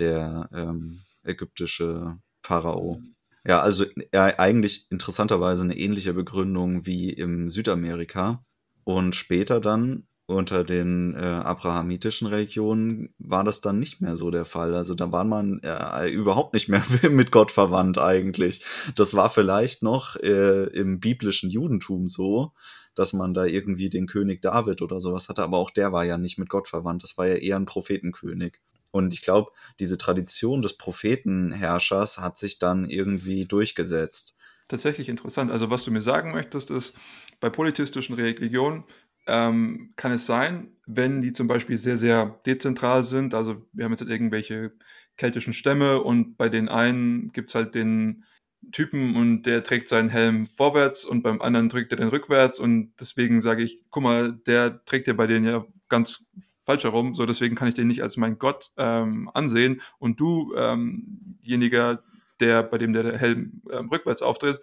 der 0.00 0.50
ähm, 0.52 1.02
ägyptische 1.22 2.18
Pharao. 2.42 3.00
Ja, 3.46 3.62
also 3.62 3.84
äh, 4.10 4.18
eigentlich 4.36 4.88
interessanterweise 4.90 5.62
eine 5.62 5.78
ähnliche 5.78 6.12
Begründung 6.12 6.86
wie 6.86 7.12
im 7.12 7.50
Südamerika. 7.50 8.44
Und 8.82 9.14
später 9.14 9.60
dann 9.60 10.08
unter 10.30 10.64
den 10.64 11.14
äh, 11.14 11.18
abrahamitischen 11.18 12.28
Religionen 12.28 13.12
war 13.18 13.44
das 13.44 13.60
dann 13.60 13.78
nicht 13.78 14.00
mehr 14.00 14.16
so 14.16 14.30
der 14.30 14.44
Fall. 14.44 14.74
Also 14.74 14.94
da 14.94 15.10
war 15.12 15.24
man 15.24 15.60
äh, 15.62 16.08
überhaupt 16.08 16.54
nicht 16.54 16.68
mehr 16.68 16.84
mit 17.10 17.32
Gott 17.32 17.50
verwandt 17.50 17.98
eigentlich. 17.98 18.64
Das 18.94 19.14
war 19.14 19.28
vielleicht 19.28 19.82
noch 19.82 20.16
äh, 20.16 20.64
im 20.66 21.00
biblischen 21.00 21.50
Judentum 21.50 22.08
so, 22.08 22.52
dass 22.94 23.12
man 23.12 23.34
da 23.34 23.44
irgendwie 23.44 23.90
den 23.90 24.06
König 24.06 24.40
David 24.42 24.82
oder 24.82 25.00
sowas 25.00 25.28
hatte, 25.28 25.42
aber 25.42 25.58
auch 25.58 25.70
der 25.70 25.92
war 25.92 26.04
ja 26.04 26.16
nicht 26.16 26.38
mit 26.38 26.48
Gott 26.48 26.68
verwandt. 26.68 27.02
Das 27.02 27.18
war 27.18 27.26
ja 27.26 27.34
eher 27.34 27.56
ein 27.56 27.66
Prophetenkönig. 27.66 28.60
Und 28.92 29.14
ich 29.14 29.22
glaube, 29.22 29.50
diese 29.78 29.98
Tradition 29.98 30.62
des 30.62 30.76
Prophetenherrschers 30.76 32.18
hat 32.18 32.38
sich 32.38 32.58
dann 32.58 32.88
irgendwie 32.88 33.46
durchgesetzt. 33.46 34.34
Tatsächlich 34.68 35.08
interessant. 35.08 35.50
Also 35.50 35.70
was 35.70 35.84
du 35.84 35.90
mir 35.90 36.02
sagen 36.02 36.32
möchtest, 36.32 36.70
ist, 36.70 36.94
bei 37.40 37.50
polytheistischen 37.50 38.14
Religionen 38.14 38.84
ähm, 39.30 39.92
kann 39.96 40.12
es 40.12 40.26
sein, 40.26 40.72
wenn 40.86 41.22
die 41.22 41.32
zum 41.32 41.46
Beispiel 41.46 41.78
sehr, 41.78 41.96
sehr 41.96 42.40
dezentral 42.46 43.04
sind. 43.04 43.34
Also 43.34 43.66
wir 43.72 43.84
haben 43.84 43.92
jetzt 43.92 44.00
halt 44.00 44.10
irgendwelche 44.10 44.72
keltischen 45.16 45.52
Stämme 45.52 46.02
und 46.02 46.36
bei 46.36 46.48
den 46.48 46.68
einen 46.68 47.32
gibt 47.32 47.50
es 47.50 47.54
halt 47.54 47.74
den 47.74 48.24
Typen 48.72 49.16
und 49.16 49.44
der 49.44 49.62
trägt 49.62 49.88
seinen 49.88 50.08
Helm 50.08 50.46
vorwärts 50.46 51.04
und 51.04 51.22
beim 51.22 51.40
anderen 51.40 51.68
trägt 51.68 51.92
er 51.92 51.98
den 51.98 52.08
rückwärts 52.08 52.58
und 52.60 52.92
deswegen 53.00 53.40
sage 53.40 53.62
ich, 53.62 53.84
guck 53.90 54.02
mal, 54.02 54.32
der 54.46 54.84
trägt 54.84 55.06
ja 55.06 55.14
bei 55.14 55.26
denen 55.26 55.44
ja 55.44 55.64
ganz 55.88 56.24
falsch 56.64 56.84
herum, 56.84 57.14
so 57.14 57.26
deswegen 57.26 57.56
kann 57.56 57.68
ich 57.68 57.74
den 57.74 57.86
nicht 57.86 58.02
als 58.02 58.16
mein 58.16 58.38
Gott 58.38 58.70
ähm, 58.76 59.30
ansehen 59.34 59.80
und 59.98 60.20
du, 60.20 60.54
ähm, 60.56 61.38
jeniger, 61.40 62.02
der 62.38 62.62
bei 62.62 62.78
dem 62.78 62.92
der 62.92 63.18
Helm 63.18 63.62
ähm, 63.72 63.88
rückwärts 63.88 64.22
auftritt, 64.22 64.60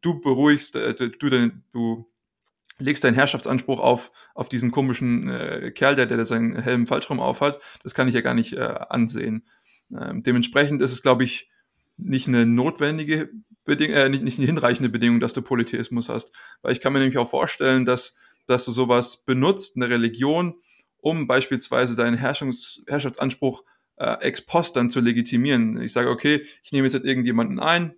du 0.00 0.20
beruhigst, 0.20 0.76
äh, 0.76 0.94
du, 0.94 1.50
du 1.72 2.11
legst 2.82 3.04
deinen 3.04 3.14
Herrschaftsanspruch 3.14 3.80
auf, 3.80 4.12
auf 4.34 4.48
diesen 4.48 4.70
komischen 4.70 5.28
äh, 5.28 5.70
Kerl, 5.70 5.96
der, 5.96 6.06
der 6.06 6.24
seinen 6.24 6.60
Helm 6.60 6.86
falsch 6.86 7.08
rum 7.10 7.20
aufhat, 7.20 7.60
das 7.82 7.94
kann 7.94 8.08
ich 8.08 8.14
ja 8.14 8.20
gar 8.20 8.34
nicht 8.34 8.54
äh, 8.54 8.60
ansehen. 8.60 9.46
Ähm, 9.90 10.22
dementsprechend 10.22 10.82
ist 10.82 10.92
es, 10.92 11.02
glaube 11.02 11.24
ich, 11.24 11.50
nicht 11.96 12.28
eine 12.28 12.46
notwendige 12.46 13.30
Bedingung, 13.64 13.96
äh, 13.96 14.08
nicht, 14.08 14.22
nicht 14.22 14.38
eine 14.38 14.46
hinreichende 14.46 14.88
Bedingung, 14.88 15.20
dass 15.20 15.32
du 15.32 15.42
Polytheismus 15.42 16.08
hast. 16.08 16.32
Weil 16.62 16.72
ich 16.72 16.80
kann 16.80 16.92
mir 16.92 16.98
nämlich 16.98 17.18
auch 17.18 17.28
vorstellen, 17.28 17.84
dass, 17.84 18.16
dass 18.46 18.64
du 18.64 18.72
sowas 18.72 19.24
benutzt, 19.24 19.76
eine 19.76 19.88
Religion, 19.88 20.54
um 20.98 21.26
beispielsweise 21.26 21.96
deinen 21.96 22.16
Herrschungs, 22.16 22.82
Herrschaftsanspruch 22.86 23.64
äh, 23.96 24.20
ex 24.20 24.42
post 24.42 24.76
dann 24.76 24.90
zu 24.90 25.00
legitimieren. 25.00 25.80
Ich 25.80 25.92
sage, 25.92 26.10
okay, 26.10 26.46
ich 26.62 26.72
nehme 26.72 26.86
jetzt 26.86 26.94
halt 26.94 27.04
irgendjemanden 27.04 27.60
ein, 27.60 27.94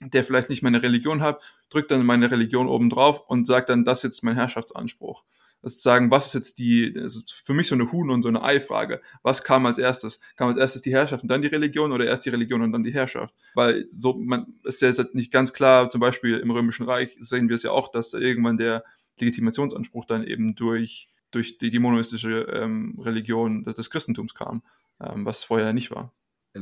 der 0.00 0.24
vielleicht 0.24 0.50
nicht 0.50 0.62
meine 0.62 0.82
Religion 0.82 1.22
hat, 1.22 1.40
drückt 1.70 1.90
dann 1.90 2.04
meine 2.06 2.30
Religion 2.30 2.68
oben 2.68 2.90
drauf 2.90 3.22
und 3.28 3.46
sagt 3.46 3.68
dann, 3.68 3.84
das 3.84 3.98
ist 3.98 4.04
jetzt 4.04 4.24
mein 4.24 4.34
Herrschaftsanspruch. 4.34 5.24
Das 5.62 5.76
zu 5.76 5.82
sagen, 5.82 6.10
was 6.12 6.26
ist 6.26 6.34
jetzt 6.34 6.58
die, 6.60 6.94
also 6.96 7.20
für 7.44 7.52
mich 7.52 7.66
so 7.66 7.74
eine 7.74 7.90
Huhn- 7.90 8.10
und 8.10 8.22
so 8.22 8.28
eine 8.28 8.44
Ei-Frage. 8.44 9.00
Was 9.22 9.42
kam 9.42 9.66
als 9.66 9.78
erstes? 9.78 10.20
Kam 10.36 10.48
als 10.48 10.56
erstes 10.56 10.82
die 10.82 10.92
Herrschaft 10.92 11.24
und 11.24 11.28
dann 11.28 11.42
die 11.42 11.48
Religion 11.48 11.90
oder 11.90 12.06
erst 12.06 12.24
die 12.26 12.30
Religion 12.30 12.62
und 12.62 12.70
dann 12.70 12.84
die 12.84 12.94
Herrschaft? 12.94 13.34
Weil 13.54 13.84
so, 13.88 14.14
man 14.14 14.54
ist 14.62 14.80
ja 14.82 14.88
jetzt 14.88 15.14
nicht 15.14 15.32
ganz 15.32 15.52
klar, 15.52 15.90
zum 15.90 16.00
Beispiel 16.00 16.36
im 16.36 16.52
Römischen 16.52 16.86
Reich 16.86 17.16
sehen 17.18 17.48
wir 17.48 17.56
es 17.56 17.64
ja 17.64 17.72
auch, 17.72 17.90
dass 17.90 18.10
da 18.10 18.18
irgendwann 18.18 18.56
der 18.56 18.84
Legitimationsanspruch 19.18 20.04
dann 20.04 20.22
eben 20.22 20.54
durch, 20.54 21.08
durch 21.32 21.58
die, 21.58 21.70
die 21.70 21.80
monoistische 21.80 22.42
ähm, 22.52 22.96
Religion 23.00 23.64
des 23.64 23.90
Christentums 23.90 24.34
kam, 24.34 24.62
ähm, 25.00 25.26
was 25.26 25.42
vorher 25.42 25.72
nicht 25.72 25.90
war. 25.90 26.12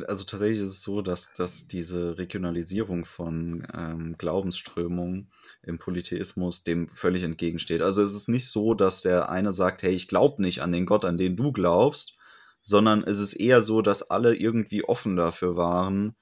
Also 0.04 0.24
tatsächlich 0.24 0.60
ist 0.60 0.68
es 0.68 0.82
so, 0.82 1.02
dass, 1.02 1.32
dass 1.32 1.68
diese 1.68 2.18
Regionalisierung 2.18 3.04
von 3.04 3.66
ähm, 3.74 4.16
Glaubensströmungen 4.18 5.30
im 5.62 5.78
Polytheismus 5.78 6.64
dem 6.64 6.88
völlig 6.88 7.22
entgegensteht. 7.22 7.82
Also 7.82 8.02
es 8.02 8.14
ist 8.14 8.28
nicht 8.28 8.48
so, 8.50 8.74
dass 8.74 9.02
der 9.02 9.30
eine 9.30 9.52
sagt, 9.52 9.82
hey, 9.82 9.92
ich 9.92 10.08
glaube 10.08 10.42
nicht 10.42 10.62
an 10.62 10.72
den 10.72 10.86
Gott, 10.86 11.04
an 11.04 11.18
den 11.18 11.36
du 11.36 11.52
glaubst, 11.52 12.16
sondern 12.62 13.04
es 13.04 13.20
ist 13.20 13.34
eher 13.34 13.62
so, 13.62 13.82
dass 13.82 14.10
alle 14.10 14.34
irgendwie 14.34 14.84
offen 14.84 15.16
dafür 15.16 15.56
waren, 15.56 16.16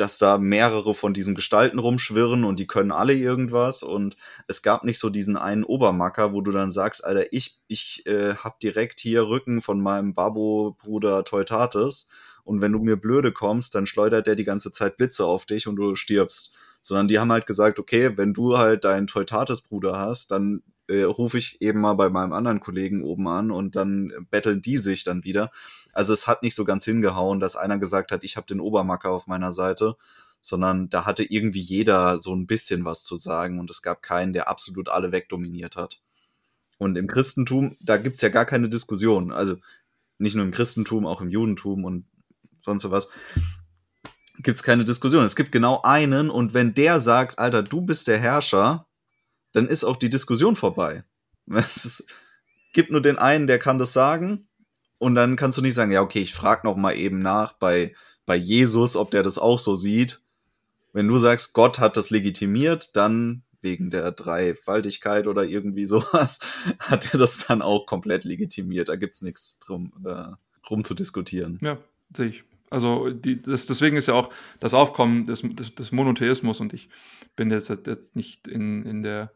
dass 0.00 0.18
da 0.18 0.38
mehrere 0.38 0.94
von 0.94 1.14
diesen 1.14 1.34
Gestalten 1.34 1.78
rumschwirren 1.78 2.44
und 2.44 2.58
die 2.58 2.66
können 2.66 2.92
alle 2.92 3.14
irgendwas 3.14 3.82
und 3.82 4.16
es 4.46 4.62
gab 4.62 4.84
nicht 4.84 4.98
so 4.98 5.10
diesen 5.10 5.36
einen 5.36 5.64
Obermacker, 5.64 6.32
wo 6.32 6.40
du 6.40 6.50
dann 6.50 6.72
sagst, 6.72 7.04
Alter, 7.04 7.32
ich, 7.32 7.60
ich 7.66 8.06
äh, 8.06 8.34
hab 8.34 8.60
direkt 8.60 9.00
hier 9.00 9.28
Rücken 9.28 9.62
von 9.62 9.80
meinem 9.80 10.14
Babo-Bruder 10.14 11.24
Teutates 11.24 12.08
und 12.48 12.62
wenn 12.62 12.72
du 12.72 12.78
mir 12.78 12.96
blöde 12.96 13.30
kommst, 13.30 13.74
dann 13.74 13.86
schleudert 13.86 14.26
der 14.26 14.34
die 14.34 14.44
ganze 14.44 14.72
Zeit 14.72 14.96
Blitze 14.96 15.26
auf 15.26 15.44
dich 15.44 15.66
und 15.66 15.76
du 15.76 15.96
stirbst. 15.96 16.54
Sondern 16.80 17.06
die 17.06 17.18
haben 17.18 17.30
halt 17.30 17.46
gesagt, 17.46 17.78
okay, 17.78 18.16
wenn 18.16 18.32
du 18.32 18.56
halt 18.56 18.84
deinen 18.84 19.06
Teutates-Bruder 19.06 19.98
hast, 19.98 20.30
dann 20.30 20.62
äh, 20.88 21.02
rufe 21.02 21.36
ich 21.36 21.60
eben 21.60 21.80
mal 21.80 21.92
bei 21.92 22.08
meinem 22.08 22.32
anderen 22.32 22.60
Kollegen 22.60 23.02
oben 23.02 23.28
an 23.28 23.50
und 23.50 23.76
dann 23.76 24.26
betteln 24.30 24.62
die 24.62 24.78
sich 24.78 25.04
dann 25.04 25.24
wieder. 25.24 25.50
Also 25.98 26.12
es 26.12 26.28
hat 26.28 26.44
nicht 26.44 26.54
so 26.54 26.64
ganz 26.64 26.84
hingehauen, 26.84 27.40
dass 27.40 27.56
einer 27.56 27.76
gesagt 27.76 28.12
hat, 28.12 28.22
ich 28.22 28.36
habe 28.36 28.46
den 28.46 28.60
Obermacker 28.60 29.10
auf 29.10 29.26
meiner 29.26 29.50
Seite, 29.50 29.96
sondern 30.40 30.88
da 30.90 31.06
hatte 31.06 31.24
irgendwie 31.24 31.60
jeder 31.60 32.20
so 32.20 32.32
ein 32.36 32.46
bisschen 32.46 32.84
was 32.84 33.02
zu 33.02 33.16
sagen 33.16 33.58
und 33.58 33.68
es 33.68 33.82
gab 33.82 34.00
keinen, 34.00 34.32
der 34.32 34.46
absolut 34.46 34.88
alle 34.88 35.10
wegdominiert 35.10 35.74
hat. 35.74 36.00
Und 36.78 36.96
im 36.96 37.08
Christentum, 37.08 37.76
da 37.80 37.96
gibt's 37.96 38.20
ja 38.20 38.28
gar 38.28 38.44
keine 38.44 38.68
Diskussion. 38.68 39.32
Also 39.32 39.56
nicht 40.18 40.36
nur 40.36 40.44
im 40.44 40.52
Christentum, 40.52 41.04
auch 41.04 41.20
im 41.20 41.30
Judentum 41.30 41.84
und 41.84 42.06
sonst 42.60 42.88
was, 42.88 43.08
gibt 44.38 44.60
es 44.60 44.62
keine 44.62 44.84
Diskussion. 44.84 45.24
Es 45.24 45.34
gibt 45.34 45.50
genau 45.50 45.82
einen 45.82 46.30
und 46.30 46.54
wenn 46.54 46.74
der 46.74 47.00
sagt, 47.00 47.40
Alter, 47.40 47.64
du 47.64 47.80
bist 47.80 48.06
der 48.06 48.20
Herrscher, 48.20 48.86
dann 49.50 49.66
ist 49.66 49.82
auch 49.82 49.96
die 49.96 50.10
Diskussion 50.10 50.54
vorbei. 50.54 51.02
Es 51.50 52.06
gibt 52.72 52.92
nur 52.92 53.02
den 53.02 53.18
einen, 53.18 53.48
der 53.48 53.58
kann 53.58 53.80
das 53.80 53.92
sagen 53.92 54.47
und 54.98 55.14
dann 55.14 55.36
kannst 55.36 55.58
du 55.58 55.62
nicht 55.62 55.74
sagen, 55.74 55.92
ja, 55.92 56.02
okay, 56.02 56.20
ich 56.20 56.34
frage 56.34 56.66
noch 56.66 56.76
mal 56.76 56.96
eben 56.96 57.20
nach 57.20 57.54
bei, 57.54 57.94
bei 58.26 58.36
Jesus, 58.36 58.96
ob 58.96 59.10
der 59.10 59.22
das 59.22 59.38
auch 59.38 59.58
so 59.58 59.74
sieht. 59.74 60.22
Wenn 60.92 61.08
du 61.08 61.18
sagst, 61.18 61.54
Gott 61.54 61.78
hat 61.78 61.96
das 61.96 62.10
legitimiert, 62.10 62.96
dann 62.96 63.42
wegen 63.60 63.90
der 63.90 64.12
Dreifaltigkeit 64.12 65.26
oder 65.26 65.44
irgendwie 65.44 65.84
sowas, 65.86 66.40
hat 66.78 67.12
er 67.12 67.18
das 67.18 67.46
dann 67.46 67.62
auch 67.62 67.86
komplett 67.86 68.24
legitimiert. 68.24 68.88
Da 68.88 68.96
gibt 68.96 69.14
es 69.14 69.22
nichts 69.22 69.58
drum, 69.60 69.92
äh, 70.04 70.32
rum 70.68 70.84
zu 70.84 70.94
diskutieren. 70.94 71.58
Ja, 71.62 71.78
sehe 72.14 72.28
ich. 72.28 72.44
Also 72.70 73.10
die, 73.10 73.40
das, 73.40 73.66
deswegen 73.66 73.96
ist 73.96 74.08
ja 74.08 74.14
auch 74.14 74.30
das 74.60 74.74
Aufkommen 74.74 75.24
des, 75.24 75.42
des, 75.42 75.74
des 75.74 75.90
Monotheismus 75.90 76.60
und 76.60 76.74
ich 76.74 76.90
bin 77.34 77.50
jetzt, 77.50 77.70
jetzt 77.70 78.14
nicht 78.14 78.46
in, 78.46 78.84
in 78.84 79.02
der 79.02 79.32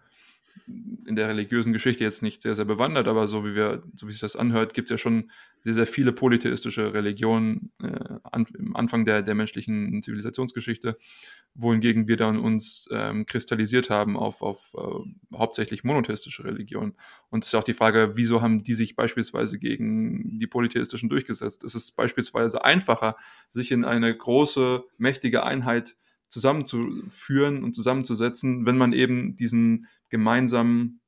in 1.07 1.17
der 1.17 1.29
religiösen 1.29 1.73
Geschichte 1.73 2.05
jetzt 2.05 2.23
nicht 2.23 2.43
sehr, 2.43 2.55
sehr 2.55 2.65
bewandert, 2.65 3.09
aber 3.09 3.29
so 3.29 3.45
wie 3.45 3.55
wir, 3.55 3.83
so 3.95 4.07
wie 4.07 4.13
sich 4.13 4.21
das 4.21 4.37
anhört, 4.37 4.75
gibt 4.75 4.87
es 4.87 4.91
ja 4.91 4.99
schon 4.99 5.31
sehr, 5.63 5.75
sehr 5.75 5.87
viele 5.87 6.13
polytheistische 6.13 6.95
Religionen 6.95 7.73
äh, 7.83 8.19
an, 8.23 8.47
im 8.59 8.77
Anfang 8.77 9.05
der, 9.05 9.23
der 9.23 9.35
menschlichen 9.35 10.01
Zivilisationsgeschichte, 10.03 10.99
wohingegen 11.55 12.09
wir 12.09 12.17
dann 12.17 12.39
uns 12.39 12.89
ähm, 12.91 13.27
kristallisiert 13.27 13.91
haben 13.91 14.17
auf, 14.17 14.43
auf 14.43 14.73
äh, 14.77 15.37
hauptsächlich 15.37 15.85
monotheistische 15.85 16.45
Religionen. 16.45 16.95
Und 17.31 17.45
es 17.45 17.49
ist 17.49 17.55
auch 17.55 17.65
die 17.65 17.75
Frage, 17.75 18.13
wieso 18.15 18.41
haben 18.41 18.63
die 18.63 18.75
sich 18.75 18.97
beispielsweise 18.97 19.59
gegen 19.59 20.39
die 20.39 20.47
polytheistischen 20.47 21.09
durchgesetzt? 21.09 21.65
Es 21.65 21.75
ist 21.75 21.93
beispielsweise 21.97 22.65
einfacher, 22.65 23.17
sich 23.51 23.73
in 23.73 23.85
eine 23.85 24.17
große, 24.17 24.85
mächtige 24.99 25.45
Einheit 25.45 25.97
zusammenzuführen 26.33 27.63
und 27.63 27.75
zusammenzusetzen, 27.75 28.65
wenn 28.67 28.79
man 28.79 28.93
eben 28.93 29.37
diesen 29.37 29.87
gemeinsamen 30.09 31.01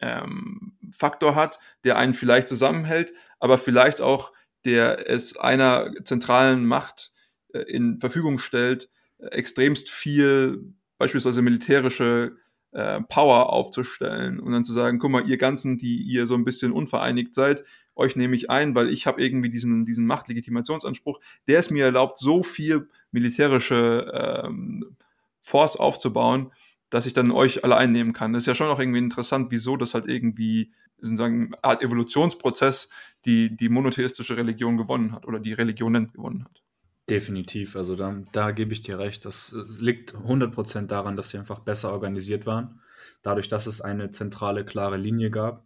ähm, 0.00 0.78
Faktor 0.92 1.34
hat, 1.34 1.58
der 1.84 1.98
einen 1.98 2.14
vielleicht 2.14 2.48
zusammenhält, 2.48 3.12
aber 3.40 3.58
vielleicht 3.58 4.00
auch, 4.00 4.32
der 4.64 5.10
es 5.10 5.36
einer 5.36 5.92
zentralen 6.04 6.64
Macht 6.64 7.12
äh, 7.52 7.60
in 7.60 8.00
Verfügung 8.00 8.38
stellt, 8.38 8.88
äh, 9.18 9.26
extremst 9.28 9.90
viel 9.90 10.74
beispielsweise 10.98 11.42
militärische 11.42 12.36
äh, 12.72 13.00
Power 13.02 13.52
aufzustellen 13.52 14.38
und 14.38 14.52
dann 14.52 14.64
zu 14.64 14.72
sagen, 14.72 14.98
guck 14.98 15.10
mal, 15.10 15.28
ihr 15.28 15.38
ganzen, 15.38 15.76
die 15.76 15.96
ihr 16.02 16.26
so 16.26 16.34
ein 16.34 16.44
bisschen 16.44 16.72
unvereinigt 16.72 17.34
seid, 17.34 17.64
euch 17.96 18.14
nehme 18.14 18.36
ich 18.36 18.50
ein, 18.50 18.74
weil 18.74 18.90
ich 18.90 19.06
habe 19.06 19.22
irgendwie 19.22 19.50
diesen, 19.50 19.84
diesen 19.84 20.06
Machtlegitimationsanspruch, 20.06 21.20
der 21.48 21.58
es 21.58 21.70
mir 21.70 21.86
erlaubt, 21.86 22.18
so 22.18 22.42
viel 22.42 22.88
militärische 23.10 24.12
ähm, 24.44 24.96
Force 25.40 25.76
aufzubauen, 25.76 26.52
dass 26.90 27.06
ich 27.06 27.14
dann 27.14 27.30
euch 27.30 27.64
alle 27.64 27.76
einnehmen 27.76 28.12
kann. 28.12 28.32
Das 28.32 28.44
ist 28.44 28.46
ja 28.46 28.54
schon 28.54 28.68
auch 28.68 28.78
irgendwie 28.78 28.98
interessant, 28.98 29.50
wieso 29.50 29.76
das 29.76 29.94
halt 29.94 30.06
irgendwie 30.06 30.72
sozusagen 30.98 31.46
eine 31.46 31.64
Art 31.64 31.82
Evolutionsprozess 31.82 32.90
die, 33.24 33.54
die 33.56 33.68
monotheistische 33.68 34.36
Religion 34.36 34.76
gewonnen 34.76 35.12
hat 35.12 35.26
oder 35.26 35.40
die 35.40 35.52
Religionen 35.52 36.12
gewonnen 36.12 36.44
hat. 36.44 36.62
Definitiv, 37.08 37.76
also 37.76 37.94
da, 37.94 38.20
da 38.32 38.50
gebe 38.50 38.72
ich 38.72 38.82
dir 38.82 38.98
recht. 38.98 39.24
Das 39.24 39.52
äh, 39.52 39.62
liegt 39.80 40.14
100% 40.14 40.86
daran, 40.86 41.16
dass 41.16 41.30
sie 41.30 41.38
einfach 41.38 41.60
besser 41.60 41.92
organisiert 41.92 42.46
waren. 42.46 42.80
Dadurch, 43.22 43.48
dass 43.48 43.66
es 43.66 43.80
eine 43.80 44.10
zentrale, 44.10 44.64
klare 44.64 44.96
Linie 44.96 45.30
gab. 45.30 45.64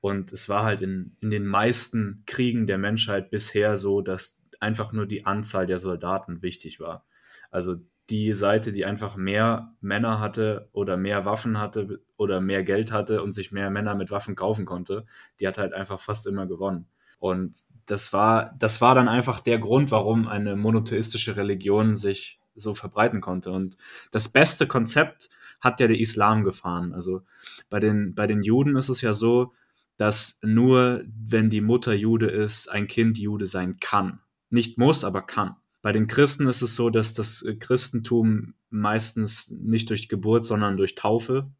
Und 0.00 0.32
es 0.32 0.48
war 0.48 0.64
halt 0.64 0.82
in, 0.82 1.16
in 1.20 1.30
den 1.30 1.46
meisten 1.46 2.22
Kriegen 2.26 2.66
der 2.66 2.78
Menschheit 2.78 3.30
bisher 3.30 3.76
so, 3.76 4.00
dass 4.00 4.46
einfach 4.60 4.92
nur 4.92 5.06
die 5.06 5.26
Anzahl 5.26 5.66
der 5.66 5.78
Soldaten 5.78 6.42
wichtig 6.42 6.80
war. 6.80 7.04
Also 7.50 7.76
die 8.08 8.32
Seite, 8.32 8.72
die 8.72 8.84
einfach 8.84 9.16
mehr 9.16 9.74
Männer 9.80 10.18
hatte 10.20 10.68
oder 10.72 10.96
mehr 10.96 11.24
Waffen 11.24 11.58
hatte 11.58 12.02
oder 12.16 12.40
mehr 12.40 12.64
Geld 12.64 12.92
hatte 12.92 13.22
und 13.22 13.32
sich 13.32 13.52
mehr 13.52 13.70
Männer 13.70 13.94
mit 13.94 14.10
Waffen 14.10 14.34
kaufen 14.34 14.64
konnte, 14.64 15.06
die 15.38 15.46
hat 15.46 15.58
halt 15.58 15.72
einfach 15.72 16.00
fast 16.00 16.26
immer 16.26 16.46
gewonnen. 16.46 16.88
Und 17.18 17.56
das 17.86 18.12
war, 18.12 18.54
das 18.58 18.80
war 18.80 18.94
dann 18.94 19.08
einfach 19.08 19.40
der 19.40 19.58
Grund, 19.58 19.90
warum 19.90 20.26
eine 20.26 20.56
monotheistische 20.56 21.36
Religion 21.36 21.94
sich 21.94 22.40
so 22.54 22.74
verbreiten 22.74 23.20
konnte. 23.20 23.52
Und 23.52 23.76
das 24.10 24.28
beste 24.28 24.66
Konzept 24.66 25.30
hat 25.60 25.78
ja 25.78 25.86
der 25.86 26.00
Islam 26.00 26.42
gefahren. 26.42 26.92
Also 26.92 27.22
bei 27.68 27.78
den, 27.78 28.14
bei 28.14 28.26
den 28.26 28.42
Juden 28.42 28.76
ist 28.76 28.88
es 28.88 29.02
ja 29.02 29.14
so, 29.14 29.52
dass 30.00 30.38
nur 30.40 31.04
wenn 31.14 31.50
die 31.50 31.60
Mutter 31.60 31.92
Jude 31.92 32.28
ist, 32.28 32.68
ein 32.68 32.86
Kind 32.86 33.18
Jude 33.18 33.44
sein 33.44 33.76
kann. 33.80 34.20
Nicht 34.48 34.78
muss, 34.78 35.04
aber 35.04 35.20
kann. 35.20 35.56
Bei 35.82 35.92
den 35.92 36.06
Christen 36.06 36.46
ist 36.48 36.62
es 36.62 36.74
so, 36.74 36.88
dass 36.88 37.12
das 37.12 37.44
Christentum 37.58 38.54
meistens 38.70 39.50
nicht 39.50 39.90
durch 39.90 40.08
Geburt, 40.08 40.46
sondern 40.46 40.78
durch 40.78 40.94
Taufe 40.94 41.50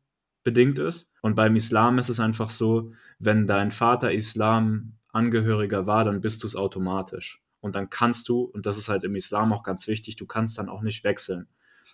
bedingt 0.43 0.79
ist. 0.79 1.13
Und 1.21 1.35
beim 1.35 1.55
Islam 1.55 1.99
ist 1.99 2.09
es 2.09 2.19
einfach 2.19 2.49
so, 2.49 2.93
wenn 3.19 3.47
dein 3.47 3.71
Vater 3.71 4.11
Islam-Angehöriger 4.11 5.87
war, 5.87 6.07
dann 6.07 6.23
bist 6.23 6.43
du 6.43 6.47
es 6.47 6.57
automatisch. 6.57 7.43
Und 7.61 7.77
dann 7.77 7.91
kannst 7.91 8.27
du, 8.31 8.45
und 8.45 8.65
das 8.65 8.79
ist 8.79 8.89
halt 8.89 9.05
im 9.05 9.17
Islam 9.17 9.53
auch 9.53 9.65
ganz 9.65 9.87
wichtig, 9.87 10.17
du 10.17 10.25
kannst 10.25 10.57
dann 10.57 10.71
auch 10.71 10.81
nicht 10.81 11.05
wechseln. 11.05 11.47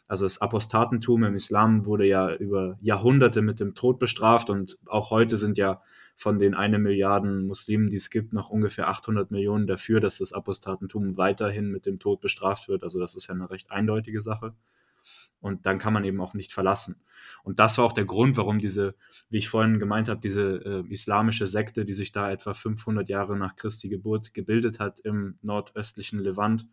Also 0.07 0.25
das 0.25 0.41
Apostatentum 0.41 1.25
im 1.25 1.35
Islam 1.35 1.87
wurde 1.87 2.07
ja 2.07 2.33
über 2.33 2.79
Jahrhunderte 2.81 3.43
mit 3.43 3.59
dem 3.59 3.75
Tod 3.75 3.99
bestraft 3.99 4.49
und 4.49 4.79
auch 4.87 5.11
heute 5.11 5.37
sind 5.37 5.59
ja 5.59 5.83
von 6.17 6.39
den 6.39 6.55
eine 6.55 6.79
Milliarden 6.79 7.47
Muslimen, 7.47 7.91
die 7.91 7.97
es 7.97 8.09
gibt, 8.09 8.33
noch 8.33 8.49
ungefähr 8.49 8.89
800 8.89 9.31
Millionen 9.31 9.67
dafür, 9.67 10.01
dass 10.01 10.19
das 10.19 10.33
Apostatentum 10.33 11.19
weiterhin 11.19 11.71
mit 11.71 11.85
dem 11.85 11.99
Tod 11.99 12.23
bestraft 12.23 12.69
wird. 12.69 12.83
Also 12.83 12.99
das 12.99 13.15
ist 13.15 13.27
ja 13.29 13.35
eine 13.35 13.51
recht 13.51 13.71
eindeutige 13.71 14.23
Sache. 14.23 14.55
Und 15.41 15.67
dann 15.67 15.79
kann 15.79 15.93
man 15.93 16.05
eben 16.05 16.21
auch 16.23 16.33
nicht 16.33 16.55
verlassen. 16.55 17.03
Und 17.45 17.59
das 17.59 17.77
war 17.77 17.85
auch 17.85 17.93
der 17.93 18.07
Grund, 18.07 18.39
warum 18.39 18.59
diese, 18.59 18.95
wie 19.29 19.37
ich 19.37 19.49
vorhin 19.51 19.79
gemeint 19.79 20.09
habe, 20.09 20.21
diese 20.21 20.57
äh, 20.65 20.85
islamische 20.89 21.47
Sekte, 21.47 21.85
die 21.85 21.93
sich 21.93 22.13
da 22.13 22.31
etwa 22.31 22.55
500 22.55 23.09
Jahre 23.11 23.37
nach 23.37 23.55
Christi 23.55 23.91
Geburt 23.91 24.33
gebildet 24.33 24.81
hat 24.81 24.99
im 25.01 25.39
nordöstlichen 25.43 26.19
Levant, 26.19 26.67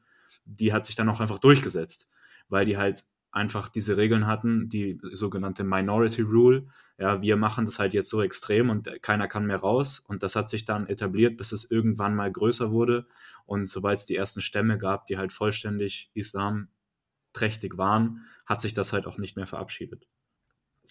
die 0.46 0.72
hat 0.72 0.86
sich 0.86 0.96
dann 0.96 1.10
auch 1.10 1.20
einfach 1.20 1.40
durchgesetzt, 1.40 2.10
weil 2.48 2.66
die 2.66 2.78
halt 2.78 3.04
einfach 3.34 3.68
diese 3.68 3.98
Regeln 3.98 4.28
hatten, 4.28 4.70
die 4.70 5.00
sogenannte 5.12 5.64
Minority 5.64 6.22
Rule. 6.22 6.68
Ja, 7.00 7.22
wir 7.22 7.36
machen 7.36 7.66
das 7.66 7.80
halt 7.80 7.94
jetzt 7.96 8.10
so 8.10 8.22
extrem 8.22 8.70
und 8.70 8.90
keiner 9.02 9.28
kann 9.28 9.48
mehr 9.48 9.58
raus. 9.58 10.00
Und 10.00 10.22
das 10.22 10.36
hat 10.36 10.50
sich 10.50 10.66
dann 10.66 10.88
etabliert, 10.88 11.36
bis 11.36 11.52
es 11.52 11.70
irgendwann 11.70 12.16
mal 12.16 12.32
größer 12.32 12.72
wurde. 12.72 13.08
Und 13.46 13.68
sobald 13.68 13.98
es 13.98 14.06
die 14.06 14.16
ersten 14.16 14.40
Stämme 14.40 14.78
gab, 14.78 15.08
die 15.08 15.18
halt 15.18 15.34
vollständig 15.34 16.12
islamträchtig 16.14 17.76
waren, 17.76 18.22
hat 18.46 18.62
sich 18.62 18.76
das 18.76 18.94
halt 18.94 19.08
auch 19.08 19.18
nicht 19.18 19.36
mehr 19.36 19.48
verabschiedet. 19.48 20.08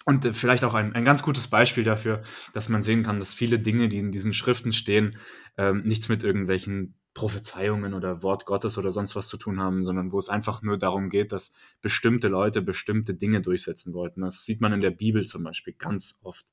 Und 0.05 0.25
äh, 0.25 0.33
vielleicht 0.33 0.65
auch 0.65 0.75
ein, 0.75 0.95
ein 0.95 1.05
ganz 1.05 1.23
gutes 1.23 1.47
Beispiel 1.47 1.85
dafür, 1.85 2.23
dass 2.53 2.69
man 2.69 2.83
sehen 2.83 3.05
kann, 3.05 3.21
dass 3.21 3.35
viele 3.35 3.61
Dinge, 3.61 3.89
die 3.89 3.99
in 3.99 4.11
diesen 4.11 4.35
Schriften 4.35 4.73
stehen, 4.73 5.17
ähm, 5.57 5.83
nichts 5.85 6.09
mit 6.09 6.25
irgendwelchen 6.25 6.99
Prophezeiungen 7.15 7.95
oder 7.95 8.23
Wort 8.23 8.47
Gottes 8.47 8.79
oder 8.79 8.91
sonst 8.91 9.15
was 9.17 9.29
zu 9.29 9.37
tun 9.37 9.61
haben, 9.61 9.83
sondern 9.83 10.13
wo 10.13 10.19
es 10.19 10.29
einfach 10.29 10.63
nur 10.63 10.79
darum 10.79 11.11
geht, 11.11 11.33
dass 11.33 11.53
bestimmte 11.83 12.29
Leute 12.29 12.63
bestimmte 12.63 13.15
Dinge 13.15 13.43
durchsetzen 13.43 13.93
wollten. 13.93 14.23
Das 14.23 14.45
sieht 14.45 14.61
man 14.61 14.73
in 14.73 14.81
der 14.81 14.91
Bibel 14.91 15.27
zum 15.27 15.43
Beispiel 15.43 15.75
ganz 15.75 16.21
oft. 16.23 16.47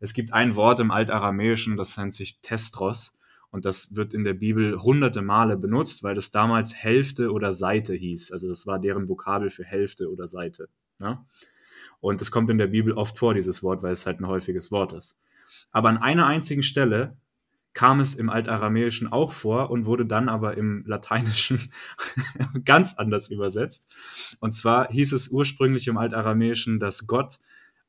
Es 0.00 0.12
gibt 0.12 0.32
ein 0.32 0.56
Wort 0.56 0.80
im 0.80 0.90
Altaramäischen, 0.90 1.76
das 1.76 1.96
nennt 1.96 2.14
sich 2.14 2.40
Testros. 2.40 3.18
Und 3.50 3.64
das 3.64 3.94
wird 3.94 4.14
in 4.14 4.24
der 4.24 4.34
Bibel 4.34 4.82
hunderte 4.82 5.22
Male 5.22 5.56
benutzt, 5.56 6.02
weil 6.02 6.16
das 6.16 6.32
damals 6.32 6.74
Hälfte 6.74 7.30
oder 7.30 7.52
Seite 7.52 7.94
hieß. 7.94 8.32
Also 8.32 8.48
das 8.48 8.66
war 8.66 8.80
deren 8.80 9.08
Vokabel 9.08 9.48
für 9.48 9.62
Hälfte 9.62 10.10
oder 10.10 10.26
Seite. 10.26 10.68
Ja? 10.98 11.24
Und 12.00 12.20
es 12.20 12.32
kommt 12.32 12.50
in 12.50 12.58
der 12.58 12.66
Bibel 12.66 12.94
oft 12.94 13.16
vor, 13.16 13.32
dieses 13.32 13.62
Wort, 13.62 13.84
weil 13.84 13.92
es 13.92 14.06
halt 14.06 14.18
ein 14.18 14.26
häufiges 14.26 14.72
Wort 14.72 14.92
ist. 14.92 15.20
Aber 15.70 15.88
an 15.88 15.98
einer 15.98 16.26
einzigen 16.26 16.64
Stelle 16.64 17.16
kam 17.74 18.00
es 18.00 18.14
im 18.14 18.30
Altaramäischen 18.30 19.12
auch 19.12 19.32
vor 19.32 19.70
und 19.70 19.84
wurde 19.84 20.06
dann 20.06 20.28
aber 20.28 20.56
im 20.56 20.84
Lateinischen 20.86 21.70
ganz 22.64 22.94
anders 22.94 23.28
übersetzt. 23.28 23.92
Und 24.40 24.52
zwar 24.52 24.88
hieß 24.90 25.12
es 25.12 25.28
ursprünglich 25.28 25.86
im 25.88 25.98
Altaramäischen, 25.98 26.80
dass 26.80 27.06
Gott 27.06 27.38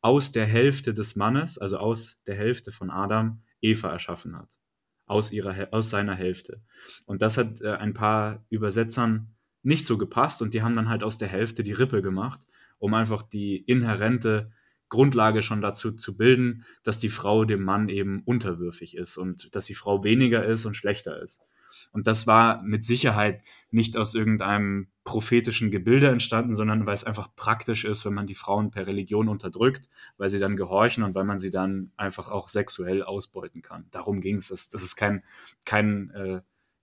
aus 0.02 0.32
der 0.32 0.46
Hälfte 0.46 0.94
des 0.94 1.16
Mannes, 1.16 1.58
also 1.58 1.78
aus 1.78 2.22
der 2.28 2.36
Hälfte 2.36 2.72
von 2.72 2.90
Adam, 2.90 3.42
Eva 3.62 3.92
erschaffen 3.92 4.38
hat. 4.38 4.60
Aus, 5.08 5.32
ihrer, 5.32 5.68
aus 5.72 5.92
seiner 5.92 6.16
Hälfte. 6.16 6.64
Und 7.06 7.22
das 7.22 7.38
hat 7.38 7.62
äh, 7.62 7.74
ein 7.74 7.94
paar 7.94 8.44
Übersetzern 8.50 9.36
nicht 9.62 9.86
so 9.86 10.00
gepasst 10.00 10.42
und 10.42 10.56
die 10.56 10.64
haben 10.64 10.74
dann 10.74 10.90
halt 10.90 11.04
aus 11.04 11.20
der 11.20 11.28
Hälfte 11.28 11.64
die 11.64 11.74
Rippe 11.74 12.02
gemacht 12.02 12.42
um 12.80 12.94
einfach 12.94 13.24
die 13.24 13.58
inhärente 13.58 14.52
Grundlage 14.90 15.42
schon 15.42 15.62
dazu 15.62 15.92
zu 15.92 16.16
bilden, 16.16 16.66
dass 16.84 17.00
die 17.00 17.10
Frau 17.10 17.46
dem 17.46 17.64
Mann 17.64 17.90
eben 17.90 18.22
unterwürfig 18.24 18.96
ist 18.96 19.18
und 19.18 19.56
dass 19.56 19.66
die 19.66 19.76
Frau 19.76 20.04
weniger 20.04 20.46
ist 20.46 20.66
und 20.66 20.76
schlechter 20.76 21.22
ist. 21.22 21.46
Und 21.92 22.08
das 22.08 22.28
war 22.28 22.62
mit 22.64 22.84
Sicherheit 22.84 23.42
nicht 23.72 23.98
aus 23.98 24.16
irgendeinem 24.16 24.88
prophetischen 25.04 25.72
Gebilde 25.72 26.10
entstanden, 26.10 26.56
sondern 26.56 26.86
weil 26.86 26.96
es 26.96 27.04
einfach 27.04 27.36
praktisch 27.36 27.86
ist, 27.86 28.06
wenn 28.06 28.14
man 28.14 28.28
die 28.28 28.36
Frauen 28.36 28.72
per 28.72 28.88
Religion 28.88 29.28
unterdrückt, 29.28 29.88
weil 30.18 30.30
sie 30.30 30.40
dann 30.40 30.56
gehorchen 30.56 31.04
und 31.04 31.16
weil 31.16 31.26
man 31.26 31.40
sie 31.40 31.52
dann 31.52 31.92
einfach 31.98 32.32
auch 32.32 32.50
sexuell 32.50 33.04
ausbeuten 33.04 33.62
kann. 33.62 33.88
Darum 33.92 34.22
ging 34.22 34.38
es. 34.38 34.50
Das, 34.50 34.70
das 34.70 34.84
ist 34.84 34.96
kein, 34.96 35.24
kein 35.66 36.10
äh, 36.12 36.42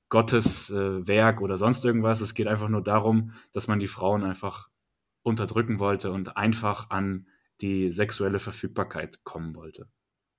Gotteswerk 0.09 1.41
äh, 1.41 1.43
oder 1.43 1.57
sonst 1.57 1.85
irgendwas. 1.85 2.21
Es 2.21 2.35
geht 2.35 2.47
einfach 2.47 2.69
nur 2.69 2.83
darum, 2.83 3.33
dass 3.53 3.69
man 3.69 3.81
die 3.81 3.89
Frauen 3.89 4.25
einfach 4.25 4.69
unterdrücken 5.23 5.79
wollte 5.79 6.13
und 6.13 6.37
einfach 6.37 6.91
an 6.91 7.27
die 7.63 7.91
sexuelle 7.91 8.39
Verfügbarkeit 8.39 9.25
kommen 9.25 9.55
wollte. 9.57 9.87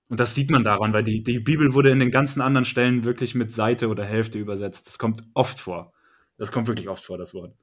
Und 0.10 0.20
das 0.20 0.36
sieht 0.36 0.52
man 0.52 0.64
daran, 0.64 0.94
weil 0.94 1.04
die, 1.04 1.24
die 1.24 1.40
Bibel 1.40 1.74
wurde 1.74 1.90
in 1.90 2.00
den 2.00 2.12
ganzen 2.12 2.42
anderen 2.42 2.66
Stellen 2.66 3.04
wirklich 3.04 3.34
mit 3.34 3.52
Seite 3.52 3.88
oder 3.88 4.06
Hälfte 4.06 4.38
übersetzt. 4.38 4.86
Das 4.86 5.00
kommt 5.00 5.24
oft 5.34 5.60
vor. 5.60 5.92
Das 6.38 6.52
kommt 6.52 6.68
wirklich 6.68 6.90
oft 6.90 7.04
vor, 7.04 7.18
das 7.18 7.34
Wort. 7.34 7.56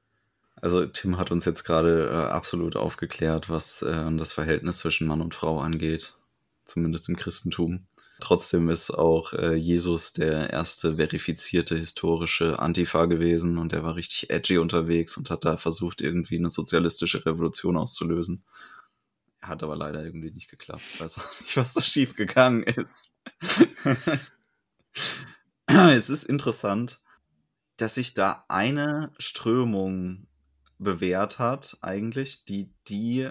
Also 0.55 0.85
Tim 0.85 1.17
hat 1.17 1.31
uns 1.31 1.45
jetzt 1.45 1.63
gerade 1.63 2.09
äh, 2.09 2.31
absolut 2.31 2.75
aufgeklärt, 2.75 3.49
was 3.49 3.81
äh, 3.83 4.17
das 4.17 4.33
Verhältnis 4.33 4.79
zwischen 4.79 5.07
Mann 5.07 5.21
und 5.21 5.33
Frau 5.33 5.59
angeht, 5.59 6.17
zumindest 6.65 7.09
im 7.09 7.15
Christentum. 7.15 7.87
Trotzdem 8.19 8.69
ist 8.69 8.91
auch 8.91 9.33
äh, 9.33 9.55
Jesus 9.55 10.13
der 10.13 10.51
erste 10.51 10.97
verifizierte 10.97 11.75
historische 11.75 12.59
Antifa 12.59 13.05
gewesen 13.05 13.57
und 13.57 13.73
er 13.73 13.83
war 13.83 13.95
richtig 13.95 14.29
edgy 14.29 14.59
unterwegs 14.59 15.17
und 15.17 15.31
hat 15.31 15.43
da 15.43 15.57
versucht, 15.57 16.01
irgendwie 16.01 16.37
eine 16.37 16.51
sozialistische 16.51 17.25
Revolution 17.25 17.77
auszulösen. 17.77 18.43
Hat 19.41 19.63
aber 19.63 19.75
leider 19.75 20.03
irgendwie 20.03 20.31
nicht 20.31 20.49
geklappt. 20.49 20.83
Ich 20.93 21.01
weiß 21.01 21.17
auch 21.19 21.41
nicht, 21.41 21.57
was 21.57 21.73
da 21.73 21.81
schiefgegangen 21.81 22.63
ist. 22.63 23.13
es 25.65 26.09
ist 26.09 26.23
interessant, 26.25 27.01
dass 27.77 27.95
sich 27.95 28.13
da 28.13 28.45
eine 28.47 29.11
Strömung 29.17 30.27
bewährt 30.77 31.39
hat, 31.39 31.77
eigentlich, 31.81 32.45
die, 32.45 32.73
die 32.87 33.29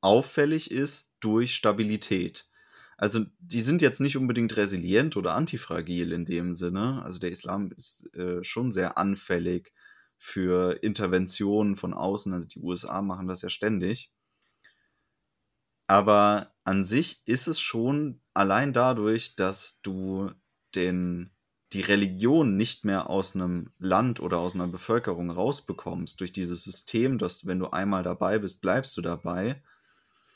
auffällig 0.00 0.70
ist 0.70 1.14
durch 1.20 1.54
Stabilität 1.54 2.48
also 3.02 3.26
die 3.40 3.62
sind 3.62 3.82
jetzt 3.82 4.00
nicht 4.00 4.16
unbedingt 4.16 4.56
resilient 4.56 5.16
oder 5.16 5.34
antifragil 5.34 6.12
in 6.12 6.24
dem 6.24 6.54
Sinne. 6.54 7.02
Also 7.02 7.18
der 7.18 7.32
Islam 7.32 7.72
ist 7.76 8.14
äh, 8.14 8.44
schon 8.44 8.70
sehr 8.70 8.96
anfällig 8.96 9.72
für 10.18 10.80
Interventionen 10.84 11.74
von 11.74 11.94
außen. 11.94 12.32
Also 12.32 12.46
die 12.46 12.60
USA 12.60 13.02
machen 13.02 13.26
das 13.26 13.42
ja 13.42 13.48
ständig. 13.48 14.12
Aber 15.86 16.52
an 16.64 16.84
sich 16.84 17.22
ist 17.26 17.48
es 17.48 17.60
schon 17.60 18.20
allein 18.34 18.72
dadurch, 18.72 19.36
dass 19.36 19.82
du 19.82 20.30
den, 20.74 21.30
die 21.72 21.80
Religion 21.80 22.56
nicht 22.56 22.84
mehr 22.84 23.10
aus 23.10 23.34
einem 23.34 23.70
Land 23.78 24.20
oder 24.20 24.38
aus 24.38 24.54
einer 24.54 24.68
Bevölkerung 24.68 25.30
rausbekommst, 25.30 26.20
durch 26.20 26.32
dieses 26.32 26.64
System, 26.64 27.18
dass 27.18 27.46
wenn 27.46 27.58
du 27.58 27.68
einmal 27.68 28.02
dabei 28.02 28.38
bist, 28.38 28.62
bleibst 28.62 28.96
du 28.96 29.02
dabei, 29.02 29.62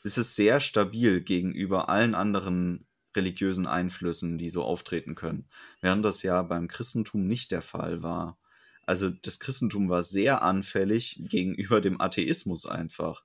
ist 0.03 0.19
es 0.19 0.37
sehr 0.37 0.61
stabil 0.61 1.21
gegenüber 1.21 1.89
allen 1.89 2.15
anderen 2.15 2.87
religiösen 3.17 3.67
Einflüssen, 3.67 4.39
die 4.39 4.51
so 4.51 4.63
auftreten 4.63 5.15
können. 5.15 5.49
Während 5.81 6.05
das 6.05 6.23
ja 6.23 6.43
beim 6.43 6.69
Christentum 6.69 7.27
nicht 7.27 7.51
der 7.51 7.63
Fall 7.63 8.03
war. 8.03 8.39
Also 8.83 9.11
das 9.11 9.41
Christentum 9.41 9.89
war 9.89 10.03
sehr 10.03 10.43
anfällig 10.43 11.21
gegenüber 11.29 11.81
dem 11.81 12.01
Atheismus 12.01 12.67
einfach. 12.67 13.25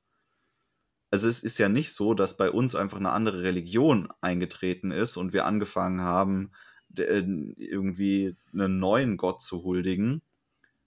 Also 1.11 1.27
es 1.27 1.43
ist 1.43 1.57
ja 1.57 1.69
nicht 1.69 1.93
so, 1.93 2.13
dass 2.13 2.37
bei 2.37 2.49
uns 2.49 2.73
einfach 2.73 2.97
eine 2.97 3.11
andere 3.11 3.43
Religion 3.43 4.09
eingetreten 4.21 4.91
ist 4.91 5.17
und 5.17 5.33
wir 5.33 5.45
angefangen 5.45 6.01
haben, 6.01 6.51
äh, 6.97 7.23
irgendwie 7.57 8.35
einen 8.53 8.79
neuen 8.79 9.17
Gott 9.17 9.41
zu 9.41 9.63
huldigen, 9.63 10.21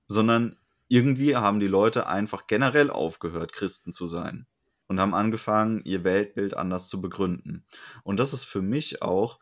sondern 0.07 0.57
irgendwie 0.89 1.37
haben 1.37 1.61
die 1.61 1.67
Leute 1.67 2.07
einfach 2.07 2.47
generell 2.47 2.91
aufgehört, 2.91 3.53
Christen 3.53 3.93
zu 3.93 4.07
sein 4.07 4.47
und 4.87 5.01
haben 5.01 5.15
angefangen, 5.15 5.83
ihr 5.85 6.05
Weltbild 6.05 6.57
anders 6.57 6.89
zu 6.89 7.01
begründen. 7.01 7.65
Und 8.03 8.19
das 8.19 8.33
ist 8.33 8.45
für 8.45 8.63
mich 8.63 9.03
auch 9.03 9.39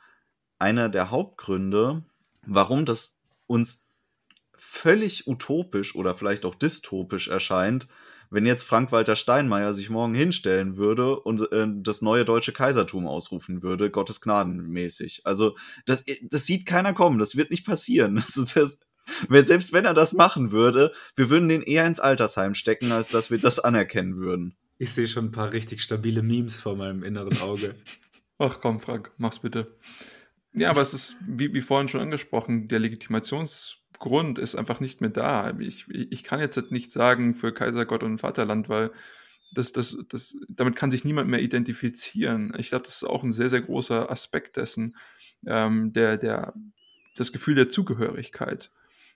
einer 0.58 0.88
der 0.88 1.10
Hauptgründe, 1.10 2.04
warum 2.46 2.84
das 2.84 3.18
uns 3.46 3.88
völlig 4.54 5.26
utopisch 5.26 5.94
oder 5.96 6.14
vielleicht 6.14 6.44
auch 6.44 6.54
dystopisch 6.54 7.28
erscheint, 7.28 7.88
wenn 8.32 8.46
jetzt 8.46 8.62
Frank-Walter 8.64 9.14
Steinmeier 9.14 9.74
sich 9.74 9.90
morgen 9.90 10.14
hinstellen 10.14 10.76
würde 10.76 11.20
und 11.20 11.52
äh, 11.52 11.66
das 11.76 12.02
neue 12.02 12.24
deutsche 12.24 12.52
Kaisertum 12.52 13.06
ausrufen 13.06 13.62
würde, 13.62 13.90
Gottes 13.90 14.20
Gnadenmäßig. 14.20 15.22
Also, 15.24 15.56
das, 15.84 16.04
das 16.22 16.46
sieht 16.46 16.66
keiner 16.66 16.94
kommen, 16.94 17.18
das 17.18 17.36
wird 17.36 17.50
nicht 17.50 17.66
passieren. 17.66 18.22
Das, 18.32 18.54
das, 18.54 18.80
selbst 19.46 19.72
wenn 19.72 19.84
er 19.84 19.94
das 19.94 20.12
machen 20.12 20.52
würde, 20.52 20.92
wir 21.16 21.28
würden 21.28 21.48
den 21.48 21.62
eher 21.62 21.86
ins 21.86 22.00
Altersheim 22.00 22.54
stecken, 22.54 22.92
als 22.92 23.08
dass 23.08 23.30
wir 23.30 23.38
das 23.38 23.58
anerkennen 23.58 24.16
würden. 24.16 24.56
Ich 24.78 24.92
sehe 24.92 25.06
schon 25.06 25.26
ein 25.26 25.32
paar 25.32 25.52
richtig 25.52 25.82
stabile 25.82 26.22
Memes 26.22 26.56
vor 26.56 26.76
meinem 26.76 27.02
inneren 27.02 27.38
Auge. 27.40 27.74
Ach 28.38 28.60
komm, 28.60 28.80
Frank, 28.80 29.12
mach's 29.18 29.40
bitte. 29.40 29.76
Ja, 30.54 30.70
aber 30.70 30.82
es 30.82 30.94
ist, 30.94 31.16
wie, 31.26 31.52
wie 31.52 31.62
vorhin 31.62 31.88
schon 31.88 32.00
angesprochen, 32.00 32.68
der 32.68 32.78
Legitimationsgrund 34.02 34.38
ist 34.38 34.54
einfach 34.54 34.80
nicht 34.80 35.00
mehr 35.00 35.10
da. 35.10 35.52
Ich, 35.58 35.86
ich 35.88 36.24
kann 36.24 36.40
jetzt 36.40 36.70
nicht 36.70 36.92
sagen 36.92 37.34
für 37.34 37.52
Kaisergott 37.52 38.02
und 38.02 38.18
Vaterland, 38.18 38.68
weil 38.68 38.90
das, 39.54 39.72
das, 39.72 39.96
das, 40.08 40.36
damit 40.48 40.76
kann 40.76 40.90
sich 40.90 41.04
niemand 41.04 41.28
mehr 41.28 41.42
identifizieren. 41.42 42.52
Ich 42.58 42.70
glaube, 42.70 42.84
das 42.84 42.96
ist 42.96 43.04
auch 43.04 43.22
ein 43.22 43.32
sehr, 43.32 43.48
sehr 43.48 43.62
großer 43.62 44.10
Aspekt 44.10 44.56
dessen, 44.56 44.96
ähm, 45.46 45.92
der, 45.92 46.16
der, 46.16 46.54
das 47.16 47.32
Gefühl 47.32 47.54
der 47.54 47.70
Zugehörigkeit. 47.70 48.70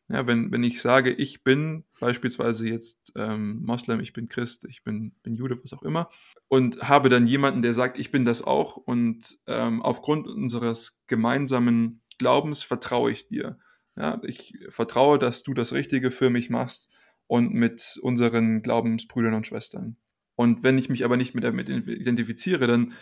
Ja, 0.08 0.26
wenn, 0.26 0.52
wenn 0.52 0.62
ich 0.62 0.80
sage, 0.80 1.12
ich 1.12 1.42
bin 1.42 1.84
beispielsweise 1.98 2.68
jetzt 2.68 3.12
ähm, 3.16 3.64
Moslem, 3.64 3.98
ich 3.98 4.12
bin 4.12 4.28
Christ, 4.28 4.64
ich 4.66 4.84
bin, 4.84 5.12
bin 5.24 5.34
Jude, 5.34 5.58
was 5.60 5.72
auch 5.72 5.82
immer, 5.82 6.10
und 6.46 6.80
habe 6.88 7.08
dann 7.08 7.26
jemanden, 7.26 7.62
der 7.62 7.74
sagt, 7.74 7.98
ich 7.98 8.12
bin 8.12 8.24
das 8.24 8.42
auch 8.42 8.76
und 8.76 9.38
ähm, 9.48 9.82
aufgrund 9.82 10.28
unseres 10.28 11.02
gemeinsamen 11.08 12.02
Glaubens 12.18 12.62
vertraue 12.62 13.10
ich 13.10 13.26
dir. 13.26 13.58
Ja, 13.96 14.20
ich 14.24 14.54
vertraue, 14.68 15.18
dass 15.18 15.42
du 15.42 15.54
das 15.54 15.72
Richtige 15.72 16.10
für 16.10 16.30
mich 16.30 16.50
machst 16.50 16.88
und 17.26 17.54
mit 17.54 17.98
unseren 18.02 18.62
Glaubensbrüdern 18.62 19.34
und 19.34 19.46
Schwestern. 19.46 19.96
Und 20.34 20.62
wenn 20.62 20.76
ich 20.76 20.88
mich 20.88 21.04
aber 21.04 21.16
nicht 21.16 21.34
mit 21.34 21.44
damit 21.44 21.68
identifiziere, 21.68 22.66
dann 22.66 22.92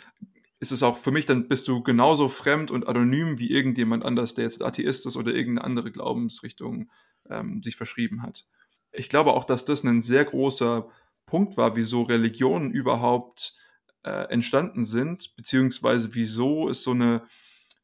ist 0.60 0.70
es 0.70 0.82
auch 0.82 0.96
für 0.98 1.10
mich, 1.10 1.26
dann 1.26 1.48
bist 1.48 1.66
du 1.68 1.82
genauso 1.82 2.28
fremd 2.28 2.70
und 2.70 2.86
anonym 2.86 3.38
wie 3.38 3.50
irgendjemand 3.50 4.04
anders, 4.04 4.34
der 4.34 4.44
jetzt 4.44 4.62
Atheist 4.62 5.04
ist 5.04 5.16
oder 5.16 5.34
irgendeine 5.34 5.66
andere 5.66 5.90
Glaubensrichtung 5.90 6.90
ähm, 7.28 7.62
sich 7.62 7.76
verschrieben 7.76 8.22
hat. 8.22 8.46
Ich 8.92 9.08
glaube 9.08 9.32
auch, 9.32 9.44
dass 9.44 9.64
das 9.64 9.82
ein 9.82 10.00
sehr 10.00 10.24
großer 10.24 10.88
Punkt 11.26 11.56
war, 11.56 11.74
wieso 11.74 12.02
Religionen 12.02 12.70
überhaupt 12.70 13.58
äh, 14.04 14.30
entstanden 14.30 14.84
sind, 14.84 15.34
beziehungsweise 15.36 16.14
wieso 16.14 16.68
es 16.68 16.82
so 16.82 16.92
eine 16.92 17.26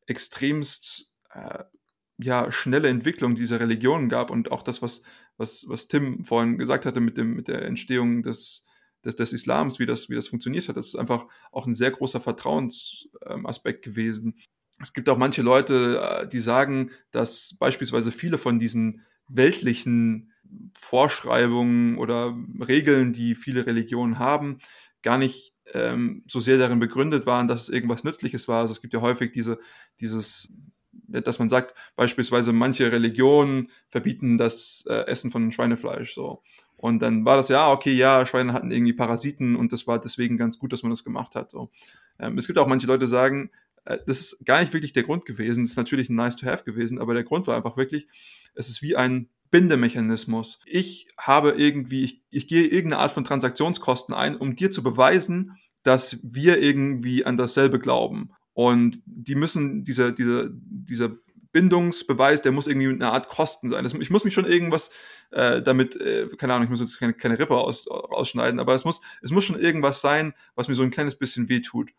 extremst 0.06 1.12
äh, 1.32 1.64
ja, 2.22 2.50
schnelle 2.52 2.88
Entwicklung 2.88 3.34
dieser 3.34 3.60
Religionen 3.60 4.08
gab 4.08 4.30
und 4.30 4.52
auch 4.52 4.62
das, 4.62 4.82
was, 4.82 5.02
was, 5.36 5.66
was 5.68 5.88
Tim 5.88 6.24
vorhin 6.24 6.58
gesagt 6.58 6.86
hatte 6.86 7.00
mit, 7.00 7.18
dem, 7.18 7.34
mit 7.34 7.48
der 7.48 7.62
Entstehung 7.62 8.22
des, 8.22 8.66
des, 9.04 9.16
des 9.16 9.32
Islams, 9.32 9.78
wie 9.78 9.86
das, 9.86 10.10
wie 10.10 10.14
das 10.14 10.28
funktioniert 10.28 10.68
hat. 10.68 10.76
Das 10.76 10.88
ist 10.88 10.96
einfach 10.96 11.26
auch 11.52 11.66
ein 11.66 11.74
sehr 11.74 11.90
großer 11.90 12.20
Vertrauensaspekt 12.20 13.86
ähm, 13.86 13.92
gewesen. 13.92 14.38
Es 14.80 14.92
gibt 14.92 15.08
auch 15.08 15.18
manche 15.18 15.42
Leute, 15.42 16.00
äh, 16.00 16.28
die 16.28 16.40
sagen, 16.40 16.90
dass 17.10 17.56
beispielsweise 17.58 18.12
viele 18.12 18.38
von 18.38 18.58
diesen 18.58 19.02
weltlichen 19.28 20.32
Vorschreibungen 20.76 21.96
oder 21.98 22.36
Regeln, 22.66 23.12
die 23.12 23.34
viele 23.34 23.66
Religionen 23.66 24.18
haben, 24.18 24.58
gar 25.02 25.18
nicht 25.18 25.54
ähm, 25.72 26.24
so 26.26 26.40
sehr 26.40 26.58
darin 26.58 26.80
begründet 26.80 27.26
waren, 27.26 27.46
dass 27.48 27.62
es 27.62 27.68
irgendwas 27.68 28.04
Nützliches 28.04 28.48
war. 28.48 28.62
Also 28.62 28.72
es 28.72 28.80
gibt 28.80 28.92
ja 28.92 29.00
häufig 29.00 29.32
diese, 29.32 29.58
dieses, 30.00 30.52
dass 30.92 31.38
man 31.38 31.48
sagt, 31.48 31.74
beispielsweise 31.96 32.52
manche 32.52 32.90
Religionen 32.90 33.70
verbieten 33.88 34.38
das 34.38 34.84
äh, 34.88 35.06
Essen 35.06 35.30
von 35.30 35.52
Schweinefleisch. 35.52 36.14
So. 36.14 36.42
Und 36.76 37.00
dann 37.00 37.24
war 37.24 37.36
das 37.36 37.48
ja, 37.48 37.70
okay, 37.70 37.92
ja, 37.92 38.24
Schweine 38.26 38.52
hatten 38.52 38.70
irgendwie 38.70 38.92
Parasiten 38.92 39.56
und 39.56 39.72
das 39.72 39.86
war 39.86 40.00
deswegen 40.00 40.38
ganz 40.38 40.58
gut, 40.58 40.72
dass 40.72 40.82
man 40.82 40.90
das 40.90 41.04
gemacht 41.04 41.34
hat. 41.34 41.50
So. 41.50 41.70
Ähm, 42.18 42.38
es 42.38 42.46
gibt 42.46 42.58
auch 42.58 42.66
manche 42.66 42.86
Leute, 42.86 43.04
die 43.04 43.10
sagen, 43.10 43.50
äh, 43.84 43.98
das 44.06 44.20
ist 44.20 44.46
gar 44.46 44.60
nicht 44.60 44.72
wirklich 44.72 44.92
der 44.92 45.02
Grund 45.02 45.26
gewesen. 45.26 45.64
Das 45.64 45.72
ist 45.72 45.76
natürlich 45.76 46.08
ein 46.08 46.16
nice 46.16 46.36
to 46.36 46.46
have 46.46 46.64
gewesen, 46.64 46.98
aber 46.98 47.14
der 47.14 47.24
Grund 47.24 47.46
war 47.46 47.56
einfach 47.56 47.76
wirklich, 47.76 48.08
es 48.54 48.68
ist 48.68 48.82
wie 48.82 48.96
ein 48.96 49.28
Bindemechanismus. 49.50 50.60
Ich 50.64 51.08
habe 51.18 51.50
irgendwie, 51.50 52.02
ich, 52.02 52.22
ich 52.30 52.46
gehe 52.46 52.66
irgendeine 52.66 53.02
Art 53.02 53.12
von 53.12 53.24
Transaktionskosten 53.24 54.14
ein, 54.14 54.36
um 54.36 54.54
dir 54.54 54.70
zu 54.70 54.82
beweisen, 54.82 55.56
dass 55.82 56.18
wir 56.22 56.62
irgendwie 56.62 57.24
an 57.24 57.36
dasselbe 57.36 57.78
glauben. 57.78 58.30
Und 58.60 59.00
die 59.06 59.36
müssen, 59.36 59.84
dieser, 59.84 60.12
dieser, 60.12 60.50
dieser 60.50 61.12
Bindungsbeweis, 61.50 62.42
der 62.42 62.52
muss 62.52 62.66
irgendwie 62.66 62.88
eine 62.88 63.10
Art 63.10 63.30
Kosten 63.30 63.70
sein. 63.70 63.84
Das, 63.84 63.94
ich 63.94 64.10
muss 64.10 64.22
mich 64.22 64.34
schon 64.34 64.44
irgendwas 64.44 64.90
äh, 65.30 65.62
damit, 65.62 65.96
äh, 65.96 66.28
keine 66.36 66.52
Ahnung, 66.52 66.64
ich 66.64 66.70
muss 66.70 66.80
jetzt 66.80 66.98
keine, 66.98 67.14
keine 67.14 67.38
Rippe 67.38 67.56
aus, 67.56 67.88
rausschneiden, 67.88 68.60
aber 68.60 68.74
es 68.74 68.84
muss, 68.84 69.00
es 69.22 69.30
muss 69.30 69.44
schon 69.44 69.58
irgendwas 69.58 70.02
sein, 70.02 70.34
was 70.56 70.68
mir 70.68 70.74
so 70.74 70.82
ein 70.82 70.90
kleines 70.90 71.14
bisschen 71.14 71.48
wehtut. 71.48 71.92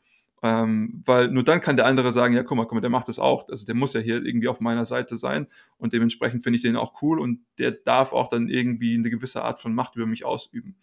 Ähm, 0.44 1.02
weil 1.04 1.30
nur 1.30 1.44
dann 1.44 1.62
kann 1.62 1.78
der 1.78 1.88
andere 1.88 2.12
sagen, 2.12 2.36
ja, 2.36 2.44
guck 2.44 2.58
mal, 2.58 2.66
guck 2.66 2.74
mal, 2.74 2.82
der 2.82 2.92
macht 2.92 3.08
das 3.08 3.18
auch. 3.18 3.50
Also 3.50 3.66
der 3.66 3.74
muss 3.74 3.94
ja 3.94 4.00
hier 4.00 4.24
irgendwie 4.24 4.48
auf 4.48 4.60
meiner 4.60 4.86
Seite 4.86 5.16
sein 5.16 5.48
und 5.78 5.94
dementsprechend 5.94 6.44
finde 6.44 6.58
ich 6.58 6.64
den 6.64 6.76
auch 6.76 7.02
cool 7.02 7.20
und 7.20 7.40
der 7.58 7.72
darf 7.72 8.14
auch 8.14 8.30
dann 8.30 8.50
irgendwie 8.50 8.94
eine 8.94 9.10
gewisse 9.10 9.42
Art 9.42 9.60
von 9.60 9.74
Macht 9.74 9.96
über 9.96 10.06
mich 10.06 10.26
ausüben. 10.26 10.76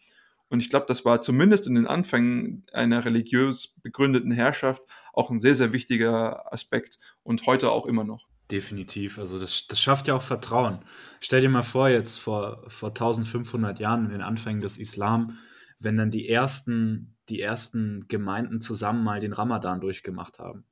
Und 0.49 0.61
ich 0.61 0.71
glaube, 0.71 0.87
das 0.89 1.05
war 1.05 1.21
zumindest 1.21 1.67
in 1.67 1.77
den 1.77 1.87
Anfängen 1.87 2.65
einer 2.73 3.05
religiös 3.05 3.77
begründeten 3.83 4.33
Herrschaft 4.33 4.83
auch 5.19 5.31
ein 5.31 5.41
sehr, 5.41 5.55
sehr 5.55 5.73
wichtiger 5.73 6.53
Aspekt 6.53 6.99
und 7.23 7.47
heute 7.47 7.71
auch 7.71 7.87
immer 7.87 8.05
noch. 8.05 8.29
Definitiv. 8.51 9.19
Also 9.19 9.39
das, 9.39 9.67
das 9.67 9.81
schafft 9.81 10.09
ja 10.09 10.15
auch 10.15 10.23
Vertrauen. 10.23 10.79
Stell 11.21 11.43
dir 11.43 11.51
mal 11.51 11.63
vor, 11.63 11.89
jetzt 11.89 12.19
vor, 12.19 12.65
vor 12.69 12.91
1500 12.91 13.79
Jahren 13.79 14.07
in 14.07 14.11
den 14.11 14.23
Anfängen 14.23 14.63
des 14.63 14.79
Islam, 14.79 15.39
wenn 15.79 15.97
dann 15.97 16.11
die 16.11 16.29
ersten 16.29 17.19
die 17.29 17.41
ersten 17.41 18.07
Gemeinden 18.09 18.61
zusammen 18.61 19.05
mal 19.05 19.21
den 19.21 19.33
Ramadan 19.33 19.81
durchgemacht 19.81 20.39
haben. 20.39 20.65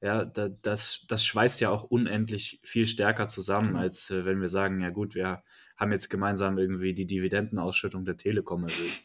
Ja, 0.00 0.24
da, 0.24 0.48
das, 0.48 1.06
das 1.08 1.24
schweißt 1.24 1.60
ja 1.60 1.70
auch 1.70 1.84
unendlich 1.84 2.60
viel 2.62 2.86
stärker 2.86 3.26
zusammen, 3.26 3.70
mhm. 3.70 3.76
als 3.76 4.10
äh, 4.10 4.24
wenn 4.24 4.40
wir 4.40 4.48
sagen, 4.48 4.80
ja 4.80 4.90
gut, 4.90 5.14
wir 5.14 5.42
haben 5.76 5.92
jetzt 5.92 6.10
gemeinsam 6.10 6.58
irgendwie 6.58 6.94
die 6.94 7.06
Dividendenausschüttung 7.06 8.04
der 8.04 8.16
Telekom 8.16 8.64
erhöht. 8.64 9.02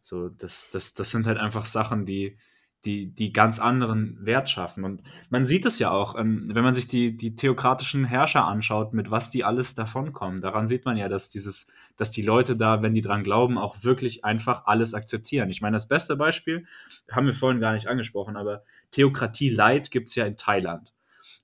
So, 0.00 0.28
das, 0.28 0.68
das, 0.70 0.94
das 0.94 1.10
sind 1.12 1.26
halt 1.26 1.38
einfach 1.38 1.64
Sachen, 1.64 2.04
die, 2.04 2.38
die, 2.84 3.14
die 3.14 3.32
ganz 3.32 3.58
anderen 3.58 4.18
Wert 4.20 4.50
schaffen. 4.50 4.84
Und 4.84 5.02
man 5.30 5.44
sieht 5.44 5.64
es 5.66 5.78
ja 5.78 5.90
auch, 5.90 6.18
ähm, 6.18 6.44
wenn 6.52 6.64
man 6.64 6.74
sich 6.74 6.88
die, 6.88 7.16
die 7.16 7.36
theokratischen 7.36 8.04
Herrscher 8.04 8.44
anschaut, 8.44 8.92
mit 8.92 9.10
was 9.10 9.30
die 9.30 9.44
alles 9.44 9.74
davonkommen. 9.74 10.40
Daran 10.40 10.66
sieht 10.66 10.84
man 10.84 10.96
ja, 10.96 11.08
dass 11.08 11.28
dieses, 11.28 11.68
dass 11.96 12.10
die 12.10 12.22
Leute 12.22 12.56
da, 12.56 12.82
wenn 12.82 12.94
die 12.94 13.00
dran 13.00 13.22
glauben, 13.22 13.56
auch 13.56 13.84
wirklich 13.84 14.24
einfach 14.24 14.66
alles 14.66 14.94
akzeptieren. 14.94 15.48
Ich 15.50 15.60
meine, 15.60 15.76
das 15.76 15.86
beste 15.86 16.16
Beispiel 16.16 16.66
haben 17.10 17.26
wir 17.26 17.34
vorhin 17.34 17.60
gar 17.60 17.74
nicht 17.74 17.86
angesprochen, 17.86 18.36
aber 18.36 18.64
Theokratie 18.90 19.50
Light 19.50 19.90
gibt 19.90 20.08
es 20.08 20.16
ja 20.16 20.26
in 20.26 20.36
Thailand. 20.36 20.92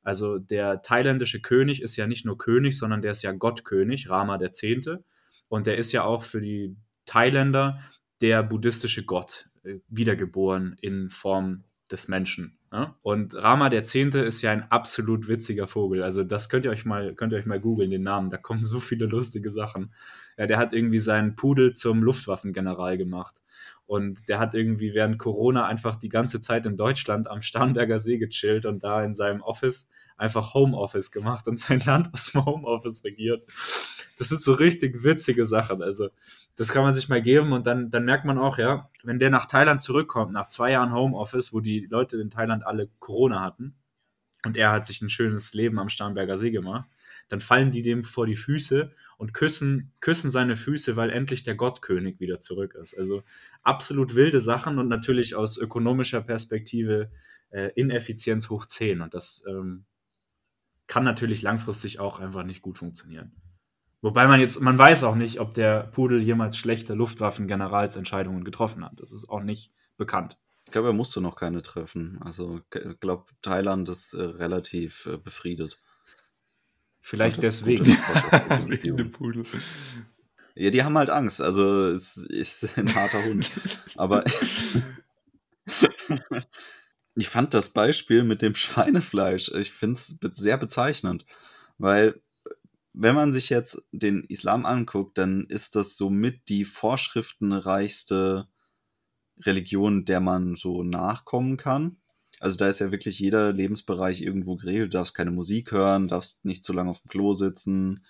Also 0.02 0.38
der 0.38 0.82
thailändische 0.82 1.40
König 1.40 1.82
ist 1.82 1.96
ja 1.96 2.06
nicht 2.06 2.24
nur 2.24 2.38
König, 2.38 2.78
sondern 2.78 3.02
der 3.02 3.12
ist 3.12 3.22
ja 3.22 3.32
Gottkönig, 3.32 4.08
Rama 4.08 4.38
der 4.38 4.52
Zehnte. 4.52 5.04
Und 5.48 5.66
der 5.66 5.78
ist 5.78 5.92
ja 5.92 6.04
auch 6.04 6.22
für 6.22 6.40
die 6.40 6.76
Thailänder 7.06 7.78
der 8.20 8.42
buddhistische 8.42 9.04
Gott. 9.04 9.48
Wiedergeboren 9.88 10.76
in 10.80 11.10
Form 11.10 11.64
des 11.90 12.08
Menschen. 12.08 12.58
Ja? 12.72 12.96
Und 13.02 13.34
Rama 13.34 13.68
der 13.70 13.84
Zehnte 13.84 14.20
ist 14.20 14.42
ja 14.42 14.50
ein 14.50 14.70
absolut 14.70 15.28
witziger 15.28 15.66
Vogel. 15.66 16.02
Also 16.02 16.24
das 16.24 16.48
könnt 16.48 16.64
ihr 16.64 16.70
euch 16.70 16.84
mal, 16.84 17.14
könnt 17.14 17.32
ihr 17.32 17.38
euch 17.38 17.46
mal 17.46 17.60
googeln, 17.60 17.90
den 17.90 18.02
Namen. 18.02 18.30
Da 18.30 18.36
kommen 18.36 18.64
so 18.64 18.80
viele 18.80 19.06
lustige 19.06 19.50
Sachen. 19.50 19.92
Ja, 20.36 20.46
der 20.46 20.58
hat 20.58 20.72
irgendwie 20.72 21.00
seinen 21.00 21.34
Pudel 21.34 21.72
zum 21.72 22.02
Luftwaffengeneral 22.02 22.98
gemacht. 22.98 23.42
Und 23.86 24.28
der 24.28 24.38
hat 24.38 24.54
irgendwie 24.54 24.92
während 24.92 25.18
Corona 25.18 25.66
einfach 25.66 25.96
die 25.96 26.10
ganze 26.10 26.40
Zeit 26.40 26.66
in 26.66 26.76
Deutschland 26.76 27.28
am 27.28 27.40
Starnberger 27.40 27.98
See 27.98 28.18
gechillt 28.18 28.66
und 28.66 28.84
da 28.84 29.02
in 29.02 29.14
seinem 29.14 29.40
Office 29.40 29.88
einfach 30.18 30.54
Homeoffice 30.54 31.10
gemacht 31.10 31.48
und 31.48 31.58
sein 31.58 31.80
Land 31.80 32.12
aus 32.12 32.32
dem 32.32 32.44
Homeoffice 32.44 33.04
regiert. 33.04 33.48
Das 34.18 34.28
sind 34.28 34.42
so 34.42 34.52
richtig 34.52 35.04
witzige 35.04 35.46
Sachen. 35.46 35.82
Also 35.82 36.10
das 36.56 36.72
kann 36.72 36.82
man 36.82 36.92
sich 36.92 37.08
mal 37.08 37.22
geben 37.22 37.52
und 37.52 37.66
dann, 37.66 37.90
dann 37.90 38.04
merkt 38.04 38.24
man 38.24 38.36
auch, 38.36 38.58
ja, 38.58 38.90
wenn 39.04 39.20
der 39.20 39.30
nach 39.30 39.46
Thailand 39.46 39.80
zurückkommt, 39.80 40.32
nach 40.32 40.48
zwei 40.48 40.72
Jahren 40.72 40.92
Homeoffice, 40.92 41.52
wo 41.52 41.60
die 41.60 41.86
Leute 41.88 42.20
in 42.20 42.30
Thailand 42.30 42.66
alle 42.66 42.90
Corona 42.98 43.40
hatten 43.40 43.76
und 44.44 44.56
er 44.56 44.72
hat 44.72 44.84
sich 44.84 45.00
ein 45.00 45.10
schönes 45.10 45.54
Leben 45.54 45.78
am 45.78 45.88
Starnberger 45.88 46.36
See 46.36 46.50
gemacht, 46.50 46.88
dann 47.28 47.40
fallen 47.40 47.70
die 47.70 47.82
dem 47.82 48.02
vor 48.02 48.26
die 48.26 48.36
Füße 48.36 48.90
und 49.18 49.34
küssen, 49.34 49.92
küssen 50.00 50.30
seine 50.30 50.56
Füße, 50.56 50.96
weil 50.96 51.10
endlich 51.10 51.44
der 51.44 51.54
Gottkönig 51.54 52.18
wieder 52.18 52.38
zurück 52.40 52.74
ist. 52.74 52.96
Also 52.96 53.22
absolut 53.62 54.14
wilde 54.14 54.40
Sachen 54.40 54.78
und 54.78 54.88
natürlich 54.88 55.36
aus 55.36 55.58
ökonomischer 55.58 56.22
Perspektive 56.22 57.10
äh, 57.50 57.70
Ineffizienz 57.74 58.50
hoch 58.50 58.66
10 58.66 59.00
und 59.00 59.14
das 59.14 59.44
ähm, 59.48 59.84
kann 60.88 61.04
natürlich 61.04 61.42
langfristig 61.42 62.00
auch 62.00 62.18
einfach 62.18 62.42
nicht 62.42 62.62
gut 62.62 62.78
funktionieren. 62.78 63.32
Wobei 64.00 64.26
man 64.26 64.40
jetzt, 64.40 64.60
man 64.60 64.78
weiß 64.78 65.04
auch 65.04 65.14
nicht, 65.14 65.40
ob 65.40 65.54
der 65.54 65.84
Pudel 65.88 66.22
jemals 66.22 66.56
schlechte 66.56 66.94
Luftwaffen-Generalsentscheidungen 66.94 68.44
getroffen 68.44 68.84
hat. 68.84 69.00
Das 69.00 69.12
ist 69.12 69.28
auch 69.28 69.42
nicht 69.42 69.72
bekannt. 69.96 70.38
Ich 70.66 70.72
glaube, 70.72 70.88
er 70.88 70.94
musste 70.94 71.20
noch 71.20 71.36
keine 71.36 71.62
treffen. 71.62 72.20
Also, 72.22 72.60
ich 72.74 73.00
glaube, 73.00 73.24
Thailand 73.42 73.88
ist 73.88 74.12
äh, 74.12 74.22
relativ 74.22 75.06
äh, 75.06 75.16
befriedet. 75.16 75.80
Vielleicht 77.00 77.42
deswegen. 77.42 77.86
Wegen 78.66 78.96
dem 78.96 79.10
Pudel. 79.10 79.44
Ja, 80.54 80.70
die 80.70 80.82
haben 80.84 80.98
halt 80.98 81.10
Angst. 81.10 81.40
Also, 81.40 81.86
es 81.86 82.16
ist 82.18 82.78
ein 82.78 82.94
harter 82.94 83.24
Hund. 83.24 83.50
Aber 83.96 84.22
ich 87.18 87.28
fand 87.28 87.52
das 87.54 87.70
Beispiel 87.70 88.22
mit 88.22 88.42
dem 88.42 88.54
Schweinefleisch, 88.54 89.50
ich 89.52 89.72
finde 89.72 89.94
es 89.94 90.18
sehr 90.32 90.56
bezeichnend, 90.56 91.26
weil 91.78 92.20
wenn 92.92 93.14
man 93.14 93.32
sich 93.32 93.48
jetzt 93.48 93.82
den 93.92 94.24
Islam 94.24 94.66
anguckt, 94.66 95.18
dann 95.18 95.46
ist 95.48 95.76
das 95.76 95.96
somit 95.96 96.48
die 96.48 96.64
vorschriftenreichste 96.64 98.48
Religion, 99.40 100.04
der 100.04 100.18
man 100.20 100.56
so 100.56 100.82
nachkommen 100.82 101.56
kann. 101.56 101.98
Also 102.40 102.56
da 102.56 102.68
ist 102.68 102.80
ja 102.80 102.90
wirklich 102.90 103.20
jeder 103.20 103.52
Lebensbereich 103.52 104.20
irgendwo 104.22 104.56
geregelt. 104.56 104.92
Du 104.92 104.98
darfst 104.98 105.14
keine 105.14 105.30
Musik 105.30 105.70
hören, 105.70 106.08
darfst 106.08 106.44
nicht 106.44 106.64
zu 106.64 106.72
lange 106.72 106.90
auf 106.90 107.00
dem 107.00 107.08
Klo 107.08 107.34
sitzen, 107.34 108.04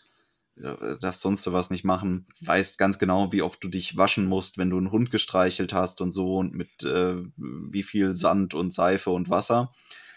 darfst 1.01 1.21
sonst 1.21 1.51
was 1.53 1.71
nicht 1.71 1.85
machen. 1.85 2.27
Weißt 2.41 2.79
ganz 2.79 2.99
genau, 2.99 3.33
wie 3.33 3.43
oft 3.43 3.63
du 3.63 3.69
dich 3.69 3.97
waschen 3.97 4.27
musst, 4.27 4.59
wenn 4.59 4.71
du 4.71 4.79
einen 4.79 4.91
Hund 4.91 5.11
gestreichelt 5.11 5.73
hast 5.73 6.01
und 6.01 6.13
so 6.13 6.37
und 6.37 6.55
mit 6.55 6.83
äh, 6.85 7.17
wie 7.37 7.83
viel 7.83 8.15
Sand 8.15 8.55
und 8.55 8.73
Seife 8.73 9.11
und 9.11 9.31
Wasser. 9.31 9.73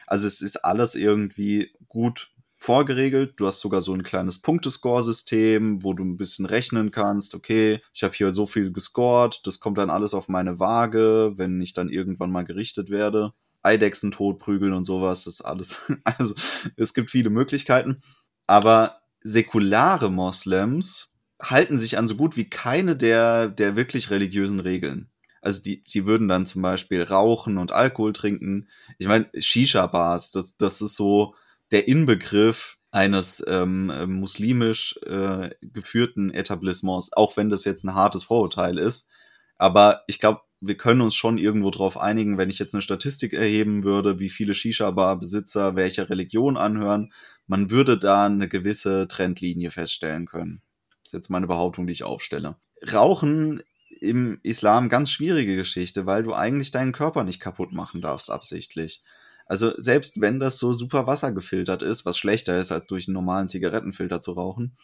Also 0.08 0.28
es 0.28 0.42
ist 0.42 0.66
alles 0.66 0.96
irgendwie 0.96 1.72
gut 1.88 2.32
vorgeregelt. 2.62 3.34
Du 3.38 3.48
hast 3.48 3.60
sogar 3.60 3.82
so 3.82 3.94
ein 3.94 4.04
kleines 4.04 4.40
Punktescore-System, 4.40 5.84
wo 5.84 5.94
du 5.94 6.04
ein 6.04 6.18
bisschen 6.18 6.46
rechnen 6.46 6.92
kannst. 6.92 7.34
Okay, 7.34 7.82
ich 7.92 8.04
habe 8.04 8.14
hier 8.14 8.32
so 8.32 8.46
viel 8.46 8.72
gescored, 8.72 9.42
das 9.48 9.60
kommt 9.60 9.80
dann 9.80 9.90
alles 9.90 10.14
auf 10.14 10.28
meine 10.28 10.60
Waage, 10.60 11.34
wenn 11.38 11.60
ich 11.60 11.74
dann 11.74 11.90
irgendwann 11.90 12.32
mal 12.32 12.46
gerichtet 12.46 12.92
werde. 12.92 13.34
Eidechsen 13.64 14.12
totprügeln 14.12 14.74
und 14.74 14.86
sowas, 14.86 15.24
das 15.24 15.36
ist 15.36 15.42
alles. 15.42 15.80
Also 16.04 16.36
es 16.78 16.94
gibt 16.94 17.10
viele 17.10 17.30
Möglichkeiten. 17.30 18.02
Aber 18.46 19.01
säkulare 19.24 20.12
Moslems 20.12 21.12
halten 21.42 21.78
sich 21.78 21.98
an 21.98 22.08
so 22.08 22.16
gut 22.16 22.38
wie 22.38 22.50
keine 22.50 22.96
der, 22.96 23.48
der 23.48 23.76
wirklich 23.76 24.10
religiösen 24.10 24.60
Regeln. 24.60 25.10
Also 25.42 25.64
die, 25.64 25.84
die 25.84 26.06
würden 26.06 26.28
dann 26.28 26.46
zum 26.46 26.62
Beispiel 26.62 27.02
rauchen 27.02 27.58
und 27.58 27.72
Alkohol 27.72 28.14
trinken. 28.14 28.68
Ich 29.00 29.08
meine, 29.08 29.28
Shisha-Bars, 29.36 30.32
das, 30.32 30.56
das 30.58 30.82
ist 30.82 30.96
so, 30.96 31.34
der 31.72 31.88
Inbegriff 31.88 32.78
eines 32.92 33.44
ähm, 33.48 33.92
muslimisch 34.20 35.00
äh, 35.06 35.50
geführten 35.62 36.32
Etablissements, 36.32 37.14
auch 37.14 37.38
wenn 37.38 37.50
das 37.50 37.66
jetzt 37.66 37.84
ein 37.86 37.96
hartes 37.96 38.26
Vorurteil 38.26 38.78
ist. 38.78 39.10
Aber 39.58 40.04
ich 40.08 40.20
glaube, 40.20 40.42
wir 40.60 40.78
können 40.78 41.02
uns 41.02 41.16
schon 41.16 41.38
irgendwo 41.38 41.72
darauf 41.72 41.98
einigen, 41.98 42.38
wenn 42.38 42.50
ich 42.50 42.60
jetzt 42.60 42.76
eine 42.76 42.84
Statistik 42.84 43.34
erheben 43.34 43.84
würde, 43.84 44.20
wie 44.20 44.30
viele 44.30 44.54
Shisha-Bar-Besitzer 44.54 45.76
welcher 45.76 46.10
Religion 46.10 46.58
anhören, 46.58 47.12
man 47.48 47.72
würde 47.72 47.98
da 47.98 48.26
eine 48.26 48.48
gewisse 48.48 49.08
Trendlinie 49.08 49.72
feststellen 49.72 50.26
können. 50.26 50.62
Das 50.90 51.08
ist 51.08 51.14
jetzt 51.14 51.30
meine 51.30 51.48
Behauptung, 51.48 51.88
die 51.88 51.94
ich 51.94 52.04
aufstelle. 52.04 52.56
Rauchen 52.92 53.62
im 54.00 54.40
Islam 54.44 54.90
ganz 54.90 55.12
schwierige 55.12 55.56
Geschichte, 55.56 56.06
weil 56.06 56.24
du 56.24 56.34
eigentlich 56.34 56.72
deinen 56.72 56.92
Körper 56.92 57.24
nicht 57.24 57.40
kaputt 57.40 57.74
machen 57.74 58.02
darfst, 58.02 58.32
absichtlich. 58.32 59.04
Also 59.46 59.74
selbst 59.78 60.22
wenn 60.22 60.40
das 60.40 60.60
so 60.60 60.72
super 60.72 61.08
wassergefiltert 61.08 61.84
ist, 61.84 62.06
was 62.06 62.18
schlechter 62.18 62.58
ist, 62.58 62.72
als 62.72 62.88
durch 62.88 63.08
einen 63.08 63.16
normalen 63.16 63.50
Zigarettenfilter 63.50 64.22
zu 64.22 64.32
rauchen, 64.32 64.78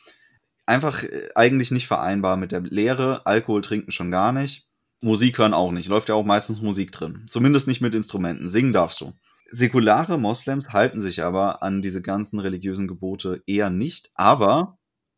einfach 0.65 1.03
äh, 1.03 1.29
eigentlich 1.35 1.71
nicht 1.71 1.87
vereinbar 1.87 2.37
mit 2.37 2.51
der 2.51 2.61
Lehre. 2.61 3.25
Alkohol 3.25 3.61
trinken 3.61 3.91
schon 3.91 4.11
gar 4.11 4.31
nicht. 4.33 4.67
Musik 4.99 5.37
hören 5.37 5.53
auch 5.53 5.71
nicht. 5.71 5.87
Läuft 5.87 6.09
ja 6.09 6.15
auch 6.15 6.25
meistens 6.25 6.61
Musik 6.61 6.91
drin. 6.91 7.25
Zumindest 7.29 7.67
nicht 7.67 7.81
mit 7.81 7.95
Instrumenten. 7.95 8.49
Singen 8.49 8.73
darfst 8.73 8.99
du. 9.01 9.13
Säkulare 9.49 10.17
Moslems 10.17 10.73
halten 10.73 11.01
sich 11.01 11.23
aber 11.23 11.63
an 11.63 11.81
diese 11.81 12.01
ganzen 12.01 12.39
religiösen 12.39 12.87
Gebote 12.87 13.43
eher 13.45 13.69
nicht, 13.69 14.11
aber 14.15 14.77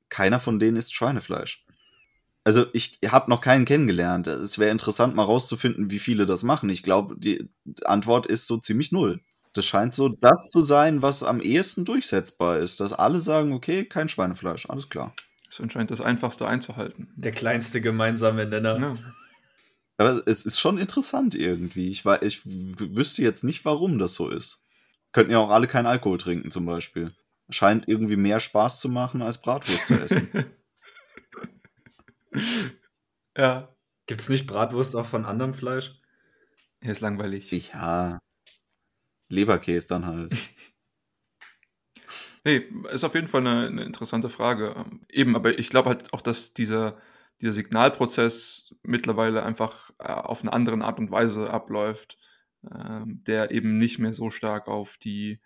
keiner 0.10 0.40
von 0.40 0.60
denen 0.60 0.78
isst 0.78 0.94
Schweinefleisch. 0.94 1.66
Also 2.44 2.66
ich 2.74 3.00
habe 3.08 3.30
noch 3.30 3.42
keinen 3.42 3.66
kennengelernt. 3.66 4.28
Es 4.28 4.58
wäre 4.58 4.72
interessant, 4.72 5.16
mal 5.16 5.24
rauszufinden, 5.24 5.92
wie 5.92 6.00
viele 6.00 6.26
das 6.26 6.44
machen. 6.44 6.70
Ich 6.70 6.84
glaube, 6.84 7.16
die 7.18 7.50
Antwort 7.84 8.28
ist 8.28 8.48
so 8.48 8.58
ziemlich 8.58 8.92
null. 8.92 9.22
Das 9.54 9.66
scheint 9.66 9.94
so 9.94 10.10
das 10.10 10.50
zu 10.50 10.62
sein, 10.62 11.02
was 11.02 11.24
am 11.24 11.42
ehesten 11.42 11.86
durchsetzbar 11.86 12.60
ist. 12.60 12.80
Dass 12.80 12.94
alle 12.94 13.20
sagen, 13.20 13.54
okay, 13.54 13.86
kein 13.86 14.10
Schweinefleisch, 14.10 14.70
alles 14.70 14.90
klar. 14.90 15.14
Das 15.46 15.56
ist 15.56 15.62
anscheinend 15.62 15.92
das 15.92 16.02
Einfachste 16.02 16.48
einzuhalten. 16.48 17.12
Der 17.16 17.32
kleinste 17.32 17.82
gemeinsame 17.82 18.46
Nenner. 18.46 18.80
Ja. 18.80 18.98
Aber 20.00 20.24
es 20.26 20.46
ist 20.46 20.58
schon 20.58 20.78
interessant 20.78 21.36
irgendwie. 21.36 21.90
Ich, 21.90 22.06
war, 22.06 22.24
ich 22.24 22.42
wüsste 22.46 23.22
jetzt 23.22 23.44
nicht, 23.44 23.66
warum 23.66 24.00
das 24.00 24.16
so 24.16 24.30
ist. 24.30 24.64
Könnten 25.12 25.34
ja 25.34 25.40
auch 25.40 25.50
alle 25.50 25.68
keinen 25.68 25.88
Alkohol 25.88 26.18
trinken, 26.18 26.52
zum 26.52 26.66
Beispiel. 26.66 27.14
Scheint 27.50 27.86
irgendwie 27.90 28.16
mehr 28.16 28.40
Spaß 28.40 28.80
zu 28.80 28.88
machen, 28.88 29.22
als 29.22 29.42
Bratwurst 29.42 29.88
zu 29.88 29.96
essen. 29.96 30.46
ja. 33.38 33.76
Gibt 34.06 34.22
es 34.22 34.30
nicht 34.30 34.48
Bratwurst 34.48 34.96
auch 34.96 35.06
von 35.06 35.26
anderem 35.26 35.54
Fleisch? 35.54 35.96
Ja, 36.82 36.92
ist 36.92 37.02
langweilig. 37.02 37.52
Ja. 37.74 38.20
Leberkäse 39.28 39.88
dann 39.90 40.06
halt. 40.06 40.34
Nee, 42.46 42.64
ist 42.94 43.04
auf 43.04 43.16
jeden 43.16 43.28
Fall 43.28 43.42
eine, 43.46 43.68
eine 43.68 43.84
interessante 43.84 44.30
Frage. 44.30 44.74
Ähm, 44.78 45.02
eben, 45.10 45.36
aber 45.36 45.60
ich 45.60 45.70
glaube 45.70 45.90
halt 45.90 46.14
auch, 46.14 46.22
dass 46.22 46.54
dieser, 46.54 46.98
dieser 47.42 47.54
Signalprozess 47.54 48.76
mittlerweile 48.84 49.44
einfach 49.44 49.92
äh, 50.00 50.12
auf 50.12 50.42
eine 50.42 50.54
andere 50.54 50.82
Art 50.84 51.00
und 51.00 51.12
Weise 51.12 51.50
abläuft, 51.52 52.18
äh, 52.64 53.02
der 53.06 53.52
eben 53.52 53.78
nicht 53.78 54.00
mehr 54.00 54.14
so 54.14 54.30
stark 54.30 54.68
auf 54.68 54.98
die 54.98 55.40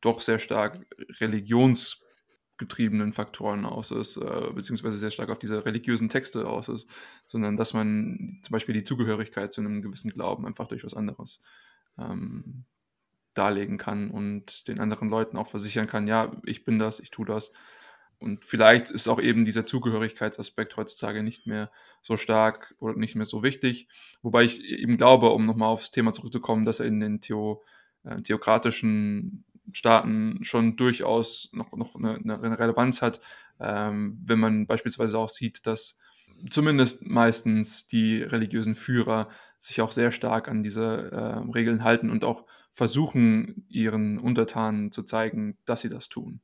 doch 0.00 0.20
sehr 0.20 0.38
stark 0.38 0.86
religionsgetriebenen 1.20 3.12
Faktoren 3.12 3.64
aus 3.66 3.90
ist, 3.90 4.16
äh, 4.16 4.50
beziehungsweise 4.54 4.96
sehr 4.96 5.10
stark 5.10 5.30
auf 5.30 5.38
diese 5.38 5.66
religiösen 5.66 6.08
Texte 6.08 6.46
aus 6.46 6.68
ist, 6.68 6.88
sondern 7.26 7.56
dass 7.56 7.74
man 7.74 8.40
zum 8.42 8.52
Beispiel 8.52 8.74
die 8.74 8.84
Zugehörigkeit 8.84 9.52
zu 9.52 9.60
einem 9.60 9.82
gewissen 9.82 10.10
Glauben 10.10 10.46
einfach 10.46 10.68
durch 10.68 10.84
was 10.84 10.94
anderes 10.94 11.42
ähm, 11.98 12.64
darlegen 13.34 13.78
kann 13.78 14.10
und 14.10 14.68
den 14.68 14.80
anderen 14.80 15.08
Leuten 15.08 15.36
auch 15.36 15.48
versichern 15.48 15.88
kann, 15.88 16.06
ja, 16.06 16.32
ich 16.44 16.64
bin 16.64 16.78
das, 16.78 17.00
ich 17.00 17.10
tue 17.10 17.26
das. 17.26 17.52
Und 18.24 18.46
vielleicht 18.46 18.88
ist 18.88 19.06
auch 19.06 19.20
eben 19.20 19.44
dieser 19.44 19.66
Zugehörigkeitsaspekt 19.66 20.78
heutzutage 20.78 21.22
nicht 21.22 21.46
mehr 21.46 21.70
so 22.00 22.16
stark 22.16 22.74
oder 22.78 22.96
nicht 22.96 23.16
mehr 23.16 23.26
so 23.26 23.42
wichtig. 23.42 23.86
Wobei 24.22 24.44
ich 24.44 24.64
eben 24.64 24.96
glaube, 24.96 25.28
um 25.28 25.44
nochmal 25.44 25.68
aufs 25.68 25.90
Thema 25.90 26.14
zurückzukommen, 26.14 26.64
dass 26.64 26.80
er 26.80 26.86
in 26.86 27.00
den 27.00 27.20
Theo, 27.20 27.62
äh, 28.02 28.22
theokratischen 28.22 29.44
Staaten 29.72 30.38
schon 30.42 30.76
durchaus 30.76 31.50
noch, 31.52 31.76
noch 31.76 31.94
eine, 31.96 32.14
eine 32.14 32.58
Relevanz 32.58 33.02
hat, 33.02 33.20
ähm, 33.60 34.18
wenn 34.24 34.40
man 34.40 34.66
beispielsweise 34.66 35.18
auch 35.18 35.28
sieht, 35.28 35.66
dass 35.66 35.98
zumindest 36.50 37.06
meistens 37.06 37.88
die 37.88 38.22
religiösen 38.22 38.74
Führer 38.74 39.28
sich 39.58 39.82
auch 39.82 39.92
sehr 39.92 40.12
stark 40.12 40.48
an 40.48 40.62
diese 40.62 41.10
äh, 41.12 41.50
Regeln 41.52 41.84
halten 41.84 42.08
und 42.08 42.24
auch 42.24 42.46
versuchen, 42.72 43.66
ihren 43.68 44.18
Untertanen 44.18 44.92
zu 44.92 45.02
zeigen, 45.02 45.58
dass 45.66 45.82
sie 45.82 45.90
das 45.90 46.08
tun. 46.08 46.40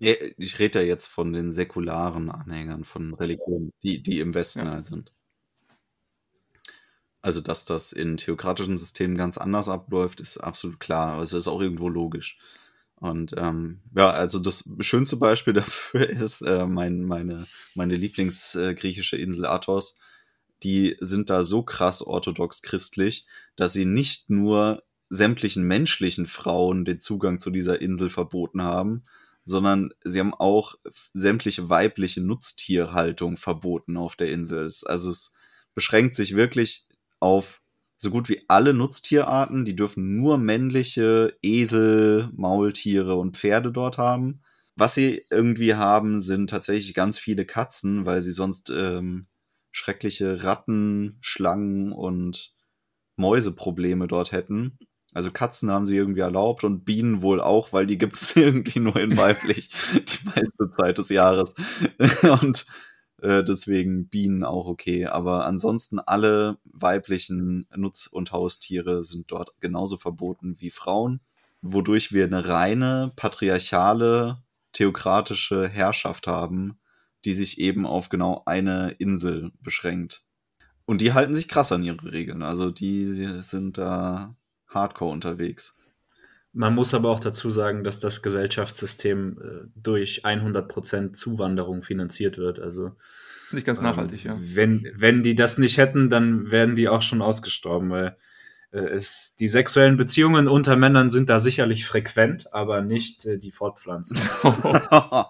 Ja, 0.00 0.14
ich 0.38 0.58
rede 0.58 0.80
ja 0.80 0.86
jetzt 0.86 1.06
von 1.06 1.32
den 1.34 1.52
säkularen 1.52 2.30
Anhängern 2.30 2.84
von 2.84 3.12
Religion, 3.12 3.70
die, 3.82 4.02
die 4.02 4.20
im 4.20 4.32
Westen 4.32 4.60
ja. 4.60 4.70
halt 4.72 4.86
sind. 4.86 5.12
Also, 7.20 7.42
dass 7.42 7.66
das 7.66 7.92
in 7.92 8.16
theokratischen 8.16 8.78
Systemen 8.78 9.18
ganz 9.18 9.36
anders 9.36 9.68
abläuft, 9.68 10.20
ist 10.20 10.38
absolut 10.38 10.80
klar. 10.80 11.18
Also, 11.18 11.36
ist 11.36 11.48
auch 11.48 11.60
irgendwo 11.60 11.90
logisch. 11.90 12.38
Und 12.94 13.34
ähm, 13.36 13.80
ja, 13.94 14.10
also 14.10 14.38
das 14.38 14.68
schönste 14.80 15.16
Beispiel 15.16 15.52
dafür 15.54 16.08
ist 16.08 16.40
äh, 16.42 16.66
mein, 16.66 17.02
meine, 17.02 17.46
meine 17.74 17.94
Lieblingsgriechische 17.94 19.16
äh, 19.16 19.22
Insel 19.22 19.44
Athos. 19.46 19.96
Die 20.62 20.96
sind 21.00 21.28
da 21.28 21.42
so 21.42 21.62
krass 21.62 22.00
orthodox 22.02 22.62
christlich, 22.62 23.26
dass 23.56 23.74
sie 23.74 23.84
nicht 23.84 24.30
nur 24.30 24.82
sämtlichen 25.10 25.64
menschlichen 25.64 26.26
Frauen 26.26 26.86
den 26.86 27.00
Zugang 27.00 27.38
zu 27.38 27.50
dieser 27.50 27.82
Insel 27.82 28.08
verboten 28.08 28.62
haben, 28.62 29.02
sondern 29.50 29.90
sie 30.04 30.20
haben 30.20 30.32
auch 30.32 30.76
sämtliche 31.12 31.68
weibliche 31.68 32.22
Nutztierhaltung 32.22 33.36
verboten 33.36 33.96
auf 33.96 34.16
der 34.16 34.30
Insel. 34.30 34.70
Also 34.84 35.10
es 35.10 35.34
beschränkt 35.74 36.14
sich 36.14 36.34
wirklich 36.36 36.86
auf 37.18 37.60
so 37.98 38.10
gut 38.10 38.28
wie 38.30 38.42
alle 38.48 38.72
Nutztierarten. 38.72 39.64
Die 39.66 39.76
dürfen 39.76 40.16
nur 40.16 40.38
männliche 40.38 41.36
Esel, 41.42 42.30
Maultiere 42.32 43.16
und 43.16 43.36
Pferde 43.36 43.72
dort 43.72 43.98
haben. 43.98 44.42
Was 44.76 44.94
sie 44.94 45.26
irgendwie 45.30 45.74
haben, 45.74 46.20
sind 46.20 46.48
tatsächlich 46.48 46.94
ganz 46.94 47.18
viele 47.18 47.44
Katzen, 47.44 48.06
weil 48.06 48.22
sie 48.22 48.32
sonst 48.32 48.70
ähm, 48.70 49.26
schreckliche 49.72 50.44
Ratten, 50.44 51.18
Schlangen 51.20 51.92
und 51.92 52.54
Mäuseprobleme 53.16 54.08
dort 54.08 54.32
hätten. 54.32 54.78
Also 55.12 55.30
Katzen 55.30 55.70
haben 55.70 55.86
sie 55.86 55.96
irgendwie 55.96 56.20
erlaubt 56.20 56.62
und 56.62 56.84
Bienen 56.84 57.22
wohl 57.22 57.40
auch, 57.40 57.72
weil 57.72 57.86
die 57.86 57.98
gibt 57.98 58.14
es 58.14 58.36
irgendwie 58.36 58.80
nur 58.80 58.96
in 58.96 59.16
weiblich 59.16 59.70
die 59.94 60.28
meiste 60.28 60.70
Zeit 60.70 60.98
des 60.98 61.08
Jahres. 61.08 61.54
und 62.42 62.66
äh, 63.22 63.44
deswegen 63.44 64.08
Bienen 64.08 64.44
auch 64.44 64.66
okay. 64.66 65.06
Aber 65.06 65.46
ansonsten 65.46 65.98
alle 65.98 66.58
weiblichen 66.64 67.66
Nutz- 67.74 68.06
und 68.06 68.32
Haustiere 68.32 69.04
sind 69.04 69.30
dort 69.30 69.60
genauso 69.60 69.96
verboten 69.96 70.56
wie 70.60 70.70
Frauen, 70.70 71.20
wodurch 71.60 72.12
wir 72.12 72.24
eine 72.24 72.48
reine 72.48 73.12
patriarchale, 73.16 74.42
theokratische 74.72 75.68
Herrschaft 75.68 76.26
haben, 76.26 76.78
die 77.24 77.32
sich 77.32 77.60
eben 77.60 77.84
auf 77.84 78.08
genau 78.08 78.42
eine 78.46 78.92
Insel 78.92 79.52
beschränkt. 79.60 80.24
Und 80.86 81.00
die 81.00 81.12
halten 81.12 81.34
sich 81.34 81.48
krass 81.48 81.72
an 81.72 81.84
ihre 81.84 82.10
Regeln. 82.10 82.42
Also 82.42 82.70
die 82.70 83.42
sind 83.42 83.78
da 83.78 84.34
hardcore 84.70 85.12
unterwegs. 85.12 85.78
Man 86.52 86.74
muss 86.74 86.94
aber 86.94 87.10
auch 87.10 87.20
dazu 87.20 87.48
sagen, 87.48 87.84
dass 87.84 88.00
das 88.00 88.22
Gesellschaftssystem 88.22 89.38
äh, 89.40 89.68
durch 89.76 90.24
100% 90.24 91.12
Zuwanderung 91.12 91.82
finanziert 91.82 92.38
wird. 92.38 92.58
Also 92.58 92.88
das 92.88 93.46
ist 93.46 93.54
nicht 93.54 93.66
ganz 93.66 93.78
ähm, 93.78 93.84
nachhaltig, 93.84 94.24
ja. 94.24 94.36
Wenn, 94.36 94.90
wenn 94.94 95.22
die 95.22 95.36
das 95.36 95.58
nicht 95.58 95.78
hätten, 95.78 96.08
dann 96.08 96.50
wären 96.50 96.74
die 96.74 96.88
auch 96.88 97.02
schon 97.02 97.22
ausgestorben, 97.22 97.90
weil 97.90 98.16
äh, 98.72 98.80
es, 98.80 99.36
die 99.38 99.46
sexuellen 99.48 99.96
Beziehungen 99.96 100.48
unter 100.48 100.76
Männern 100.76 101.10
sind 101.10 101.30
da 101.30 101.38
sicherlich 101.38 101.86
frequent, 101.86 102.52
aber 102.52 102.82
nicht 102.82 103.26
äh, 103.26 103.38
die 103.38 103.52
Fortpflanzung. 103.52 104.18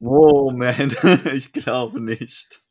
oh 0.00 0.50
man, 0.52 0.92
ich 1.34 1.52
glaube 1.52 2.00
nicht. 2.00 2.62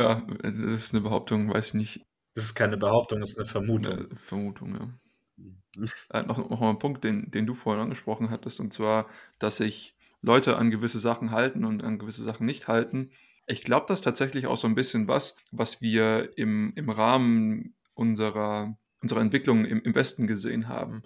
Ja, 0.00 0.22
das 0.42 0.52
ist 0.54 0.94
eine 0.94 1.02
Behauptung, 1.02 1.52
weiß 1.52 1.68
ich 1.68 1.74
nicht. 1.74 2.07
Das 2.38 2.44
ist 2.44 2.54
keine 2.54 2.76
Behauptung, 2.76 3.18
das 3.18 3.30
ist 3.30 3.38
eine 3.38 3.48
Vermutung. 3.48 3.94
Eine 3.94 4.08
Vermutung, 4.14 5.00
ja. 5.76 5.84
Äh, 6.12 6.22
noch, 6.22 6.38
noch 6.38 6.60
mal 6.60 6.70
ein 6.70 6.78
Punkt, 6.78 7.02
den, 7.02 7.32
den 7.32 7.46
du 7.46 7.56
vorhin 7.56 7.82
angesprochen 7.82 8.30
hattest, 8.30 8.60
und 8.60 8.72
zwar, 8.72 9.08
dass 9.40 9.56
sich 9.56 9.96
Leute 10.22 10.56
an 10.56 10.70
gewisse 10.70 11.00
Sachen 11.00 11.32
halten 11.32 11.64
und 11.64 11.82
an 11.82 11.98
gewisse 11.98 12.22
Sachen 12.22 12.46
nicht 12.46 12.68
halten. 12.68 13.10
Ich 13.48 13.64
glaube, 13.64 13.86
das 13.88 13.98
ist 13.98 14.04
tatsächlich 14.04 14.46
auch 14.46 14.56
so 14.56 14.68
ein 14.68 14.76
bisschen 14.76 15.08
was, 15.08 15.34
was 15.50 15.82
wir 15.82 16.30
im, 16.38 16.72
im 16.76 16.90
Rahmen 16.90 17.74
unserer, 17.94 18.78
unserer 19.02 19.20
Entwicklung 19.20 19.64
im, 19.64 19.82
im 19.82 19.96
Westen 19.96 20.28
gesehen 20.28 20.68
haben. 20.68 21.02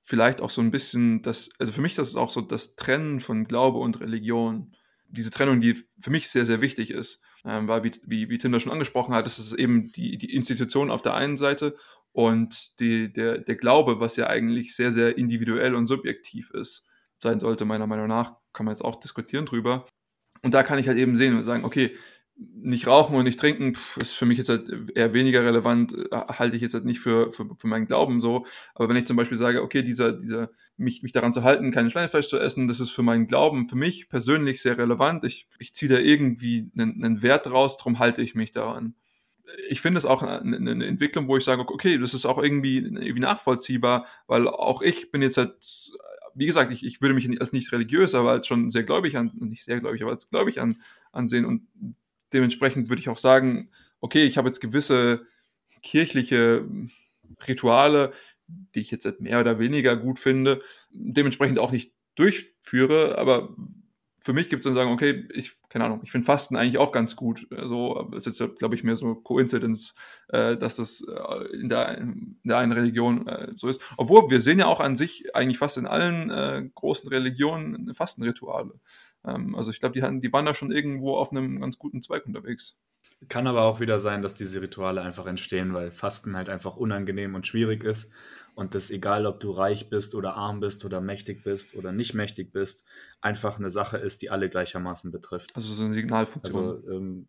Vielleicht 0.00 0.40
auch 0.40 0.48
so 0.48 0.62
ein 0.62 0.70
bisschen 0.70 1.20
das, 1.20 1.50
also 1.58 1.74
für 1.74 1.82
mich 1.82 1.94
das 1.94 2.08
ist 2.08 2.16
auch 2.16 2.30
so 2.30 2.40
das 2.40 2.74
Trennen 2.74 3.20
von 3.20 3.44
Glaube 3.44 3.80
und 3.80 4.00
Religion. 4.00 4.74
Diese 5.08 5.30
Trennung, 5.30 5.60
die 5.60 5.74
für 5.98 6.10
mich 6.10 6.30
sehr, 6.30 6.46
sehr 6.46 6.62
wichtig 6.62 6.90
ist 6.90 7.22
ähm, 7.44 7.68
weil, 7.68 7.84
wie, 7.84 7.92
wie, 8.04 8.28
wie 8.28 8.38
Tinder 8.38 8.60
schon 8.60 8.72
angesprochen 8.72 9.14
hat, 9.14 9.26
ist 9.26 9.38
es 9.38 9.52
eben 9.52 9.90
die, 9.92 10.18
die 10.18 10.34
Institution 10.34 10.90
auf 10.90 11.02
der 11.02 11.14
einen 11.14 11.36
Seite 11.36 11.76
und 12.12 12.80
die, 12.80 13.12
der, 13.12 13.38
der 13.38 13.56
Glaube, 13.56 14.00
was 14.00 14.16
ja 14.16 14.26
eigentlich 14.26 14.74
sehr, 14.74 14.92
sehr 14.92 15.16
individuell 15.16 15.74
und 15.74 15.86
subjektiv 15.86 16.50
ist, 16.50 16.86
sein 17.22 17.40
sollte, 17.40 17.64
meiner 17.64 17.86
Meinung 17.86 18.08
nach, 18.08 18.36
kann 18.52 18.66
man 18.66 18.74
jetzt 18.74 18.84
auch 18.84 18.96
diskutieren 18.96 19.46
drüber. 19.46 19.86
Und 20.42 20.54
da 20.54 20.62
kann 20.62 20.78
ich 20.78 20.88
halt 20.88 20.98
eben 20.98 21.16
sehen 21.16 21.36
und 21.36 21.44
sagen, 21.44 21.64
okay, 21.64 21.94
nicht 22.40 22.86
rauchen 22.86 23.16
und 23.16 23.24
nicht 23.24 23.38
trinken 23.38 23.74
pff, 23.74 23.98
ist 23.98 24.14
für 24.14 24.24
mich 24.24 24.38
jetzt 24.38 24.48
halt 24.48 24.90
eher 24.94 25.12
weniger 25.12 25.44
relevant, 25.44 25.92
äh, 25.92 26.16
halte 26.16 26.56
ich 26.56 26.62
jetzt 26.62 26.74
halt 26.74 26.84
nicht 26.84 27.00
für, 27.00 27.32
für, 27.32 27.46
für 27.56 27.66
meinen 27.66 27.86
Glauben 27.86 28.20
so. 28.20 28.46
Aber 28.74 28.88
wenn 28.88 28.96
ich 28.96 29.06
zum 29.06 29.16
Beispiel 29.16 29.36
sage, 29.36 29.62
okay, 29.62 29.82
dieser, 29.82 30.12
dieser, 30.12 30.50
mich, 30.76 31.02
mich 31.02 31.12
daran 31.12 31.34
zu 31.34 31.42
halten, 31.42 31.70
kein 31.70 31.90
Schweinefleisch 31.90 32.28
zu 32.28 32.38
essen, 32.38 32.68
das 32.68 32.80
ist 32.80 32.90
für 32.90 33.02
meinen 33.02 33.26
Glauben, 33.26 33.68
für 33.68 33.76
mich 33.76 34.08
persönlich 34.08 34.62
sehr 34.62 34.78
relevant. 34.78 35.24
Ich, 35.24 35.48
ich 35.58 35.74
ziehe 35.74 35.92
da 35.92 35.98
irgendwie 35.98 36.70
einen, 36.76 37.04
einen 37.04 37.22
Wert 37.22 37.50
raus, 37.50 37.76
darum 37.76 37.98
halte 37.98 38.22
ich 38.22 38.34
mich 38.34 38.52
daran. 38.52 38.94
Ich 39.68 39.80
finde 39.80 39.98
es 39.98 40.06
auch 40.06 40.22
eine, 40.22 40.86
Entwicklung, 40.86 41.28
wo 41.28 41.36
ich 41.36 41.44
sage, 41.44 41.62
okay, 41.62 41.98
das 41.98 42.14
ist 42.14 42.24
auch 42.24 42.40
irgendwie, 42.40 42.78
irgendwie 42.78 43.20
nachvollziehbar, 43.20 44.06
weil 44.26 44.46
auch 44.48 44.80
ich 44.80 45.10
bin 45.10 45.22
jetzt 45.22 45.36
halt 45.36 45.56
wie 46.34 46.46
gesagt, 46.46 46.72
ich, 46.72 46.84
ich 46.84 47.02
würde 47.02 47.14
mich 47.14 47.40
als 47.40 47.52
nicht 47.52 47.72
religiös, 47.72 48.14
aber 48.14 48.30
als 48.30 48.46
schon 48.46 48.70
sehr 48.70 48.84
gläubig 48.84 49.16
an, 49.16 49.32
nicht 49.34 49.64
sehr 49.64 49.80
gläubig, 49.80 50.02
aber 50.02 50.12
als 50.12 50.30
gläubig 50.30 50.60
an, 50.60 50.80
ansehen. 51.12 51.44
Und 51.44 51.66
dementsprechend 52.32 52.88
würde 52.88 53.00
ich 53.00 53.08
auch 53.08 53.18
sagen, 53.18 53.70
okay, 54.00 54.24
ich 54.24 54.38
habe 54.38 54.48
jetzt 54.48 54.60
gewisse 54.60 55.26
kirchliche 55.82 56.64
Rituale, 57.46 58.12
die 58.74 58.80
ich 58.80 58.90
jetzt 58.90 59.20
mehr 59.20 59.40
oder 59.40 59.58
weniger 59.58 59.96
gut 59.96 60.18
finde, 60.18 60.62
dementsprechend 60.90 61.58
auch 61.58 61.70
nicht 61.70 61.92
durchführe, 62.16 63.18
aber 63.18 63.54
für 64.22 64.34
mich 64.34 64.50
gibt 64.50 64.60
es 64.60 64.64
dann 64.64 64.74
sagen, 64.74 64.92
okay, 64.92 65.26
ich, 65.32 65.58
keine 65.70 65.86
Ahnung, 65.86 66.00
ich 66.04 66.12
finde 66.12 66.26
Fasten 66.26 66.54
eigentlich 66.54 66.76
auch 66.76 66.92
ganz 66.92 67.16
gut. 67.16 67.46
Also 67.50 68.10
es 68.14 68.26
ist 68.26 68.38
jetzt, 68.38 68.58
glaube 68.58 68.74
ich, 68.74 68.84
mehr 68.84 68.96
so 68.96 69.14
Coincidence, 69.14 69.94
äh, 70.28 70.58
dass 70.58 70.76
das 70.76 71.00
äh, 71.00 71.56
in, 71.56 71.70
der, 71.70 71.96
in 71.96 72.38
der 72.44 72.58
einen 72.58 72.72
Religion 72.72 73.26
äh, 73.26 73.52
so 73.56 73.66
ist. 73.66 73.80
Obwohl 73.96 74.30
wir 74.30 74.42
sehen 74.42 74.58
ja 74.58 74.66
auch 74.66 74.80
an 74.80 74.94
sich 74.94 75.34
eigentlich 75.34 75.56
fast 75.56 75.78
in 75.78 75.86
allen 75.86 76.30
äh, 76.30 76.68
großen 76.74 77.08
Religionen 77.08 77.94
Fastenrituale. 77.94 78.74
Ähm, 79.24 79.54
also 79.54 79.70
ich 79.70 79.80
glaube, 79.80 80.00
die, 80.00 80.20
die 80.20 80.32
waren 80.32 80.46
da 80.46 80.54
schon 80.54 80.72
irgendwo 80.72 81.16
auf 81.16 81.30
einem 81.30 81.60
ganz 81.60 81.78
guten 81.78 82.02
Zweig 82.02 82.26
unterwegs. 82.26 82.78
Kann 83.28 83.46
aber 83.46 83.62
auch 83.62 83.80
wieder 83.80 83.98
sein, 83.98 84.22
dass 84.22 84.34
diese 84.34 84.62
Rituale 84.62 85.02
einfach 85.02 85.26
entstehen, 85.26 85.74
weil 85.74 85.90
Fasten 85.90 86.36
halt 86.36 86.48
einfach 86.48 86.76
unangenehm 86.76 87.34
und 87.34 87.46
schwierig 87.46 87.84
ist. 87.84 88.10
Und 88.54 88.74
das, 88.74 88.90
egal 88.90 89.26
ob 89.26 89.40
du 89.40 89.50
reich 89.50 89.90
bist 89.90 90.14
oder 90.14 90.34
arm 90.34 90.60
bist 90.60 90.84
oder 90.84 91.00
mächtig 91.00 91.44
bist 91.44 91.74
oder 91.74 91.92
nicht 91.92 92.14
mächtig 92.14 92.52
bist, 92.52 92.86
einfach 93.20 93.58
eine 93.58 93.68
Sache 93.68 93.98
ist, 93.98 94.22
die 94.22 94.30
alle 94.30 94.48
gleichermaßen 94.48 95.12
betrifft. 95.12 95.50
Also 95.54 95.74
so 95.74 95.84
eine 95.84 95.94
Signalfunktion. 95.94 96.68
Also, 96.68 96.88
ähm, 96.90 97.28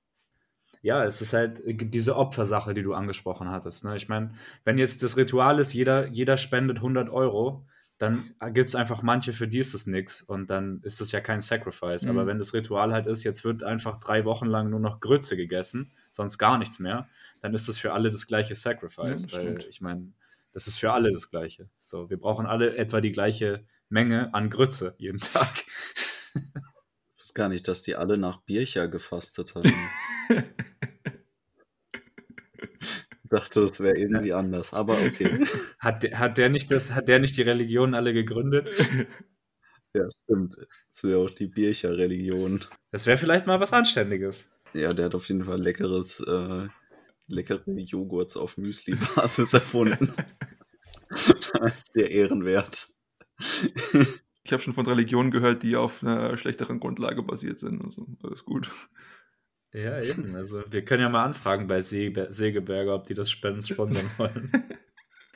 ja, 0.82 1.04
es 1.04 1.22
ist 1.22 1.34
halt 1.34 1.62
diese 1.66 2.16
Opfersache, 2.16 2.74
die 2.74 2.84
du 2.84 2.94
angesprochen 2.94 3.50
hattest. 3.50 3.86
Ne? 3.86 3.96
Ich 3.98 4.08
meine, 4.10 4.32
wenn 4.64 4.78
jetzt 4.78 5.04
das 5.04 5.18
Ritual 5.18 5.60
ist, 5.60 5.74
jeder, 5.74 6.08
jeder 6.08 6.38
spendet 6.38 6.78
100 6.78 7.10
Euro, 7.10 7.68
dann 8.02 8.34
gibt 8.54 8.70
es 8.70 8.76
einfach 8.76 9.04
manche, 9.04 9.32
für 9.32 9.48
die 9.48 9.60
ist 9.60 9.76
es 9.76 9.86
nichts 9.86 10.24
und 10.24 10.50
dann 10.50 10.82
ist 10.82 11.02
es 11.02 11.12
ja 11.12 11.22
kein 11.22 11.40
Sacrifice. 11.40 12.04
Mhm. 12.04 12.10
Aber 12.10 12.26
wenn 12.26 12.40
das 12.40 12.54
Ritual 12.54 12.92
halt 12.92 13.06
ist, 13.06 13.24
jetzt 13.24 13.44
wird 13.44 13.64
einfach 13.64 13.98
drei 13.98 14.26
Wochen 14.26 14.48
lang 14.48 14.72
nur 14.72 14.80
noch 14.80 15.00
Grütze 15.00 15.38
gegessen, 15.38 15.92
sonst 16.12 16.40
gar 16.40 16.58
nichts 16.58 16.80
mehr, 16.80 17.08
dann 17.42 17.54
ist 17.54 17.68
es 17.68 17.78
für 17.78 17.94
alle 17.94 18.10
das 18.10 18.26
gleiche 18.26 18.56
Sacrifice. 18.56 19.28
Ja, 19.32 19.38
weil 19.38 19.66
ich 19.70 19.82
meine, 19.82 20.14
das 20.52 20.68
ist 20.68 20.80
für 20.80 20.92
alle 20.92 21.12
das 21.12 21.30
gleiche. 21.30 21.70
So, 21.84 22.10
wir 22.10 22.18
brauchen 22.18 22.48
alle 22.48 22.76
etwa 22.76 23.02
die 23.02 23.12
gleiche 23.12 23.66
Menge 23.88 24.34
an 24.34 24.50
Grütze 24.50 24.96
jeden 24.98 25.20
Tag. 25.20 25.64
ich 26.34 27.20
wusste 27.20 27.34
gar 27.36 27.50
nicht, 27.50 27.68
dass 27.68 27.84
die 27.84 27.96
alle 27.96 28.18
nach 28.18 28.42
Bircher 28.42 28.88
gefastet 28.88 29.54
haben. 29.54 29.72
dachte, 33.32 33.62
das 33.62 33.80
wäre 33.80 33.98
irgendwie 33.98 34.34
anders, 34.34 34.74
aber 34.74 34.94
okay. 35.02 35.46
Hat, 35.80 36.04
hat, 36.14 36.38
der 36.38 36.50
nicht 36.50 36.70
das, 36.70 36.92
hat 36.92 37.08
der 37.08 37.20
nicht 37.20 37.38
die 37.38 37.42
Religion 37.42 37.96
alle 37.96 38.14
gegründet? 38.14 38.70
Ja, 39.94 40.08
stimmt. 40.24 40.56
Das 40.88 41.04
wäre 41.04 41.20
auch 41.20 41.32
die 41.32 41.48
Bircher 41.48 41.98
Religion. 41.98 42.64
Das 42.92 43.08
wäre 43.08 43.18
vielleicht 43.18 43.46
mal 43.46 43.60
was 43.60 43.74
Anständiges. 43.74 44.50
Ja, 44.74 44.94
der 44.94 45.08
hat 45.08 45.16
auf 45.16 45.28
jeden 45.28 45.44
Fall 45.44 45.62
leckeres, 45.62 46.22
äh, 46.22 46.70
leckere 47.28 47.70
Joghurts 47.78 48.38
auf 48.38 48.56
Müsli-Basis 48.56 49.54
erfunden. 49.54 50.14
das 51.10 51.28
ist 51.28 51.94
der 51.94 52.10
ehrenwert. 52.10 52.94
Ich 54.44 54.54
habe 54.54 54.62
schon 54.62 54.74
von 54.74 54.88
Religionen 54.88 55.30
gehört, 55.30 55.62
die 55.62 55.76
auf 55.76 56.02
einer 56.02 56.38
schlechteren 56.38 56.80
Grundlage 56.80 57.22
basiert 57.22 57.60
sind. 57.60 57.84
Also 57.84 58.08
alles 58.24 58.46
gut. 58.46 58.72
Ja, 59.74 60.02
eben. 60.02 60.36
Also 60.36 60.64
wir 60.70 60.84
können 60.84 61.02
ja 61.02 61.10
mal 61.10 61.24
anfragen 61.24 61.68
bei 61.68 61.82
Segeberger, 61.82 62.96
ob 62.96 63.06
die 63.08 63.14
das 63.14 63.30
Spenden 63.32 63.62
sponsern 63.62 64.10
wollen. 64.18 64.52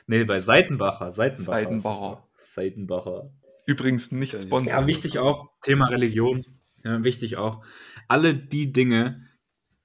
nee, 0.06 0.24
bei 0.24 0.40
Seitenbacher. 0.40 1.10
Seitenbacher. 1.10 1.64
Seitenbacher. 1.64 2.28
Seitenbacher. 2.38 3.30
Übrigens 3.66 4.12
nicht 4.12 4.40
sponsern. 4.40 4.80
Ja, 4.80 4.86
wichtig 4.86 5.18
auch, 5.18 5.50
Thema 5.62 5.88
Religion. 5.88 6.44
Ja, 6.84 7.02
wichtig 7.02 7.36
auch. 7.36 7.64
Alle 8.06 8.34
die 8.34 8.72
Dinge, 8.72 9.26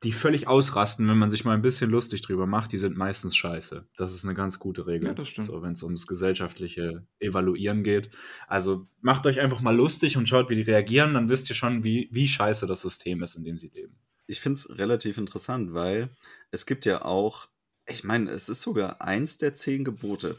die 0.04 0.12
völlig 0.12 0.48
ausrasten, 0.48 1.08
wenn 1.08 1.18
man 1.18 1.30
sich 1.30 1.46
mal 1.46 1.54
ein 1.54 1.62
bisschen 1.62 1.90
lustig 1.90 2.22
drüber 2.22 2.46
macht, 2.46 2.74
die 2.74 2.78
sind 2.78 2.98
meistens 2.98 3.36
scheiße. 3.36 3.88
Das 3.96 4.14
ist 4.14 4.26
eine 4.26 4.36
ganz 4.36 4.60
gute 4.60 4.86
Regel. 4.86 5.08
Ja, 5.08 5.14
das 5.14 5.30
stimmt. 5.30 5.48
So, 5.48 5.62
wenn 5.64 5.74
es 5.74 5.82
ums 5.82 6.06
gesellschaftliche 6.06 7.08
Evaluieren 7.20 7.84
geht. 7.84 8.12
Also 8.48 8.86
macht 9.00 9.26
euch 9.26 9.40
einfach 9.40 9.62
mal 9.62 9.76
lustig 9.76 10.18
und 10.18 10.28
schaut, 10.28 10.50
wie 10.50 10.56
die 10.56 10.62
reagieren, 10.62 11.14
dann 11.14 11.30
wisst 11.30 11.50
ihr 11.50 11.56
schon, 11.56 11.84
wie, 11.84 12.10
wie 12.12 12.28
scheiße 12.28 12.68
das 12.68 12.82
System 12.82 13.24
ist, 13.24 13.36
in 13.36 13.44
dem 13.44 13.58
sie 13.58 13.72
leben 13.74 13.98
ich 14.32 14.40
finde 14.40 14.58
es 14.58 14.78
relativ 14.78 15.18
interessant, 15.18 15.74
weil 15.74 16.10
es 16.52 16.66
gibt 16.66 16.86
ja 16.86 17.04
auch, 17.04 17.50
ich 17.86 18.04
meine, 18.04 18.32
es 18.32 18.50
ist 18.50 18.62
sogar 18.62 19.02
eins 19.02 19.38
der 19.38 19.54
zehn 19.56 19.84
Gebote. 19.84 20.38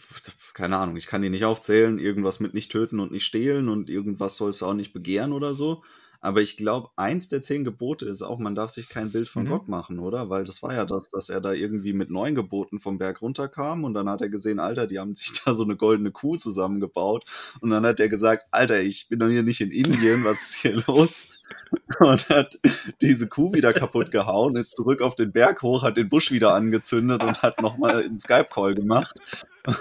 Keine 0.54 0.78
Ahnung, 0.78 0.96
ich 0.96 1.06
kann 1.06 1.22
die 1.22 1.28
nicht 1.28 1.44
aufzählen. 1.44 1.98
Irgendwas 1.98 2.40
mit 2.40 2.54
nicht 2.54 2.72
töten 2.72 3.00
und 3.00 3.12
nicht 3.12 3.26
stehlen 3.26 3.68
und 3.68 3.90
irgendwas 3.90 4.36
sollst 4.36 4.62
du 4.62 4.66
auch 4.66 4.74
nicht 4.74 4.92
begehren 4.92 5.32
oder 5.32 5.54
so. 5.54 5.84
Aber 6.24 6.40
ich 6.40 6.56
glaube, 6.56 6.90
eins 6.94 7.28
der 7.28 7.42
zehn 7.42 7.64
Gebote 7.64 8.06
ist 8.06 8.22
auch, 8.22 8.38
man 8.38 8.54
darf 8.54 8.70
sich 8.70 8.88
kein 8.88 9.10
Bild 9.10 9.28
von 9.28 9.42
mhm. 9.42 9.48
Gott 9.48 9.68
machen, 9.68 9.98
oder? 9.98 10.30
Weil 10.30 10.44
das 10.44 10.62
war 10.62 10.72
ja 10.72 10.84
das, 10.84 11.10
dass 11.10 11.28
er 11.28 11.40
da 11.40 11.52
irgendwie 11.52 11.92
mit 11.92 12.10
neun 12.10 12.36
Geboten 12.36 12.78
vom 12.78 12.96
Berg 12.96 13.20
runterkam 13.20 13.82
und 13.82 13.92
dann 13.92 14.08
hat 14.08 14.20
er 14.20 14.28
gesehen, 14.28 14.60
Alter, 14.60 14.86
die 14.86 15.00
haben 15.00 15.16
sich 15.16 15.32
da 15.44 15.52
so 15.52 15.64
eine 15.64 15.76
goldene 15.76 16.12
Kuh 16.12 16.36
zusammengebaut. 16.36 17.24
Und 17.60 17.70
dann 17.70 17.84
hat 17.84 17.98
er 17.98 18.08
gesagt, 18.08 18.46
Alter, 18.52 18.80
ich 18.80 19.08
bin 19.08 19.18
doch 19.18 19.26
hier 19.26 19.42
nicht 19.42 19.60
in 19.60 19.72
Indien, 19.72 20.24
was 20.24 20.42
ist 20.42 20.54
hier 20.54 20.80
los? 20.86 21.28
Und 21.98 22.28
hat 22.28 22.58
diese 23.00 23.28
Kuh 23.28 23.52
wieder 23.52 23.72
kaputt 23.72 24.12
gehauen, 24.12 24.54
ist 24.54 24.76
zurück 24.76 25.02
auf 25.02 25.16
den 25.16 25.32
Berg 25.32 25.62
hoch, 25.62 25.82
hat 25.82 25.96
den 25.96 26.08
Busch 26.08 26.30
wieder 26.30 26.54
angezündet 26.54 27.22
und 27.22 27.42
hat 27.42 27.60
nochmal 27.60 28.04
einen 28.04 28.18
Skype-Call 28.18 28.74
gemacht. 28.74 29.18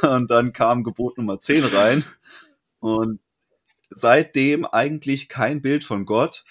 Und 0.02 0.32
dann 0.32 0.54
kam 0.54 0.84
Gebot 0.84 1.18
Nummer 1.18 1.40
10 1.40 1.64
rein. 1.66 2.04
Und 2.80 3.20
seitdem 3.92 4.66
eigentlich 4.66 5.30
kein 5.30 5.62
Bild 5.62 5.84
von 5.84 6.06
Gott. 6.06 6.44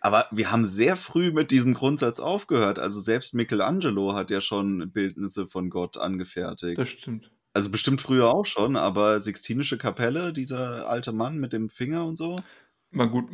Aber 0.00 0.26
wir 0.30 0.50
haben 0.50 0.66
sehr 0.66 0.96
früh 0.96 1.32
mit 1.32 1.50
diesem 1.50 1.72
Grundsatz 1.72 2.20
aufgehört. 2.20 2.78
Also 2.78 3.00
selbst 3.00 3.34
Michelangelo 3.34 4.14
hat 4.14 4.30
ja 4.30 4.40
schon 4.40 4.90
Bildnisse 4.92 5.46
von 5.46 5.70
Gott 5.70 5.96
angefertigt. 5.96 6.78
Das 6.78 6.90
stimmt. 6.90 7.30
Also 7.54 7.70
bestimmt 7.70 8.00
früher 8.00 8.28
auch 8.28 8.44
schon, 8.44 8.76
aber 8.76 9.20
Sixtinische 9.20 9.78
Kapelle, 9.78 10.32
dieser 10.32 10.88
alte 10.88 11.12
Mann 11.12 11.38
mit 11.38 11.52
dem 11.52 11.68
Finger 11.68 12.04
und 12.04 12.16
so. 12.16 12.42
Mal 12.90 13.08
gut, 13.08 13.30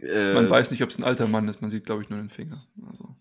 äh, 0.00 0.32
man 0.32 0.48
weiß 0.48 0.70
nicht, 0.70 0.82
ob 0.82 0.90
es 0.90 0.98
ein 0.98 1.04
alter 1.04 1.26
Mann 1.26 1.48
ist, 1.48 1.60
man 1.60 1.70
sieht, 1.70 1.84
glaube 1.84 2.02
ich, 2.02 2.08
nur 2.08 2.18
den 2.18 2.30
Finger. 2.30 2.66
Also. 2.86 3.16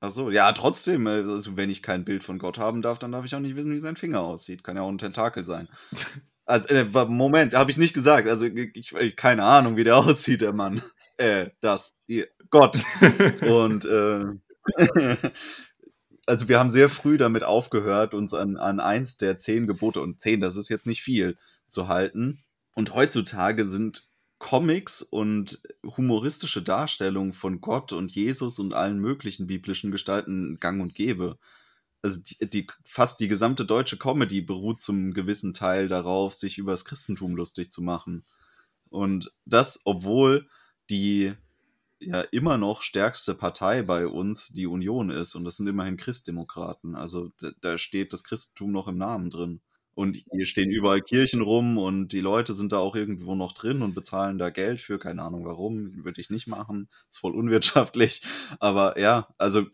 Ach 0.00 0.10
so, 0.10 0.30
ja, 0.30 0.52
trotzdem, 0.52 1.06
also 1.06 1.56
wenn 1.56 1.70
ich 1.70 1.82
kein 1.82 2.04
Bild 2.04 2.22
von 2.22 2.38
Gott 2.38 2.58
haben 2.58 2.82
darf, 2.82 2.98
dann 2.98 3.12
darf 3.12 3.24
ich 3.24 3.34
auch 3.34 3.40
nicht 3.40 3.56
wissen, 3.56 3.72
wie 3.72 3.78
sein 3.78 3.96
Finger 3.96 4.20
aussieht. 4.20 4.62
Kann 4.62 4.76
ja 4.76 4.82
auch 4.82 4.90
ein 4.90 4.98
Tentakel 4.98 5.44
sein. 5.44 5.68
Also, 6.46 6.68
äh, 6.68 6.84
Moment, 7.06 7.54
habe 7.54 7.70
ich 7.70 7.78
nicht 7.78 7.94
gesagt. 7.94 8.28
Also, 8.28 8.46
ich, 8.46 9.16
keine 9.16 9.44
Ahnung, 9.44 9.76
wie 9.76 9.84
der 9.84 9.96
aussieht, 9.98 10.40
der 10.40 10.52
Mann. 10.52 10.82
Äh, 11.16 11.50
das, 11.60 11.96
die, 12.08 12.26
Gott. 12.50 12.78
Und, 13.42 13.84
äh, 13.84 14.24
also, 16.26 16.48
wir 16.48 16.58
haben 16.58 16.70
sehr 16.70 16.88
früh 16.88 17.16
damit 17.16 17.44
aufgehört, 17.44 18.14
uns 18.14 18.34
an, 18.34 18.56
an 18.56 18.80
eins 18.80 19.16
der 19.16 19.38
zehn 19.38 19.66
Gebote, 19.66 20.00
und 20.00 20.20
zehn, 20.20 20.40
das 20.40 20.56
ist 20.56 20.68
jetzt 20.68 20.86
nicht 20.86 21.02
viel, 21.02 21.36
zu 21.68 21.88
halten. 21.88 22.40
Und 22.74 22.94
heutzutage 22.94 23.68
sind 23.68 24.08
Comics 24.38 25.02
und 25.02 25.62
humoristische 25.96 26.62
Darstellungen 26.62 27.32
von 27.32 27.60
Gott 27.60 27.92
und 27.92 28.12
Jesus 28.12 28.58
und 28.58 28.74
allen 28.74 28.98
möglichen 28.98 29.46
biblischen 29.46 29.90
Gestalten 29.90 30.58
gang 30.60 30.82
und 30.82 30.94
gäbe 30.94 31.38
also 32.04 32.20
die, 32.20 32.50
die, 32.50 32.66
fast 32.84 33.18
die 33.20 33.28
gesamte 33.28 33.64
deutsche 33.64 33.96
Comedy 33.96 34.42
beruht 34.42 34.82
zum 34.82 35.14
gewissen 35.14 35.54
Teil 35.54 35.88
darauf, 35.88 36.34
sich 36.34 36.58
über 36.58 36.72
das 36.72 36.84
Christentum 36.84 37.34
lustig 37.34 37.72
zu 37.72 37.80
machen. 37.80 38.26
Und 38.90 39.32
das, 39.46 39.80
obwohl 39.86 40.46
die 40.90 41.32
ja 42.00 42.20
immer 42.20 42.58
noch 42.58 42.82
stärkste 42.82 43.34
Partei 43.34 43.80
bei 43.80 44.06
uns 44.06 44.48
die 44.48 44.66
Union 44.66 45.08
ist 45.08 45.34
und 45.34 45.44
das 45.44 45.56
sind 45.56 45.66
immerhin 45.66 45.96
Christdemokraten. 45.96 46.94
Also 46.94 47.30
da, 47.38 47.52
da 47.62 47.78
steht 47.78 48.12
das 48.12 48.22
Christentum 48.22 48.70
noch 48.70 48.86
im 48.86 48.98
Namen 48.98 49.30
drin. 49.30 49.62
Und 49.94 50.24
hier 50.32 50.46
stehen 50.46 50.70
überall 50.70 51.02
Kirchen 51.02 51.40
rum 51.40 51.78
und 51.78 52.12
die 52.12 52.20
Leute 52.20 52.52
sind 52.52 52.72
da 52.72 52.78
auch 52.78 52.96
irgendwo 52.96 53.34
noch 53.34 53.52
drin 53.52 53.82
und 53.82 53.94
bezahlen 53.94 54.38
da 54.38 54.50
Geld 54.50 54.80
für. 54.80 54.98
Keine 54.98 55.22
Ahnung 55.22 55.44
warum, 55.44 56.04
würde 56.04 56.20
ich 56.20 56.30
nicht 56.30 56.48
machen. 56.48 56.88
Ist 57.08 57.18
voll 57.18 57.34
unwirtschaftlich. 57.34 58.22
Aber 58.58 58.98
ja, 58.98 59.28
also 59.38 59.66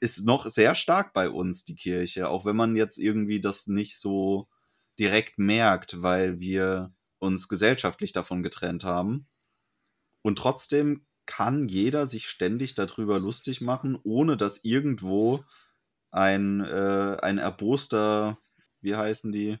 ist 0.00 0.24
noch 0.24 0.46
sehr 0.46 0.74
stark 0.74 1.12
bei 1.12 1.28
uns 1.28 1.64
die 1.64 1.76
Kirche, 1.76 2.28
auch 2.28 2.44
wenn 2.44 2.56
man 2.56 2.76
jetzt 2.76 2.98
irgendwie 2.98 3.40
das 3.40 3.66
nicht 3.66 3.98
so 3.98 4.48
direkt 4.98 5.38
merkt, 5.38 6.02
weil 6.02 6.40
wir 6.40 6.94
uns 7.18 7.48
gesellschaftlich 7.48 8.12
davon 8.12 8.42
getrennt 8.42 8.84
haben. 8.84 9.26
Und 10.22 10.38
trotzdem 10.38 11.06
kann 11.26 11.68
jeder 11.68 12.06
sich 12.06 12.28
ständig 12.28 12.74
darüber 12.74 13.18
lustig 13.18 13.60
machen, 13.60 13.98
ohne 14.04 14.36
dass 14.36 14.64
irgendwo 14.64 15.44
ein, 16.10 16.60
äh, 16.60 17.16
ein 17.20 17.38
erboster, 17.38 18.38
wie 18.80 18.96
heißen 18.96 19.32
die, 19.32 19.58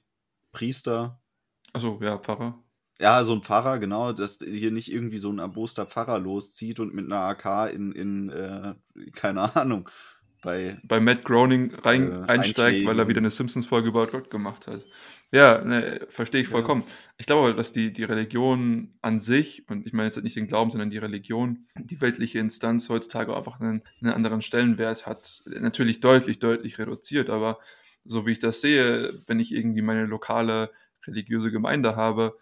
Priester? 0.56 1.20
Achso, 1.74 1.98
ja, 2.02 2.16
Pfarrer. 2.16 2.62
Ja, 2.98 3.22
so 3.24 3.34
ein 3.34 3.42
Pfarrer, 3.42 3.78
genau, 3.78 4.14
dass 4.14 4.38
hier 4.38 4.70
nicht 4.70 4.90
irgendwie 4.90 5.18
so 5.18 5.30
ein 5.30 5.38
erboster 5.38 5.84
Pfarrer 5.84 6.18
loszieht 6.18 6.80
und 6.80 6.94
mit 6.94 7.04
einer 7.04 7.20
AK 7.20 7.74
in, 7.74 7.92
in 7.92 8.30
äh, 8.30 8.74
keine 9.12 9.54
Ahnung, 9.54 9.86
bei, 10.42 10.78
bei 10.82 10.98
Matt 10.98 11.24
Groening 11.24 11.74
rein, 11.74 12.10
äh, 12.10 12.26
einsteigt, 12.26 12.86
weil 12.86 12.98
er 12.98 13.06
wieder 13.06 13.18
eine 13.18 13.28
Simpsons-Folge 13.28 13.88
über 13.88 14.06
Gott 14.06 14.30
gemacht 14.30 14.66
hat. 14.66 14.86
Ja, 15.30 15.62
ne, 15.62 16.06
verstehe 16.08 16.40
ich 16.40 16.48
vollkommen. 16.48 16.84
Ja. 16.86 16.94
Ich 17.18 17.26
glaube, 17.26 17.54
dass 17.54 17.74
die, 17.74 17.92
die 17.92 18.04
Religion 18.04 18.94
an 19.02 19.20
sich, 19.20 19.68
und 19.68 19.86
ich 19.86 19.92
meine 19.92 20.06
jetzt 20.06 20.22
nicht 20.22 20.36
den 20.36 20.46
Glauben, 20.46 20.70
sondern 20.70 20.88
die 20.88 20.98
Religion, 20.98 21.66
die 21.76 22.00
weltliche 22.00 22.38
Instanz 22.38 22.88
heutzutage 22.88 23.36
einfach 23.36 23.60
einen, 23.60 23.82
einen 24.00 24.12
anderen 24.12 24.40
Stellenwert 24.40 25.04
hat, 25.04 25.42
natürlich 25.46 26.00
deutlich, 26.00 26.38
deutlich 26.38 26.78
reduziert. 26.78 27.28
Aber 27.28 27.58
so 28.06 28.26
wie 28.26 28.32
ich 28.32 28.38
das 28.38 28.60
sehe, 28.60 29.22
wenn 29.26 29.40
ich 29.40 29.52
irgendwie 29.52 29.82
meine 29.82 30.06
lokale 30.06 30.70
religiöse 31.06 31.50
Gemeinde 31.50 31.96
habe, 31.96 32.36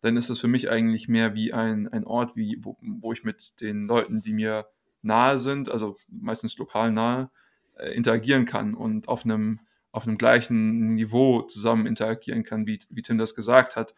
dann 0.00 0.16
ist 0.16 0.30
es 0.30 0.38
für 0.38 0.48
mich 0.48 0.70
eigentlich 0.70 1.08
mehr 1.08 1.34
wie 1.34 1.52
ein, 1.52 1.88
ein 1.88 2.04
Ort, 2.04 2.36
wie, 2.36 2.58
wo, 2.62 2.76
wo 2.80 3.12
ich 3.12 3.24
mit 3.24 3.60
den 3.60 3.86
Leuten, 3.86 4.20
die 4.20 4.32
mir 4.32 4.66
nahe 5.02 5.38
sind, 5.38 5.70
also 5.70 5.96
meistens 6.08 6.56
lokal 6.58 6.90
nahe, 6.92 7.30
äh, 7.76 7.92
interagieren 7.92 8.44
kann 8.46 8.74
und 8.74 9.08
auf 9.08 9.24
einem 9.24 9.60
auf 9.92 10.06
einem 10.06 10.18
gleichen 10.18 10.94
Niveau 10.94 11.42
zusammen 11.42 11.86
interagieren 11.86 12.44
kann, 12.44 12.66
wie, 12.66 12.78
wie 12.90 13.02
Tim 13.02 13.18
das 13.18 13.34
gesagt 13.34 13.74
hat. 13.74 13.94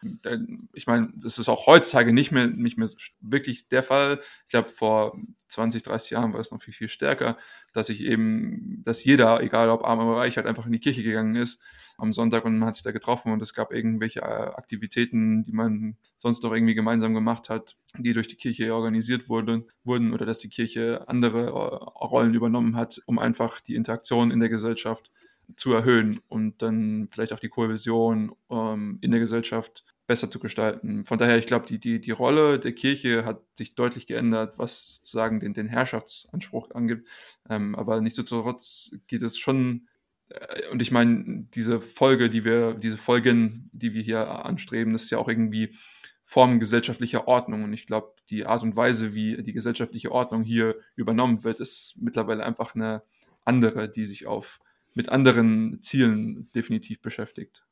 Ich 0.73 0.87
meine, 0.87 1.13
das 1.17 1.39
ist 1.39 1.49
auch 1.49 1.67
heutzutage 1.67 2.13
nicht 2.13 2.33
mehr, 2.33 2.47
nicht 2.47 2.79
mehr 2.79 2.89
wirklich 3.21 3.69
der 3.69 3.83
Fall. 3.83 4.21
Ich 4.45 4.49
glaube, 4.49 4.69
vor 4.69 5.19
20, 5.49 5.83
30 5.83 6.11
Jahren 6.13 6.33
war 6.33 6.41
es 6.41 6.51
noch 6.51 6.63
viel, 6.63 6.73
viel 6.73 6.89
stärker, 6.89 7.37
dass 7.75 7.91
ich 7.91 8.03
eben, 8.03 8.83
dass 8.85 9.05
jeder, 9.05 9.43
egal 9.43 9.69
ob 9.69 9.85
arm 9.85 10.01
oder 10.01 10.19
reich, 10.19 10.37
halt 10.37 10.47
einfach 10.47 10.65
in 10.65 10.73
die 10.73 10.81
Kirche 10.81 11.03
gegangen 11.03 11.37
ist 11.37 11.63
am 11.99 12.13
Sonntag 12.13 12.45
und 12.45 12.59
man 12.59 12.69
hat 12.69 12.77
sich 12.77 12.85
da 12.85 12.91
getroffen 12.91 13.33
und 13.33 13.43
es 13.43 13.55
gab 13.55 13.73
irgendwelche 13.73 14.21
äh, 14.21 14.25
Aktivitäten, 14.25 15.45
die 15.45 15.53
man 15.53 15.97
sonst 16.17 16.43
noch 16.43 16.53
irgendwie 16.53 16.75
gemeinsam 16.75 17.15
gemacht 17.15 17.51
hat, 17.51 17.77
die 17.99 18.15
durch 18.15 18.29
die 18.29 18.37
Kirche 18.37 18.75
organisiert 18.75 19.29
wurden, 19.29 19.67
wurden 19.85 20.15
oder 20.15 20.25
dass 20.25 20.39
die 20.39 20.49
Kirche 20.49 21.05
andere 21.07 21.49
äh, 21.49 21.51
Rollen 21.51 22.35
übernommen 22.35 22.77
hat, 22.77 23.01
um 23.07 23.19
einfach 23.19 23.61
die 23.61 23.75
Interaktion 23.75 24.31
in 24.31 24.41
der 24.41 24.49
Gesellschaft 24.49 25.11
zu 25.57 25.73
erhöhen 25.73 26.21
und 26.29 26.63
dann 26.63 27.09
vielleicht 27.11 27.33
auch 27.33 27.41
die 27.41 27.49
Kohäsion 27.49 28.33
ähm, 28.51 28.99
in 29.01 29.11
der 29.11 29.21
Gesellschaft 29.21 29.85
besser 30.07 30.31
zu 30.31 30.39
gestalten. 30.39 31.05
Von 31.05 31.19
daher, 31.19 31.39
ich 31.39 31.47
glaube, 31.47 31.67
die, 31.67 31.79
die, 31.79 32.01
die 32.01 32.11
Rolle 32.11 32.59
der 32.59 32.73
Kirche 32.73 33.25
hat 33.25 33.43
sich 33.55 33.75
deutlich 33.75 34.07
geändert, 34.07 34.59
was 34.59 34.97
sozusagen 34.97 35.41
den, 35.41 35.55
den 35.55 35.69
Herrschaftsanspruch 35.69 36.71
angibt. 36.73 37.09
Ähm, 37.49 37.75
aber 37.75 38.01
nichtsdestotrotz 38.01 38.97
geht 39.07 39.23
es 39.23 39.39
schon, 39.39 39.89
äh, 40.29 40.69
und 40.71 40.83
ich 40.83 40.91
meine, 40.91 41.47
diese 41.55 41.81
Folge, 41.81 42.29
die 42.31 42.45
wir, 42.45 42.75
diese 42.75 42.99
Folgen, 42.99 43.71
die 43.73 43.95
wir 43.95 44.03
hier 44.03 44.45
anstreben, 44.45 44.93
das 44.93 45.05
ist 45.05 45.11
ja 45.11 45.19
auch 45.19 45.29
irgendwie 45.29 45.77
Formen 46.25 46.61
gesellschaftlicher 46.61 47.29
Ordnung. 47.29 47.65
Und 47.65 47.73
ich 47.73 47.87
glaube, 47.87 48.15
die 48.29 48.47
Art 48.47 48.63
und 48.63 48.77
Weise, 48.77 49.15
wie 49.15 49.43
die 49.43 49.53
gesellschaftliche 49.53 50.13
Ordnung 50.13 50.43
hier 50.43 50.77
übernommen 50.97 51.45
wird, 51.45 51.61
ist 51.61 51.99
mittlerweile 52.01 52.45
einfach 52.45 52.75
eine 52.75 53.03
andere, 53.45 53.89
die 53.89 54.07
sich 54.07 54.27
auf 54.27 54.61
mit 54.95 55.09
anderen 55.09 55.81
Zielen 55.83 56.51
definitiv 56.53 57.01
beschäftigt. 57.01 57.65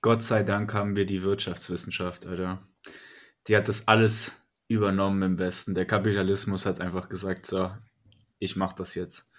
Gott 0.00 0.22
sei 0.22 0.42
Dank 0.42 0.74
haben 0.74 0.96
wir 0.96 1.06
die 1.06 1.22
Wirtschaftswissenschaft, 1.22 2.26
Alter. 2.26 2.66
Die 3.48 3.56
hat 3.56 3.68
das 3.68 3.88
alles 3.88 4.42
übernommen 4.68 5.22
im 5.22 5.38
Westen. 5.38 5.74
Der 5.74 5.86
Kapitalismus 5.86 6.66
hat 6.66 6.80
einfach 6.80 7.08
gesagt, 7.08 7.46
so, 7.46 7.70
ich 8.38 8.56
mach 8.56 8.72
das 8.72 8.94
jetzt. 8.94 9.32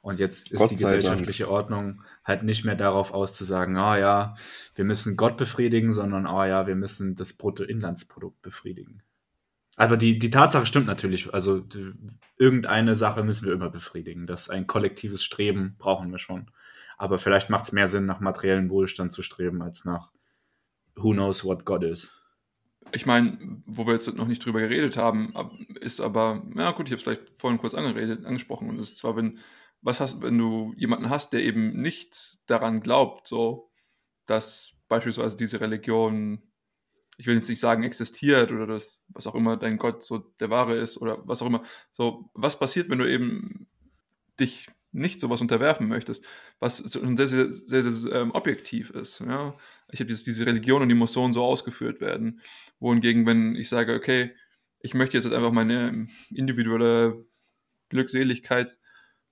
Und 0.00 0.18
jetzt 0.20 0.52
ist 0.52 0.58
Gott 0.58 0.70
die 0.70 0.76
gesellschaftliche 0.76 1.44
Dank. 1.44 1.54
Ordnung 1.54 2.02
halt 2.24 2.44
nicht 2.44 2.64
mehr 2.64 2.76
darauf 2.76 3.12
auszusagen, 3.12 3.76
ah 3.76 3.92
oh 3.92 3.96
ja, 3.96 4.34
wir 4.74 4.84
müssen 4.84 5.16
Gott 5.16 5.36
befriedigen, 5.36 5.92
sondern 5.92 6.26
ah 6.26 6.40
oh 6.40 6.44
ja, 6.44 6.66
wir 6.66 6.76
müssen 6.76 7.14
das 7.14 7.32
Bruttoinlandsprodukt 7.32 8.40
befriedigen. 8.40 9.02
Aber 9.76 9.96
die, 9.96 10.18
die 10.18 10.30
Tatsache 10.30 10.66
stimmt 10.66 10.86
natürlich. 10.86 11.32
Also 11.32 11.60
die, 11.60 11.92
irgendeine 12.36 12.96
Sache 12.96 13.22
müssen 13.22 13.46
wir 13.46 13.52
immer 13.52 13.70
befriedigen. 13.70 14.26
Das 14.26 14.50
ein 14.50 14.66
kollektives 14.66 15.22
Streben 15.22 15.76
brauchen 15.78 16.10
wir 16.10 16.18
schon. 16.18 16.50
Aber 16.98 17.18
vielleicht 17.18 17.48
macht 17.48 17.64
es 17.64 17.72
mehr 17.72 17.86
Sinn, 17.86 18.06
nach 18.06 18.20
materiellen 18.20 18.70
Wohlstand 18.70 19.12
zu 19.12 19.22
streben, 19.22 19.62
als 19.62 19.84
nach 19.84 20.10
Who 20.96 21.12
knows 21.12 21.44
what 21.44 21.64
God 21.64 21.84
is. 21.84 22.12
Ich 22.92 23.06
meine, 23.06 23.62
wo 23.66 23.86
wir 23.86 23.92
jetzt 23.92 24.12
noch 24.16 24.26
nicht 24.26 24.44
drüber 24.44 24.60
geredet 24.60 24.96
haben, 24.96 25.32
ist 25.80 26.00
aber, 26.00 26.42
ja 26.56 26.72
gut, 26.72 26.86
ich 26.86 26.92
habe 26.92 26.96
es 26.96 27.02
vielleicht 27.04 27.38
vorhin 27.38 27.60
kurz 27.60 27.74
angeredet, 27.74 28.24
angesprochen. 28.24 28.68
Und 28.68 28.78
das 28.78 28.90
ist 28.90 28.98
zwar, 28.98 29.16
wenn, 29.16 29.38
was 29.80 30.00
hast, 30.00 30.22
wenn 30.22 30.36
du 30.36 30.74
jemanden 30.76 31.08
hast, 31.08 31.32
der 31.32 31.42
eben 31.44 31.80
nicht 31.80 32.38
daran 32.46 32.80
glaubt, 32.80 33.28
so, 33.28 33.70
dass 34.26 34.76
beispielsweise 34.88 35.36
diese 35.36 35.60
Religion, 35.60 36.42
ich 37.16 37.26
will 37.26 37.36
jetzt 37.36 37.48
nicht 37.48 37.60
sagen, 37.60 37.84
existiert 37.84 38.50
oder 38.50 38.66
das, 38.66 38.98
was 39.08 39.26
auch 39.26 39.34
immer 39.34 39.56
dein 39.56 39.76
Gott 39.76 40.02
so 40.02 40.18
der 40.18 40.50
wahre 40.50 40.76
ist 40.76 40.98
oder 40.98 41.18
was 41.26 41.42
auch 41.42 41.46
immer. 41.46 41.62
So, 41.92 42.30
was 42.34 42.58
passiert, 42.58 42.88
wenn 42.88 42.98
du 42.98 43.08
eben 43.08 43.68
dich 44.40 44.68
nicht 44.92 45.20
sowas 45.20 45.40
unterwerfen 45.40 45.88
möchtest, 45.88 46.24
was 46.60 46.78
sehr, 46.78 47.28
sehr, 47.28 47.50
sehr, 47.50 47.82
sehr 47.82 48.12
ähm, 48.12 48.30
objektiv 48.32 48.90
ist. 48.90 49.20
Ja? 49.20 49.54
Ich 49.90 50.00
habe 50.00 50.12
diese 50.12 50.46
Religion 50.46 50.82
und 50.82 50.88
die 50.88 50.94
muss 50.94 51.12
so 51.12 51.22
und 51.22 51.34
so 51.34 51.44
ausgeführt 51.44 52.00
werden. 52.00 52.40
Wohingegen, 52.80 53.26
wenn 53.26 53.54
ich 53.54 53.68
sage, 53.68 53.94
okay, 53.94 54.34
ich 54.80 54.94
möchte 54.94 55.16
jetzt 55.16 55.30
einfach 55.30 55.52
meine 55.52 56.06
individuelle 56.30 57.26
Glückseligkeit 57.88 58.78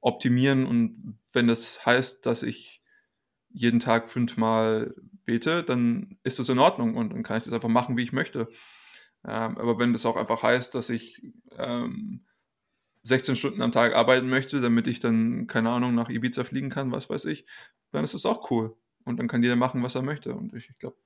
optimieren 0.00 0.66
und 0.66 1.18
wenn 1.32 1.48
das 1.48 1.84
heißt, 1.86 2.26
dass 2.26 2.42
ich 2.42 2.82
jeden 3.48 3.80
Tag 3.80 4.11
fünfmal 4.11 4.94
bete, 5.24 5.62
dann 5.62 6.18
ist 6.22 6.38
das 6.38 6.48
in 6.48 6.59
Ordnung 6.59 6.96
und 6.96 7.12
dann 7.12 7.22
kann 7.22 7.38
ich 7.38 7.44
das 7.44 7.52
einfach 7.52 7.68
machen, 7.68 7.96
wie 7.96 8.02
ich 8.02 8.12
möchte. 8.12 8.48
Ähm, 9.24 9.59
aber 9.59 9.78
wenn 9.78 9.92
das 9.92 10.07
auch 10.07 10.16
einfach 10.16 10.42
heißt, 10.42 10.74
dass 10.74 10.90
ich 10.90 11.22
ähm, 11.57 12.26
16 13.07 13.36
Stunden 13.36 13.62
am 13.62 13.72
Tag 13.72 13.94
arbeiten 13.94 14.28
möchte, 14.28 14.61
damit 14.61 14.88
ich 14.88 14.98
dann, 14.98 15.46
keine 15.46 15.70
Ahnung, 15.70 15.94
nach 15.94 16.09
Ibiza 16.09 16.42
fliegen 16.42 16.70
kann, 16.70 16.90
was 16.90 17.09
weiß 17.09 17.26
ich, 17.26 17.46
dann 17.92 18.02
ist 18.02 18.14
das 18.14 18.26
auch 18.26 18.50
cool. 18.50 18.76
Und 19.04 19.18
dann 19.18 19.28
kann 19.28 19.42
jeder 19.42 19.54
machen, 19.54 19.82
was 19.82 19.94
er 19.94 20.02
möchte. 20.02 20.34
Und 20.34 20.52
ich, 20.54 20.68
ich 20.68 20.78
glaube, 20.78 20.96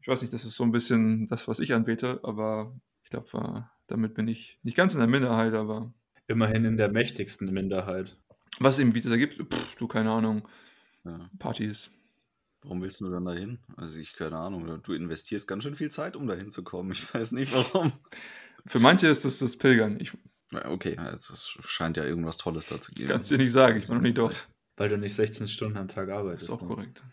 ich 0.00 0.08
weiß 0.08 0.22
nicht, 0.22 0.34
das 0.34 0.44
ist 0.44 0.56
so 0.56 0.64
ein 0.64 0.72
bisschen 0.72 1.28
das, 1.28 1.46
was 1.46 1.60
ich 1.60 1.74
anbete, 1.74 2.18
aber 2.24 2.76
ich 3.04 3.10
glaube, 3.10 3.28
äh, 3.34 3.60
damit 3.86 4.14
bin 4.14 4.26
ich 4.26 4.58
nicht 4.64 4.76
ganz 4.76 4.94
in 4.94 5.00
der 5.00 5.08
Minderheit, 5.08 5.54
aber. 5.54 5.94
Immerhin 6.26 6.64
in 6.64 6.76
der 6.76 6.90
mächtigsten 6.90 7.52
Minderheit. 7.52 8.16
Was 8.58 8.80
eben 8.80 8.90
Ibiza 8.90 9.16
gibt, 9.16 9.36
pff, 9.36 9.76
du, 9.76 9.86
keine 9.86 10.10
Ahnung. 10.10 10.48
Ja. 11.04 11.30
Partys. 11.38 11.92
Warum 12.62 12.82
willst 12.82 13.00
du 13.00 13.10
dann 13.10 13.24
dahin? 13.24 13.58
Also 13.76 14.00
ich, 14.00 14.14
keine 14.14 14.38
Ahnung, 14.38 14.80
du 14.82 14.92
investierst 14.92 15.46
ganz 15.46 15.62
schön 15.62 15.74
viel 15.74 15.90
Zeit, 15.90 16.16
um 16.16 16.26
dahin 16.26 16.50
zu 16.50 16.64
kommen. 16.64 16.92
Ich 16.92 17.14
weiß 17.14 17.32
nicht 17.32 17.52
warum. 17.52 17.92
Für 18.66 18.80
manche 18.80 19.08
ist 19.08 19.24
das 19.24 19.38
das 19.38 19.56
Pilgern. 19.56 19.98
Ich 20.00 20.12
Okay, 20.54 20.96
also 20.98 21.34
es 21.34 21.56
scheint 21.66 21.96
ja 21.96 22.04
irgendwas 22.04 22.36
Tolles 22.36 22.66
da 22.66 22.80
zu 22.80 22.92
geben. 22.92 23.08
Kannst 23.08 23.30
du 23.30 23.36
dir 23.36 23.44
nicht 23.44 23.52
sagen, 23.52 23.76
ich 23.76 23.88
war 23.88 23.96
noch 23.96 24.02
nie 24.02 24.12
dort. 24.12 24.48
Weil 24.76 24.88
du 24.88 24.98
nicht 24.98 25.14
16 25.14 25.48
Stunden 25.48 25.76
am 25.76 25.88
Tag 25.88 26.10
arbeitest. 26.10 26.48
Das 26.48 26.54
ist 26.54 26.56
auch 26.56 26.62
ne? 26.62 26.74
korrekt. 26.74 27.04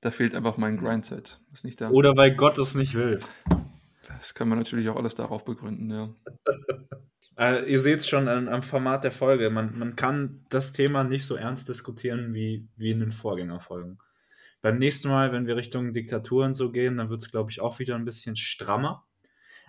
Da 0.00 0.10
fehlt 0.10 0.34
einfach 0.34 0.56
mein 0.56 0.78
Grindset. 0.78 1.40
Ist 1.52 1.64
nicht 1.64 1.80
da. 1.80 1.90
Oder 1.90 2.16
weil 2.16 2.34
Gott 2.34 2.58
es 2.58 2.74
nicht 2.74 2.94
will. 2.94 3.18
Das 4.08 4.34
kann 4.34 4.48
man 4.48 4.58
natürlich 4.58 4.88
auch 4.88 4.96
alles 4.96 5.14
darauf 5.14 5.44
begründen, 5.44 5.90
ja. 5.90 6.14
Also, 7.36 7.66
ihr 7.66 7.78
seht 7.78 8.00
es 8.00 8.08
schon 8.08 8.28
am, 8.28 8.48
am, 8.48 8.62
Format 8.62 9.04
der 9.04 9.12
Folge. 9.12 9.50
Man, 9.50 9.78
man 9.78 9.96
kann 9.96 10.44
das 10.48 10.72
Thema 10.72 11.04
nicht 11.04 11.26
so 11.26 11.36
ernst 11.36 11.68
diskutieren 11.68 12.34
wie, 12.34 12.68
wie 12.76 12.90
in 12.90 13.00
den 13.00 13.12
Vorgängerfolgen. 13.12 13.98
Beim 14.62 14.78
nächsten 14.78 15.08
Mal, 15.08 15.32
wenn 15.32 15.46
wir 15.46 15.56
Richtung 15.56 15.92
Diktatur 15.92 16.44
und 16.44 16.54
so 16.54 16.70
gehen, 16.70 16.96
dann 16.96 17.08
wird 17.08 17.22
es, 17.22 17.30
glaube 17.30 17.50
ich, 17.50 17.60
auch 17.60 17.78
wieder 17.78 17.94
ein 17.94 18.04
bisschen 18.04 18.36
strammer. 18.36 19.06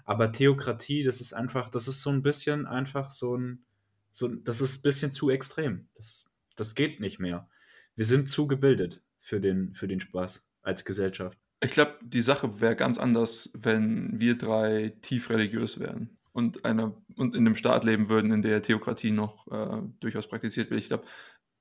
Aber 0.06 0.32
Theokratie, 0.32 1.04
das 1.04 1.22
ist 1.22 1.34
einfach, 1.34 1.70
das 1.70 1.88
ist 1.88 2.02
so 2.02 2.10
ein 2.10 2.22
bisschen 2.22 2.66
einfach 2.66 3.12
so 3.12 3.36
ein, 3.36 3.64
so, 4.12 4.28
das 4.28 4.62
ist 4.62 4.80
ein 4.80 4.82
bisschen 4.84 5.12
zu 5.12 5.30
extrem. 5.30 5.88
Das, 5.96 6.26
das 6.56 6.76
geht 6.76 7.00
nicht 7.00 7.20
mehr. 7.20 7.50
Wir 7.96 8.06
sind 8.06 8.30
zu 8.30 8.48
gebildet 8.48 9.04
für 9.20 9.40
den, 9.40 9.74
für 9.74 9.88
den 9.88 10.00
Spaß 10.00 10.46
als 10.62 10.86
Gesellschaft. 10.86 11.38
Ich 11.64 11.72
glaube, 11.72 12.00
die 12.02 12.22
Sache 12.22 12.60
wäre 12.60 12.76
ganz 12.76 12.98
anders, 12.98 13.52
wenn 13.54 14.20
wir 14.20 14.38
drei 14.38 14.94
tief 15.02 15.30
religiös 15.30 15.80
wären 15.80 16.18
und, 16.32 16.66
einer, 16.66 16.96
und 17.16 17.36
in 17.36 17.46
einem 17.46 17.56
Staat 17.56 17.84
leben 17.84 18.10
würden, 18.10 18.32
in 18.32 18.42
der 18.42 18.62
Theokratie 18.62 19.12
noch 19.12 19.48
äh, 19.52 19.82
durchaus 20.00 20.28
praktiziert 20.28 20.72
wird. 20.72 20.82
Ich 20.82 20.88
glaube, 20.88 21.06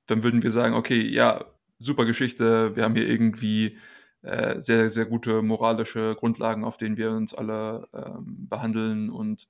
dann 0.07 0.23
würden 0.23 0.41
wir 0.41 0.51
sagen, 0.51 0.73
okay, 0.73 1.01
ja, 1.01 1.45
super 1.77 2.05
Geschichte, 2.05 2.75
wir 2.75 2.83
haben 2.83 2.95
hier 2.95 3.07
irgendwie 3.07 3.77
äh, 4.23 4.59
sehr, 4.61 4.89
sehr 4.89 5.05
gute 5.05 5.41
moralische 5.41 6.15
Grundlagen, 6.15 6.63
auf 6.63 6.77
denen 6.77 6.97
wir 6.97 7.11
uns 7.11 7.33
alle 7.33 7.87
ähm, 7.93 8.47
behandeln. 8.49 9.09
Und 9.09 9.47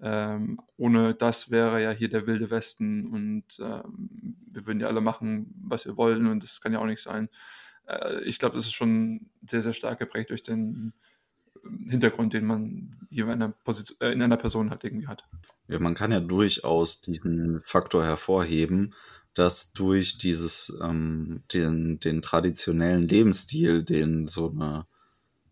ähm, 0.00 0.60
ohne 0.76 1.14
das 1.14 1.50
wäre 1.50 1.82
ja 1.82 1.90
hier 1.90 2.08
der 2.08 2.26
wilde 2.26 2.50
Westen 2.50 3.08
und 3.12 3.44
ähm, 3.60 4.36
wir 4.50 4.66
würden 4.66 4.80
ja 4.80 4.86
alle 4.86 5.00
machen, 5.00 5.54
was 5.62 5.86
wir 5.86 5.96
wollen 5.96 6.26
und 6.26 6.42
das 6.42 6.60
kann 6.60 6.72
ja 6.72 6.78
auch 6.78 6.86
nicht 6.86 7.02
sein. 7.02 7.28
Äh, 7.86 8.22
ich 8.22 8.38
glaube, 8.38 8.54
das 8.54 8.66
ist 8.66 8.74
schon 8.74 9.28
sehr, 9.44 9.62
sehr 9.62 9.72
stark 9.72 9.98
geprägt 9.98 10.30
durch 10.30 10.44
den 10.44 10.92
Hintergrund, 11.88 12.32
den 12.32 12.44
man 12.44 12.96
hier 13.10 13.24
in 13.24 13.30
einer, 13.30 13.48
Position, 13.48 13.98
äh, 14.00 14.12
in 14.12 14.22
einer 14.22 14.36
Person 14.36 14.70
halt 14.70 14.84
irgendwie 14.84 15.08
hat. 15.08 15.24
Ja, 15.66 15.78
man 15.80 15.94
kann 15.94 16.12
ja 16.12 16.20
durchaus 16.20 17.00
diesen 17.00 17.60
Faktor 17.60 18.04
hervorheben, 18.04 18.94
dass 19.38 19.72
durch 19.72 20.18
dieses, 20.18 20.76
ähm, 20.82 21.44
den, 21.52 22.00
den 22.00 22.22
traditionellen 22.22 23.06
Lebensstil, 23.06 23.84
den 23.84 24.26
so 24.26 24.50
eine 24.50 24.86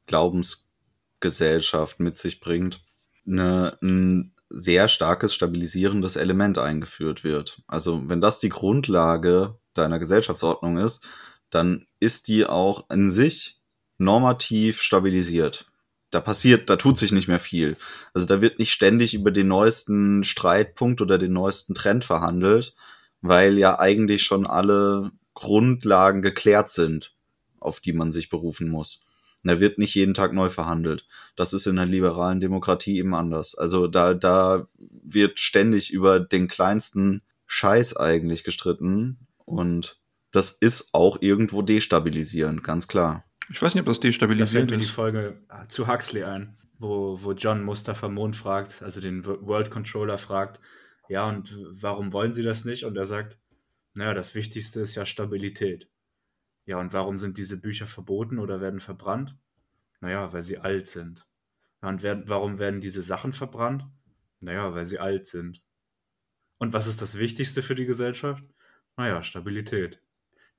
Glaubensgesellschaft 0.07 2.01
mit 2.01 2.19
sich 2.19 2.41
bringt, 2.41 2.83
eine, 3.27 3.79
ein 3.83 4.35
sehr 4.49 4.89
starkes 4.89 5.35
stabilisierendes 5.35 6.17
Element 6.17 6.59
eingeführt 6.59 7.23
wird. 7.23 7.63
Also 7.67 8.09
wenn 8.09 8.21
das 8.21 8.39
die 8.39 8.49
Grundlage 8.49 9.57
deiner 9.75 9.99
Gesellschaftsordnung 9.99 10.79
ist, 10.79 11.07
dann 11.51 11.87
ist 12.01 12.29
die 12.29 12.47
auch 12.47 12.91
in 12.91 13.11
sich 13.11 13.61
normativ 13.99 14.83
stabilisiert. 14.83 15.67
Da 16.11 16.21
passiert, 16.21 16.71
da 16.71 16.77
tut 16.77 16.99
sich 16.99 17.13
nicht 17.13 17.29
mehr 17.29 17.39
viel. 17.39 17.77
Also 18.15 18.27
da 18.27 18.41
wird 18.41 18.59
nicht 18.59 18.73
ständig 18.73 19.15
über 19.15 19.31
den 19.31 19.49
neuesten 19.49 20.25
Streitpunkt 20.25 21.01
oder 21.01 21.19
den 21.19 21.33
neuesten 21.33 21.75
Trend 21.75 22.05
verhandelt, 22.05 22.75
weil 23.29 23.59
ja 23.59 23.79
eigentlich 23.79 24.23
schon 24.23 24.47
alle 24.47 25.11
Grundlagen 25.35 26.23
geklärt 26.23 26.71
sind, 26.71 27.15
auf 27.61 27.81
die 27.81 27.93
man 27.93 28.13
sich 28.13 28.31
berufen 28.31 28.69
muss. 28.69 29.05
Da 29.47 29.61
wird 29.61 29.79
nicht 29.79 29.95
jeden 29.95 30.15
Tag 30.15 30.33
neu 30.33 30.49
verhandelt. 30.49 31.07
Das 31.37 31.53
ist 31.53 31.67
in 31.67 31.77
der 31.77 31.87
liberalen 31.87 32.41
Demokratie 32.41 32.99
eben 32.99 33.15
anders. 33.15 33.55
Also 33.55 33.87
da, 33.87 34.13
da 34.13 34.67
wird 34.79 35.39
ständig 35.39 35.93
über 35.93 36.19
den 36.19 36.49
kleinsten 36.49 37.23
Scheiß 37.47 37.97
eigentlich 37.97 38.43
gestritten 38.43 39.19
und 39.45 40.01
das 40.33 40.51
ist 40.51 40.93
auch 40.93 41.19
irgendwo 41.21 41.63
destabilisierend, 41.63 42.65
ganz 42.65 42.89
klar. 42.89 43.25
Ich 43.49 43.63
weiß 43.63 43.75
nicht, 43.75 43.83
ob 43.83 43.87
das 43.87 44.01
destabilisierend 44.01 44.71
da 44.71 44.75
fällt 44.75 44.81
mir 44.81 44.87
die 44.87 44.93
Folge 44.93 45.41
zu 45.69 45.87
Huxley 45.87 46.25
ein, 46.25 46.57
wo, 46.79 47.17
wo 47.23 47.33
John 47.33 47.63
Mustafa 47.63 48.09
Mond 48.09 48.35
fragt, 48.35 48.83
also 48.83 49.01
den 49.01 49.25
World 49.25 49.71
Controller 49.71 50.19
fragt, 50.19 50.61
ja, 51.09 51.29
und 51.29 51.57
warum 51.71 52.13
wollen 52.13 52.33
sie 52.33 52.43
das 52.43 52.65
nicht? 52.65 52.85
Und 52.85 52.97
er 52.97 53.07
sagt, 53.07 53.39
naja, 53.95 54.15
das 54.15 54.35
Wichtigste 54.35 54.81
ist 54.81 54.95
ja 54.95 55.07
Stabilität. 55.07 55.89
Ja, 56.67 56.79
und 56.79 56.93
warum 56.93 57.19
sind 57.19 57.39
diese 57.39 57.61
Bücher 57.61 57.87
verboten 57.87 58.39
oder 58.39 58.61
werden 58.61 58.81
verbrannt? 58.81 59.37
Naja, 60.01 60.33
weil 60.33 60.43
sie 60.43 60.59
alt 60.59 60.89
sind. 60.89 61.27
Ja, 61.83 61.89
und 61.89 62.03
werden, 62.03 62.25
warum 62.27 62.59
werden 62.59 62.81
diese 62.81 63.03
Sachen 63.03 63.33
verbrannt? 63.33 63.87
Naja, 64.41 64.75
weil 64.75 64.85
sie 64.85 64.99
alt 64.99 65.27
sind. 65.27 65.63
Und 66.59 66.73
was 66.73 66.87
ist 66.87 67.03
das 67.03 67.19
Wichtigste 67.19 67.63
für 67.63 67.75
die 67.75 67.87
Gesellschaft? 67.87 68.45
Naja, 68.97 69.23
Stabilität. 69.23 70.03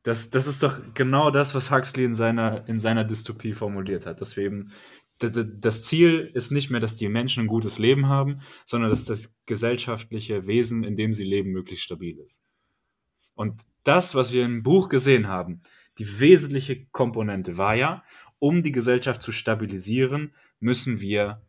Das, 0.04 0.30
das 0.30 0.48
ist 0.48 0.64
doch 0.64 0.93
genau 0.93 1.32
das, 1.32 1.54
was 1.54 1.72
Huxley 1.72 2.06
in 2.06 2.14
seiner, 2.14 2.68
in 2.70 2.80
seiner 2.80 3.04
Dystopie 3.04 3.54
formuliert 3.54 4.06
hat. 4.06 4.22
Dass 4.22 4.38
wir 4.38 4.45
eben, 4.45 4.72
das 5.20 5.84
Ziel 5.84 6.30
ist 6.34 6.51
nicht 6.51 6.70
mehr, 6.70 6.80
dass 6.80 6.95
die 6.95 7.09
Menschen 7.09 7.45
ein 7.45 7.47
gutes 7.47 7.80
Leben 7.80 8.07
haben, 8.07 8.41
sondern 8.65 8.89
dass 8.89 9.05
das 9.05 9.36
gesellschaftliche 9.45 10.47
Wesen, 10.47 10.84
in 10.84 10.95
dem 10.95 11.13
sie 11.13 11.24
leben, 11.24 11.51
möglichst 11.51 11.84
stabil 11.84 12.20
ist. 12.20 12.43
Und 13.34 13.63
das, 13.84 14.15
was 14.15 14.32
wir 14.32 14.45
im 14.45 14.63
Buch 14.63 14.89
gesehen 14.89 15.28
haben, 15.28 15.61
die 15.97 16.20
wesentliche 16.20 16.86
Komponente 16.88 17.57
war 17.57 17.76
ja, 17.76 18.03
um 18.39 18.61
die 18.61 18.72
Gesellschaft 18.72 19.22
zu 19.22 19.32
stabilisieren, 19.32 20.34
müssen 20.59 21.01
wir 21.01 21.41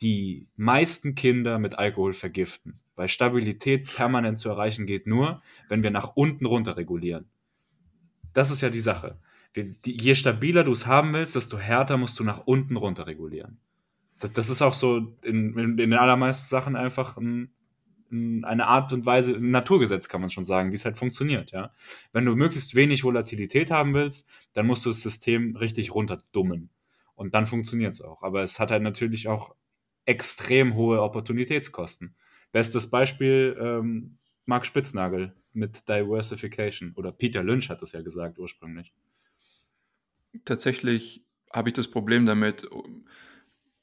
die 0.00 0.48
meisten 0.56 1.14
Kinder 1.14 1.58
mit 1.58 1.78
Alkohol 1.78 2.14
vergiften. 2.14 2.80
Weil 2.94 3.08
Stabilität 3.08 3.86
permanent 3.86 4.38
zu 4.38 4.48
erreichen 4.48 4.86
geht 4.86 5.06
nur, 5.06 5.42
wenn 5.68 5.82
wir 5.82 5.90
nach 5.90 6.12
unten 6.14 6.46
runter 6.46 6.76
regulieren. 6.76 7.30
Das 8.32 8.50
ist 8.50 8.62
ja 8.62 8.70
die 8.70 8.80
Sache. 8.80 9.18
Je 9.54 10.14
stabiler 10.14 10.64
du 10.64 10.72
es 10.72 10.86
haben 10.86 11.12
willst, 11.12 11.36
desto 11.36 11.58
härter 11.58 11.96
musst 11.96 12.18
du 12.18 12.24
nach 12.24 12.46
unten 12.46 12.76
runter 12.76 13.06
regulieren. 13.06 13.58
Das, 14.20 14.32
das 14.32 14.48
ist 14.48 14.62
auch 14.62 14.74
so 14.74 15.16
in, 15.24 15.58
in, 15.58 15.76
den 15.76 15.92
allermeisten 15.92 16.48
Sachen 16.48 16.76
einfach 16.76 17.16
ein, 17.18 17.52
eine 18.10 18.66
Art 18.66 18.92
und 18.92 19.04
Weise, 19.04 19.34
ein 19.34 19.50
Naturgesetz 19.50 20.08
kann 20.08 20.20
man 20.20 20.30
schon 20.30 20.44
sagen, 20.44 20.70
wie 20.70 20.76
es 20.76 20.84
halt 20.84 20.96
funktioniert, 20.96 21.50
ja. 21.50 21.72
Wenn 22.12 22.24
du 22.24 22.34
möglichst 22.36 22.74
wenig 22.74 23.04
Volatilität 23.04 23.70
haben 23.70 23.94
willst, 23.94 24.28
dann 24.52 24.66
musst 24.66 24.84
du 24.84 24.90
das 24.90 25.02
System 25.02 25.56
richtig 25.56 25.94
runterdummen. 25.94 26.70
Und 27.14 27.34
dann 27.34 27.46
funktioniert 27.46 27.92
es 27.92 28.00
auch. 28.00 28.22
Aber 28.22 28.42
es 28.42 28.58
hat 28.58 28.70
halt 28.70 28.82
natürlich 28.82 29.28
auch 29.28 29.54
extrem 30.06 30.74
hohe 30.74 31.00
Opportunitätskosten. 31.00 32.14
Bestes 32.52 32.90
Beispiel, 32.90 33.56
ähm, 33.60 34.18
Mark 34.44 34.66
Spitznagel 34.66 35.34
mit 35.52 35.88
Diversification. 35.88 36.92
Oder 36.96 37.12
Peter 37.12 37.42
Lynch 37.42 37.70
hat 37.70 37.82
das 37.82 37.92
ja 37.92 38.02
gesagt 38.02 38.38
ursprünglich. 38.38 38.92
Tatsächlich 40.44 41.24
habe 41.52 41.68
ich 41.68 41.74
das 41.74 41.88
Problem 41.88 42.26
damit, 42.26 42.66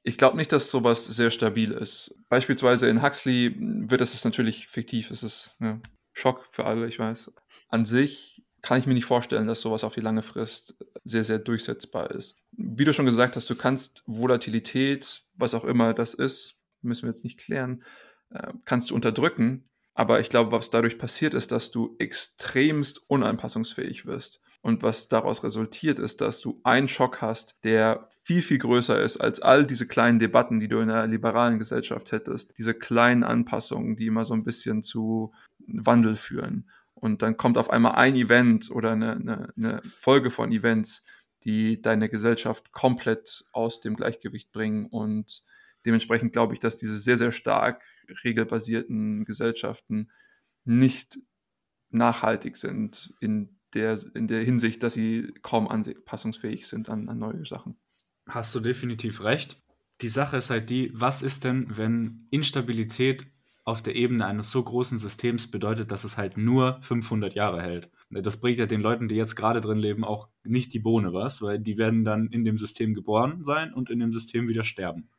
ich 0.03 0.17
glaube 0.17 0.37
nicht, 0.37 0.51
dass 0.51 0.71
sowas 0.71 1.05
sehr 1.05 1.29
stabil 1.29 1.71
ist. 1.71 2.15
Beispielsweise 2.29 2.89
in 2.89 3.01
Huxley 3.01 3.55
wird 3.57 4.01
es 4.01 4.23
natürlich 4.25 4.67
fiktiv. 4.67 5.11
Es 5.11 5.23
ist 5.23 5.55
ja, 5.59 5.79
Schock 6.13 6.47
für 6.51 6.65
alle, 6.65 6.87
ich 6.87 6.99
weiß. 6.99 7.31
An 7.69 7.85
sich 7.85 8.43
kann 8.61 8.79
ich 8.79 8.87
mir 8.87 8.93
nicht 8.93 9.05
vorstellen, 9.05 9.47
dass 9.47 9.61
sowas 9.61 9.83
auf 9.83 9.93
die 9.93 10.01
lange 10.01 10.23
Frist 10.23 10.75
sehr, 11.03 11.23
sehr 11.23 11.39
durchsetzbar 11.39 12.11
ist. 12.11 12.37
Wie 12.51 12.83
du 12.83 12.93
schon 12.93 13.05
gesagt 13.05 13.35
hast, 13.35 13.49
du 13.49 13.55
kannst 13.55 14.03
Volatilität, 14.05 15.23
was 15.33 15.53
auch 15.53 15.63
immer 15.63 15.93
das 15.93 16.13
ist, 16.13 16.61
müssen 16.81 17.03
wir 17.03 17.11
jetzt 17.11 17.23
nicht 17.23 17.39
klären, 17.39 17.83
äh, 18.31 18.51
kannst 18.65 18.89
du 18.89 18.95
unterdrücken. 18.95 19.69
Aber 19.93 20.19
ich 20.19 20.29
glaube, 20.29 20.51
was 20.51 20.69
dadurch 20.69 20.97
passiert, 20.97 21.33
ist, 21.33 21.51
dass 21.51 21.71
du 21.71 21.95
extremst 21.99 23.01
unanpassungsfähig 23.09 24.05
wirst. 24.05 24.41
Und 24.61 24.83
was 24.83 25.07
daraus 25.07 25.43
resultiert, 25.43 25.99
ist, 25.99 26.21
dass 26.21 26.41
du 26.41 26.59
einen 26.63 26.87
Schock 26.87 27.21
hast, 27.21 27.55
der 27.63 28.09
viel, 28.23 28.41
viel 28.41 28.57
größer 28.57 29.01
ist 29.01 29.17
als 29.17 29.41
all 29.41 29.65
diese 29.65 29.87
kleinen 29.87 30.19
Debatten, 30.19 30.59
die 30.59 30.67
du 30.67 30.79
in 30.79 30.89
einer 30.89 31.07
liberalen 31.07 31.59
Gesellschaft 31.59 32.11
hättest. 32.11 32.57
Diese 32.57 32.73
kleinen 32.73 33.23
Anpassungen, 33.23 33.95
die 33.95 34.07
immer 34.07 34.25
so 34.25 34.33
ein 34.33 34.43
bisschen 34.43 34.83
zu 34.83 35.33
Wandel 35.59 36.15
führen. 36.15 36.69
Und 36.93 37.21
dann 37.21 37.37
kommt 37.37 37.57
auf 37.57 37.69
einmal 37.69 37.93
ein 37.93 38.15
Event 38.15 38.69
oder 38.69 38.91
eine, 38.91 39.13
eine, 39.13 39.53
eine 39.55 39.81
Folge 39.95 40.29
von 40.29 40.51
Events, 40.51 41.05
die 41.43 41.81
deine 41.81 42.09
Gesellschaft 42.09 42.73
komplett 42.73 43.45
aus 43.53 43.79
dem 43.79 43.95
Gleichgewicht 43.95 44.51
bringen. 44.51 44.87
Und 44.87 45.43
dementsprechend 45.85 46.33
glaube 46.33 46.53
ich, 46.53 46.59
dass 46.59 46.75
diese 46.75 46.97
sehr, 46.97 47.15
sehr 47.15 47.31
stark 47.31 47.83
regelbasierten 48.25 49.23
Gesellschaften 49.23 50.11
nicht 50.65 51.19
nachhaltig 51.89 52.57
sind 52.57 53.13
in 53.21 53.58
der, 53.73 53.99
in 54.13 54.27
der 54.27 54.43
Hinsicht, 54.43 54.83
dass 54.83 54.93
sie 54.93 55.33
kaum 55.41 55.67
anpassungsfähig 55.67 56.67
sind 56.67 56.89
an, 56.89 57.09
an 57.09 57.19
neue 57.19 57.45
Sachen. 57.45 57.77
Hast 58.27 58.53
du 58.55 58.59
definitiv 58.59 59.23
recht. 59.23 59.61
Die 60.01 60.09
Sache 60.09 60.37
ist 60.37 60.49
halt 60.49 60.69
die, 60.69 60.91
was 60.93 61.21
ist 61.21 61.43
denn, 61.43 61.65
wenn 61.69 62.27
Instabilität 62.31 63.27
auf 63.69 63.81
der 63.81 63.95
Ebene 63.95 64.25
eines 64.25 64.49
so 64.51 64.63
großen 64.63 64.97
Systems 64.97 65.51
bedeutet, 65.51 65.91
dass 65.91 66.03
es 66.03 66.17
halt 66.17 66.37
nur 66.37 66.79
500 66.81 67.35
Jahre 67.35 67.61
hält. 67.61 67.89
Das 68.09 68.41
bringt 68.41 68.57
ja 68.57 68.65
den 68.65 68.81
Leuten, 68.81 69.07
die 69.07 69.15
jetzt 69.15 69.35
gerade 69.35 69.61
drin 69.61 69.77
leben, 69.77 70.03
auch 70.03 70.29
nicht 70.43 70.73
die 70.73 70.79
Bohne 70.79 71.13
was, 71.13 71.41
weil 71.41 71.59
die 71.59 71.77
werden 71.77 72.03
dann 72.03 72.27
in 72.27 72.43
dem 72.43 72.57
System 72.57 72.95
geboren 72.95 73.43
sein 73.43 73.73
und 73.73 73.89
in 73.91 73.99
dem 73.99 74.11
System 74.11 74.49
wieder 74.49 74.63
sterben. 74.63 75.09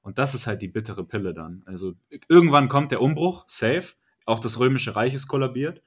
Und 0.00 0.18
das 0.18 0.34
ist 0.34 0.46
halt 0.46 0.62
die 0.62 0.68
bittere 0.68 1.04
Pille 1.04 1.34
dann. 1.34 1.62
Also 1.66 1.94
irgendwann 2.28 2.68
kommt 2.68 2.90
der 2.90 3.02
Umbruch, 3.02 3.44
safe. 3.48 3.94
Auch 4.24 4.38
das 4.38 4.58
Römische 4.58 4.96
Reich 4.96 5.12
ist 5.12 5.28
kollabiert. 5.28 5.82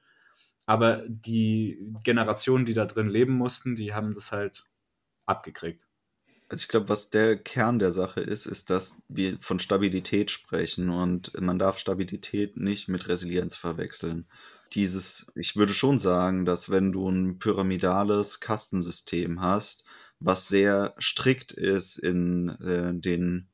Aber 0.68 1.02
die 1.08 1.78
Generationen, 2.04 2.66
die 2.66 2.74
da 2.74 2.84
drin 2.84 3.08
leben 3.08 3.32
mussten, 3.32 3.74
die 3.74 3.94
haben 3.94 4.12
das 4.12 4.32
halt 4.32 4.66
abgekriegt. 5.24 5.88
Also 6.50 6.62
ich 6.62 6.68
glaube, 6.68 6.90
was 6.90 7.08
der 7.08 7.38
Kern 7.38 7.78
der 7.78 7.90
Sache 7.90 8.20
ist, 8.20 8.44
ist, 8.44 8.68
dass 8.68 9.00
wir 9.08 9.38
von 9.40 9.60
Stabilität 9.60 10.30
sprechen 10.30 10.90
und 10.90 11.32
man 11.40 11.58
darf 11.58 11.78
Stabilität 11.78 12.58
nicht 12.58 12.86
mit 12.86 13.08
Resilienz 13.08 13.56
verwechseln. 13.56 14.26
Dieses, 14.74 15.32
ich 15.34 15.56
würde 15.56 15.72
schon 15.72 15.98
sagen, 15.98 16.44
dass 16.44 16.68
wenn 16.68 16.92
du 16.92 17.08
ein 17.08 17.38
pyramidales 17.38 18.40
Kastensystem 18.40 19.40
hast, 19.40 19.84
was 20.20 20.48
sehr 20.48 20.94
strikt 20.98 21.52
ist 21.52 21.96
in 21.96 22.50
äh, 22.60 22.92
den 22.92 23.48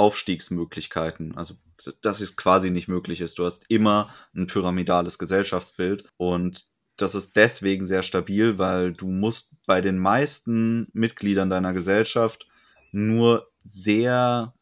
Aufstiegsmöglichkeiten, 0.00 1.36
also 1.36 1.56
dass 2.00 2.22
es 2.22 2.34
quasi 2.34 2.70
nicht 2.70 2.88
möglich 2.88 3.20
ist. 3.20 3.38
Du 3.38 3.44
hast 3.44 3.66
immer 3.68 4.08
ein 4.34 4.46
pyramidales 4.46 5.18
Gesellschaftsbild 5.18 6.04
und 6.16 6.64
das 6.96 7.14
ist 7.14 7.36
deswegen 7.36 7.84
sehr 7.84 8.02
stabil, 8.02 8.58
weil 8.58 8.94
du 8.94 9.08
musst 9.08 9.56
bei 9.66 9.82
den 9.82 9.98
meisten 9.98 10.88
Mitgliedern 10.94 11.50
deiner 11.50 11.74
Gesellschaft 11.74 12.48
nur 12.92 13.50
sehr 13.62 14.54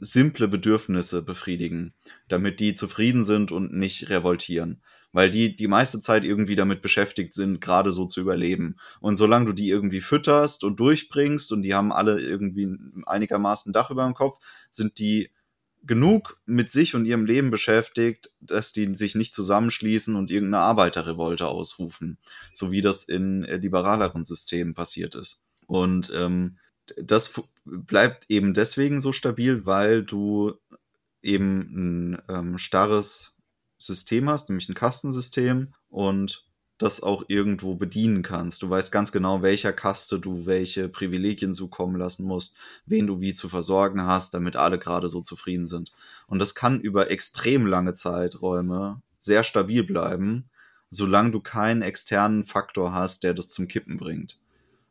simple 0.00 0.48
Bedürfnisse 0.48 1.22
befriedigen, 1.22 1.94
damit 2.26 2.58
die 2.58 2.74
zufrieden 2.74 3.24
sind 3.24 3.52
und 3.52 3.72
nicht 3.72 4.08
revoltieren. 4.08 4.82
Weil 5.12 5.30
die 5.30 5.56
die 5.56 5.68
meiste 5.68 6.00
Zeit 6.00 6.24
irgendwie 6.24 6.56
damit 6.56 6.82
beschäftigt 6.82 7.34
sind, 7.34 7.60
gerade 7.60 7.90
so 7.90 8.06
zu 8.06 8.20
überleben. 8.20 8.76
Und 9.00 9.16
solange 9.16 9.46
du 9.46 9.52
die 9.52 9.68
irgendwie 9.68 10.00
fütterst 10.00 10.62
und 10.64 10.78
durchbringst 10.78 11.52
und 11.52 11.62
die 11.62 11.74
haben 11.74 11.92
alle 11.92 12.20
irgendwie 12.20 12.76
einigermaßen 13.06 13.72
Dach 13.72 13.90
über 13.90 14.04
dem 14.04 14.14
Kopf, 14.14 14.38
sind 14.68 14.98
die 14.98 15.30
genug 15.82 16.38
mit 16.44 16.70
sich 16.70 16.94
und 16.94 17.06
ihrem 17.06 17.24
Leben 17.24 17.50
beschäftigt, 17.50 18.34
dass 18.40 18.72
die 18.72 18.94
sich 18.94 19.14
nicht 19.14 19.34
zusammenschließen 19.34 20.14
und 20.14 20.30
irgendeine 20.30 20.62
Arbeiterrevolte 20.62 21.46
ausrufen, 21.46 22.18
so 22.52 22.70
wie 22.70 22.82
das 22.82 23.04
in 23.04 23.42
liberaleren 23.42 24.24
Systemen 24.24 24.74
passiert 24.74 25.14
ist. 25.14 25.42
Und 25.66 26.12
ähm, 26.14 26.58
das 26.96 27.32
bleibt 27.64 28.26
eben 28.28 28.54
deswegen 28.54 29.00
so 29.00 29.12
stabil, 29.12 29.64
weil 29.64 30.02
du 30.02 30.54
eben 31.22 32.14
ein 32.14 32.22
ähm, 32.28 32.58
starres 32.58 33.36
System 33.80 34.28
hast, 34.28 34.48
nämlich 34.48 34.68
ein 34.68 34.74
Kastensystem 34.74 35.74
und 35.88 36.44
das 36.78 37.02
auch 37.02 37.24
irgendwo 37.28 37.74
bedienen 37.74 38.22
kannst. 38.22 38.62
Du 38.62 38.70
weißt 38.70 38.90
ganz 38.90 39.12
genau, 39.12 39.42
welcher 39.42 39.72
Kaste 39.72 40.18
du 40.18 40.46
welche 40.46 40.88
Privilegien 40.88 41.52
zukommen 41.52 41.96
lassen 41.96 42.24
musst, 42.24 42.56
wen 42.86 43.06
du 43.06 43.20
wie 43.20 43.34
zu 43.34 43.48
versorgen 43.50 44.06
hast, 44.06 44.32
damit 44.32 44.56
alle 44.56 44.78
gerade 44.78 45.08
so 45.08 45.20
zufrieden 45.20 45.66
sind. 45.66 45.92
Und 46.26 46.38
das 46.38 46.54
kann 46.54 46.80
über 46.80 47.10
extrem 47.10 47.66
lange 47.66 47.92
Zeiträume 47.92 49.02
sehr 49.18 49.44
stabil 49.44 49.84
bleiben, 49.84 50.48
solange 50.88 51.32
du 51.32 51.40
keinen 51.40 51.82
externen 51.82 52.44
Faktor 52.44 52.94
hast, 52.94 53.24
der 53.24 53.34
das 53.34 53.48
zum 53.48 53.68
Kippen 53.68 53.98
bringt. 53.98 54.38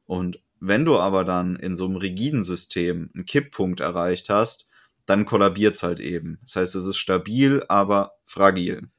Und 0.05 0.39
wenn 0.59 0.85
du 0.85 0.97
aber 0.97 1.25
dann 1.25 1.55
in 1.55 1.75
so 1.75 1.85
einem 1.85 1.95
rigiden 1.95 2.43
System 2.43 3.09
einen 3.15 3.25
Kipppunkt 3.25 3.79
erreicht 3.79 4.29
hast, 4.29 4.68
dann 5.09 5.25
kollabiert 5.25 5.75
es 5.75 5.83
halt 5.83 5.99
eben. 5.99 6.39
Das 6.43 6.55
heißt, 6.55 6.75
es 6.75 6.85
ist 6.85 6.97
stabil, 6.97 7.63
aber 7.67 8.13
fragil 8.25 8.89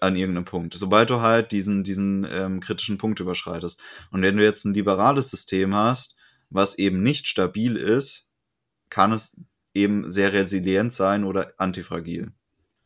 an 0.00 0.16
irgendeinem 0.16 0.44
Punkt. 0.44 0.74
Sobald 0.74 1.10
du 1.10 1.20
halt 1.20 1.52
diesen, 1.52 1.84
diesen 1.84 2.26
ähm, 2.28 2.60
kritischen 2.60 2.98
Punkt 2.98 3.20
überschreitest. 3.20 3.80
Und 4.10 4.22
wenn 4.22 4.36
du 4.36 4.42
jetzt 4.42 4.64
ein 4.64 4.74
liberales 4.74 5.30
System 5.30 5.74
hast, 5.74 6.16
was 6.50 6.78
eben 6.78 7.02
nicht 7.02 7.28
stabil 7.28 7.76
ist, 7.76 8.28
kann 8.90 9.12
es 9.12 9.40
eben 9.74 10.10
sehr 10.10 10.32
resilient 10.32 10.92
sein 10.92 11.24
oder 11.24 11.52
antifragil. 11.58 12.32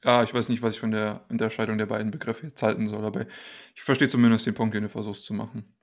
Ja, 0.05 0.22
ich 0.22 0.34
weiß 0.34 0.48
nicht, 0.48 0.62
was 0.62 0.74
ich 0.74 0.80
von 0.80 0.90
der 0.90 1.24
Unterscheidung 1.30 1.78
der 1.78 1.86
beiden 1.86 2.11
Begriffe 2.11 2.48
jetzt 2.48 2.62
halten 2.62 2.88
soll, 2.88 3.05
aber 3.05 3.26
ich 3.74 3.82
verstehe 3.82 4.09
zumindest 4.09 4.44
den 4.44 4.55
Punkt, 4.55 4.74
den 4.74 4.82
du 4.82 4.88
versuchst 4.88 5.24
zu 5.24 5.32
machen. 5.32 5.74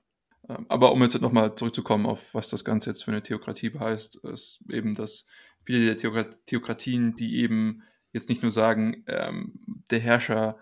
Ähm, 0.48 0.66
aber 0.68 0.92
um 0.92 1.02
jetzt 1.02 1.20
nochmal 1.20 1.54
zurückzukommen 1.54 2.06
auf 2.06 2.34
was 2.34 2.48
das 2.48 2.64
Ganze 2.64 2.90
jetzt 2.90 3.04
für 3.04 3.10
eine 3.10 3.22
Theokratie 3.22 3.72
heißt, 3.78 4.16
ist 4.16 4.62
eben, 4.68 4.94
dass 4.94 5.26
viele 5.64 5.94
der 5.94 6.44
Theokratien, 6.44 7.14
die 7.14 7.38
eben 7.38 7.82
jetzt 8.12 8.28
nicht 8.28 8.42
nur 8.42 8.50
sagen, 8.50 9.04
ähm, 9.06 9.60
der 9.90 10.00
Herrscher 10.00 10.58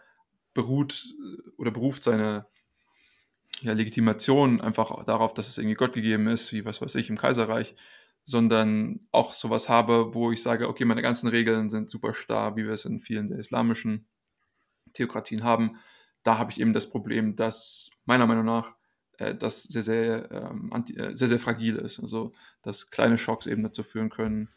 beruht 0.55 1.07
äh, 1.19 1.51
oder 1.57 1.71
beruft 1.71 2.03
seine 2.03 2.47
ja, 3.61 3.73
Legitimation 3.73 4.61
einfach 4.61 5.05
darauf, 5.05 5.35
dass 5.35 5.49
es 5.49 5.59
irgendwie 5.59 5.77
Gott 5.77 5.95
gegeben 5.95 6.29
ist, 6.29 6.53
wie 6.53 6.65
was 6.65 6.81
weiß 6.81 6.95
ich 6.95 7.11
im 7.11 7.19
Kaiserreich, 7.19 7.75
sondern 8.25 9.01
auch 9.11 9.35
sowas 9.35 9.69
habe, 9.69 10.15
wo 10.15 10.31
ich 10.31 10.43
sage, 10.43 10.69
okay, 10.69 10.85
meine 10.85 11.03
ganzen 11.03 11.29
Regeln 11.29 11.71
sind 11.71 11.91
super 11.91 12.15
starr, 12.15 12.57
wie 12.57 12.65
wir 12.65 12.73
es 12.73 12.85
in 12.85 13.01
vielen 13.01 13.29
der 13.29 13.39
islamischen 13.39 14.07
Theokratien 14.93 15.45
haben. 15.45 15.79
Da 16.23 16.39
habe 16.39 16.51
ich 16.53 16.61
eben 16.61 16.73
das 16.73 16.91
Problem, 16.91 17.37
dass 17.37 17.91
meiner 18.05 18.27
Meinung 18.27 18.45
nach 18.45 18.77
äh, 19.19 19.35
das 19.35 19.63
sehr, 19.65 19.83
sehr, 19.83 20.31
ähm, 20.31 20.73
anti, 20.73 20.97
äh, 20.97 21.17
sehr, 21.17 21.29
sehr 21.29 21.39
fragil 21.39 21.77
ist. 21.77 22.01
Also, 22.01 22.33
dass 22.63 22.91
kleine 22.91 23.19
Schocks 23.19 23.47
eben 23.47 23.63
dazu 23.63 23.83
führen 23.83 24.11
können, 24.11 24.51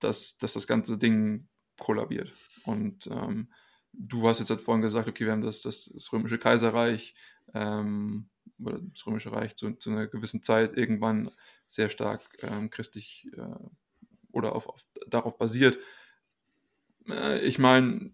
dass, 0.00 0.38
dass 0.38 0.54
das 0.54 0.66
ganze 0.66 0.98
Ding 0.98 1.48
kollabiert. 1.78 2.32
Und 2.64 3.06
ähm, 3.08 3.48
du 3.92 4.28
hast 4.28 4.40
jetzt 4.40 4.50
halt 4.50 4.60
vorhin 4.60 4.82
gesagt, 4.82 5.08
okay, 5.08 5.24
wir 5.24 5.32
haben 5.32 5.42
das, 5.42 5.62
das, 5.62 5.90
das 5.92 6.12
römische 6.12 6.38
Kaiserreich 6.38 7.14
ähm, 7.54 8.28
oder 8.58 8.80
das 8.80 9.06
römische 9.06 9.32
Reich 9.32 9.56
zu, 9.56 9.72
zu, 9.74 9.90
einer 9.90 10.06
gewissen 10.06 10.42
Zeit 10.42 10.76
irgendwann 10.76 11.30
sehr 11.66 11.88
stark 11.88 12.22
ähm, 12.40 12.70
christlich 12.70 13.28
äh, 13.36 13.68
oder 14.32 14.54
auf, 14.54 14.68
auf, 14.68 14.86
darauf 15.06 15.38
basiert. 15.38 15.78
Äh, 17.08 17.40
ich 17.40 17.58
meine, 17.58 18.12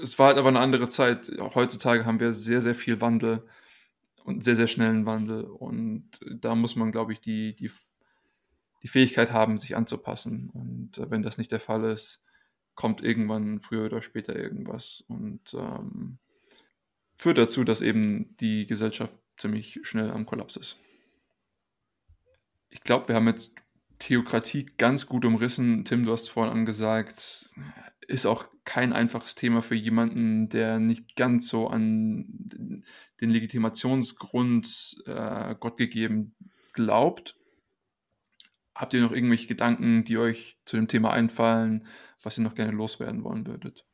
es 0.00 0.18
war 0.18 0.28
halt 0.28 0.38
aber 0.38 0.48
eine 0.48 0.60
andere 0.60 0.88
Zeit. 0.88 1.30
Heutzutage 1.54 2.04
haben 2.04 2.20
wir 2.20 2.32
sehr, 2.32 2.60
sehr 2.60 2.74
viel 2.74 3.00
Wandel 3.00 3.46
und 4.24 4.44
sehr, 4.44 4.56
sehr 4.56 4.66
schnellen 4.66 5.06
Wandel. 5.06 5.44
Und 5.44 6.08
da 6.30 6.54
muss 6.54 6.76
man, 6.76 6.92
glaube 6.92 7.12
ich, 7.12 7.20
die, 7.20 7.54
die, 7.54 7.70
die 8.82 8.88
Fähigkeit 8.88 9.32
haben, 9.32 9.58
sich 9.58 9.76
anzupassen. 9.76 10.50
Und 10.50 10.98
äh, 10.98 11.10
wenn 11.10 11.22
das 11.22 11.38
nicht 11.38 11.52
der 11.52 11.60
Fall 11.60 11.84
ist, 11.84 12.24
kommt 12.74 13.02
irgendwann 13.02 13.60
früher 13.60 13.84
oder 13.84 14.02
später 14.02 14.34
irgendwas 14.34 15.04
und 15.08 15.54
ähm, 15.54 16.18
führt 17.18 17.38
dazu, 17.38 17.64
dass 17.64 17.82
eben 17.82 18.36
die 18.38 18.66
Gesellschaft 18.66 19.18
ziemlich 19.36 19.80
schnell 19.82 20.10
am 20.10 20.26
Kollaps 20.26 20.56
ist. 20.56 20.78
Ich 22.70 22.80
glaube, 22.80 23.08
wir 23.08 23.14
haben 23.14 23.28
jetzt 23.28 23.54
Theokratie 23.98 24.66
ganz 24.78 25.06
gut 25.06 25.24
umrissen. 25.24 25.84
Tim, 25.84 26.04
du 26.04 26.12
hast 26.12 26.28
vorhin 26.28 26.52
angesagt, 26.52 27.50
ist 28.08 28.26
auch 28.26 28.46
kein 28.64 28.92
einfaches 28.92 29.34
Thema 29.34 29.62
für 29.62 29.74
jemanden, 29.74 30.48
der 30.48 30.80
nicht 30.80 31.14
ganz 31.14 31.48
so 31.48 31.68
an 31.68 32.82
den 33.20 33.30
Legitimationsgrund 33.30 35.02
äh, 35.06 35.54
Gott 35.60 35.76
gegeben 35.76 36.34
glaubt. 36.72 37.36
Habt 38.74 38.94
ihr 38.94 39.00
noch 39.00 39.12
irgendwelche 39.12 39.46
Gedanken, 39.46 40.04
die 40.04 40.18
euch 40.18 40.58
zu 40.64 40.76
dem 40.76 40.88
Thema 40.88 41.12
einfallen? 41.12 41.86
was 42.22 42.38
ihr 42.38 42.44
noch 42.44 42.54
gerne 42.54 42.72
loswerden 42.72 43.24
wollen 43.24 43.46
würdet? 43.46 43.84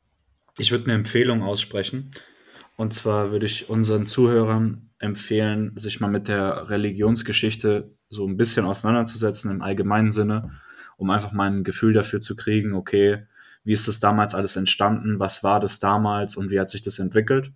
Ich 0.57 0.71
würde 0.71 0.85
eine 0.85 0.93
Empfehlung 0.93 1.41
aussprechen. 1.41 2.11
Und 2.75 2.93
zwar 2.93 3.31
würde 3.31 3.45
ich 3.45 3.69
unseren 3.69 4.05
Zuhörern 4.05 4.89
empfehlen, 4.99 5.73
sich 5.75 5.99
mal 5.99 6.09
mit 6.09 6.27
der 6.27 6.69
Religionsgeschichte 6.69 7.93
so 8.09 8.27
ein 8.27 8.37
bisschen 8.37 8.65
auseinanderzusetzen 8.65 9.51
im 9.51 9.61
allgemeinen 9.61 10.11
Sinne, 10.11 10.51
um 10.97 11.09
einfach 11.09 11.31
mal 11.31 11.51
ein 11.51 11.63
Gefühl 11.63 11.93
dafür 11.93 12.19
zu 12.19 12.35
kriegen, 12.35 12.73
okay, 12.73 13.25
wie 13.63 13.73
ist 13.73 13.87
das 13.87 13.99
damals 13.99 14.33
alles 14.33 14.55
entstanden, 14.55 15.19
was 15.19 15.43
war 15.43 15.59
das 15.59 15.79
damals 15.79 16.37
und 16.37 16.51
wie 16.51 16.59
hat 16.59 16.69
sich 16.69 16.81
das 16.81 16.99
entwickelt? 16.99 17.51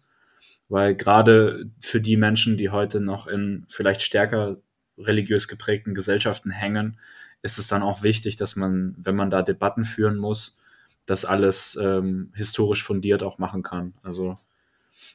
Weil 0.69 0.95
gerade 0.95 1.69
für 1.79 2.01
die 2.01 2.17
Menschen, 2.17 2.57
die 2.57 2.69
heute 2.69 2.99
noch 3.01 3.27
in 3.27 3.65
vielleicht 3.69 4.01
stärker 4.01 4.57
religiös 4.97 5.47
geprägten 5.47 5.93
Gesellschaften 5.93 6.51
hängen, 6.51 6.99
ist 7.41 7.57
es 7.57 7.67
dann 7.67 7.83
auch 7.83 8.03
wichtig, 8.03 8.35
dass 8.35 8.55
man, 8.55 8.95
wenn 8.97 9.15
man 9.15 9.29
da 9.29 9.41
Debatten 9.41 9.83
führen 9.83 10.17
muss, 10.17 10.57
das 11.05 11.25
alles 11.25 11.77
ähm, 11.81 12.31
historisch 12.35 12.83
fundiert 12.83 13.23
auch 13.23 13.37
machen 13.37 13.63
kann. 13.63 13.93
Also 14.03 14.37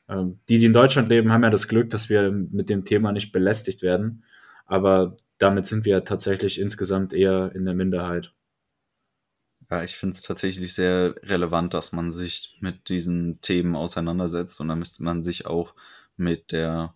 ähm, 0.08 0.38
die, 0.48 0.58
die 0.58 0.66
in 0.66 0.72
Deutschland 0.72 1.08
leben, 1.08 1.32
haben 1.32 1.44
ja 1.44 1.50
das 1.50 1.68
Glück, 1.68 1.90
dass 1.90 2.08
wir 2.08 2.30
mit 2.30 2.68
dem 2.68 2.84
Thema 2.84 3.12
nicht 3.12 3.32
belästigt 3.32 3.82
werden. 3.82 4.24
Aber 4.66 5.16
damit 5.38 5.66
sind 5.66 5.86
wir 5.86 6.04
tatsächlich 6.04 6.60
insgesamt 6.60 7.14
eher 7.14 7.52
in 7.54 7.64
der 7.64 7.74
Minderheit. 7.74 8.34
Ja, 9.70 9.82
ich 9.82 9.96
finde 9.96 10.14
es 10.14 10.22
tatsächlich 10.22 10.74
sehr 10.74 11.14
relevant, 11.22 11.74
dass 11.74 11.92
man 11.92 12.12
sich 12.12 12.56
mit 12.60 12.88
diesen 12.88 13.40
Themen 13.40 13.76
auseinandersetzt 13.76 14.60
und 14.60 14.68
da 14.68 14.76
müsste 14.76 15.02
man 15.02 15.22
sich 15.22 15.46
auch 15.46 15.74
mit 16.16 16.52
der 16.52 16.94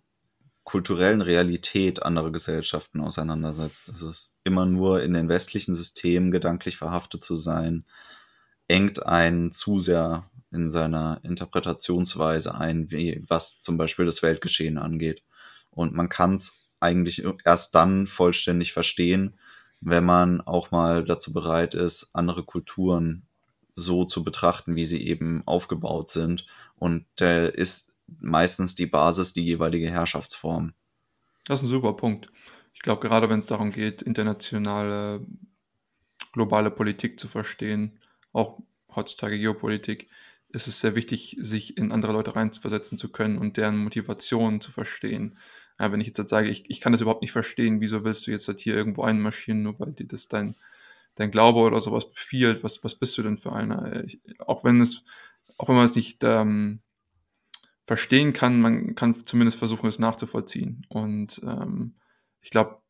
kulturellen 0.65 1.23
Realität 1.23 2.03
anderer 2.03 2.31
Gesellschaften 2.31 3.01
auseinandersetzt. 3.01 3.89
Es 3.89 4.03
ist 4.03 4.37
immer 4.45 4.67
nur 4.67 5.03
in 5.03 5.15
den 5.15 5.29
westlichen 5.29 5.75
Systemen 5.75 6.31
gedanklich 6.31 6.77
verhaftet 6.77 7.25
zu 7.25 7.37
sein, 7.37 7.85
engt 8.69 9.05
einen 9.05 9.53
zu 9.53 9.81
sehr 9.81 10.31
in 10.53 10.71
seiner 10.71 11.21
Interpretationsweise 11.25 12.55
ein, 12.55 12.91
wie, 12.91 13.25
was 13.27 13.61
zum 13.61 13.77
Beispiel 13.77 14.05
das 14.05 14.23
Weltgeschehen 14.23 14.79
angeht. 14.79 15.23
Und 15.71 15.95
man 15.95 16.09
kann 16.09 16.35
es 16.35 16.61
eigentlich 16.79 17.25
erst 17.45 17.75
dann 17.75 18.07
vollständig 18.07 18.73
verstehen, 18.73 19.39
wenn 19.81 20.05
man 20.05 20.41
auch 20.41 20.71
mal 20.71 21.05
dazu 21.05 21.33
bereit 21.33 21.75
ist, 21.75 22.11
andere 22.13 22.45
Kulturen 22.45 23.27
so 23.69 24.05
zu 24.05 24.23
betrachten, 24.23 24.77
wie 24.77 24.87
sie 24.87 25.07
eben 25.07 25.43
aufgebaut 25.47 26.11
sind. 26.11 26.47
Und 26.77 27.07
da 27.17 27.47
ist 27.47 27.92
meistens 28.21 28.75
die 28.75 28.87
Basis 28.87 29.33
die 29.33 29.45
jeweilige 29.45 29.91
Herrschaftsform. 29.91 30.73
Das 31.47 31.61
ist 31.61 31.67
ein 31.67 31.71
super 31.71 31.95
Punkt. 31.95 32.31
Ich 32.75 32.81
glaube, 32.81 33.07
gerade 33.07 33.29
wenn 33.29 33.41
es 33.41 33.47
darum 33.47 33.73
geht, 33.73 34.03
internationale, 34.03 35.27
globale 36.33 36.71
Politik 36.71 37.19
zu 37.19 37.29
verstehen, 37.29 37.99
auch 38.33 38.59
heutzutage 38.95 39.39
Geopolitik, 39.39 40.09
ist 40.49 40.67
es 40.67 40.81
sehr 40.81 40.95
wichtig, 40.95 41.37
sich 41.41 41.77
in 41.77 41.93
andere 41.93 42.13
Leute 42.13 42.37
reinzuversetzen 42.37 42.99
zu 42.99 43.11
können 43.11 43.39
und 43.39 43.57
deren 43.57 43.79
Motivation 43.79 44.61
zu 44.61 44.71
verstehen. 44.71 45.39
Ja, 45.79 45.91
wenn 45.93 46.01
ich 46.01 46.09
jetzt 46.09 46.29
sage, 46.29 46.49
ich, 46.49 46.69
ich 46.69 46.81
kann 46.81 46.93
das 46.93 47.01
überhaupt 47.01 47.23
nicht 47.23 47.33
verstehen, 47.33 47.81
wieso 47.81 48.05
willst 48.05 48.27
du 48.27 48.31
jetzt 48.31 48.49
halt 48.49 48.61
hier 48.61 48.75
irgendwo 48.75 49.03
einmarschieren, 49.03 49.63
nur 49.63 49.79
weil 49.81 49.93
dir 49.93 50.07
das 50.07 50.29
dein, 50.29 50.55
dein 51.15 51.31
Glaube 51.31 51.61
oder 51.61 51.81
sowas 51.81 52.11
befiehlt, 52.11 52.63
was, 52.63 52.85
was 52.85 52.95
bist 52.95 53.17
du 53.17 53.23
denn 53.23 53.39
für 53.39 53.53
einer? 53.53 54.05
Ich, 54.05 54.21
auch 54.39 54.63
wenn 54.65 54.81
es, 54.81 55.03
auch 55.57 55.69
wenn 55.69 55.77
man 55.77 55.87
es 55.87 55.97
nicht 55.97 56.23
ähm, 56.23 56.81
verstehen 57.93 58.33
kann, 58.33 58.59
man 58.59 58.95
kann 58.95 59.27
zumindest 59.27 59.59
versuchen, 59.59 59.87
es 59.87 59.99
nachzuvollziehen. 59.99 60.81
Und 60.89 61.43
ähm, 61.45 61.95
ich 62.41 62.49
glaube, 62.49 62.81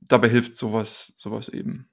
dabei 0.00 0.30
hilft 0.30 0.56
sowas, 0.56 1.12
sowas 1.16 1.50
eben. 1.50 1.90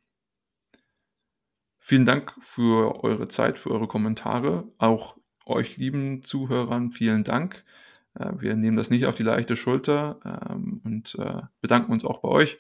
Vielen 1.80 2.06
Dank 2.06 2.34
für 2.40 3.04
eure 3.04 3.28
Zeit, 3.28 3.60
für 3.60 3.72
eure 3.72 3.90
Kommentare. 3.90 4.72
Auch 4.78 5.18
euch 5.46 5.76
lieben 5.76 6.24
Zuhörern 6.24 6.92
vielen 6.92 7.26
Dank. 7.26 7.66
Äh, 8.14 8.32
wir 8.38 8.56
nehmen 8.56 8.78
das 8.78 8.90
nicht 8.90 9.06
auf 9.06 9.16
die 9.16 9.24
leichte 9.24 9.58
Schulter 9.58 10.22
ähm, 10.50 10.80
und 10.86 11.16
äh, 11.16 11.42
bedanken 11.60 11.92
uns 11.92 12.06
auch 12.06 12.20
bei 12.20 12.30
euch. 12.30 12.58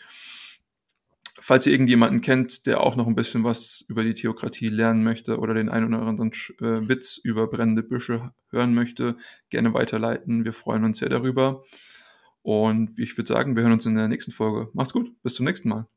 Falls 1.45 1.67
ihr 1.67 1.73
irgendjemanden 1.73 2.21
kennt, 2.21 2.67
der 2.67 2.79
auch 2.79 2.95
noch 2.95 3.05
ein 3.05 3.15
bisschen 3.15 3.43
was 3.43 3.83
über 3.89 4.05
die 4.05 4.13
Theokratie 4.13 4.69
lernen 4.69 5.03
möchte 5.03 5.39
oder 5.39 5.53
den 5.53 5.67
einen 5.67 5.93
oder 5.93 6.07
anderen 6.07 6.31
äh, 6.31 6.87
Witz 6.87 7.17
über 7.21 7.47
brennende 7.47 7.83
Büsche 7.83 8.31
hören 8.49 8.73
möchte, 8.73 9.17
gerne 9.49 9.73
weiterleiten. 9.73 10.45
Wir 10.45 10.53
freuen 10.53 10.85
uns 10.85 10.99
sehr 10.99 11.09
darüber. 11.09 11.65
Und 12.43 12.97
ich 12.97 13.17
würde 13.17 13.27
sagen, 13.27 13.57
wir 13.57 13.63
hören 13.63 13.73
uns 13.73 13.85
in 13.85 13.95
der 13.95 14.07
nächsten 14.07 14.31
Folge. 14.31 14.69
Macht's 14.71 14.93
gut, 14.93 15.21
bis 15.21 15.35
zum 15.35 15.45
nächsten 15.45 15.67
Mal. 15.67 15.89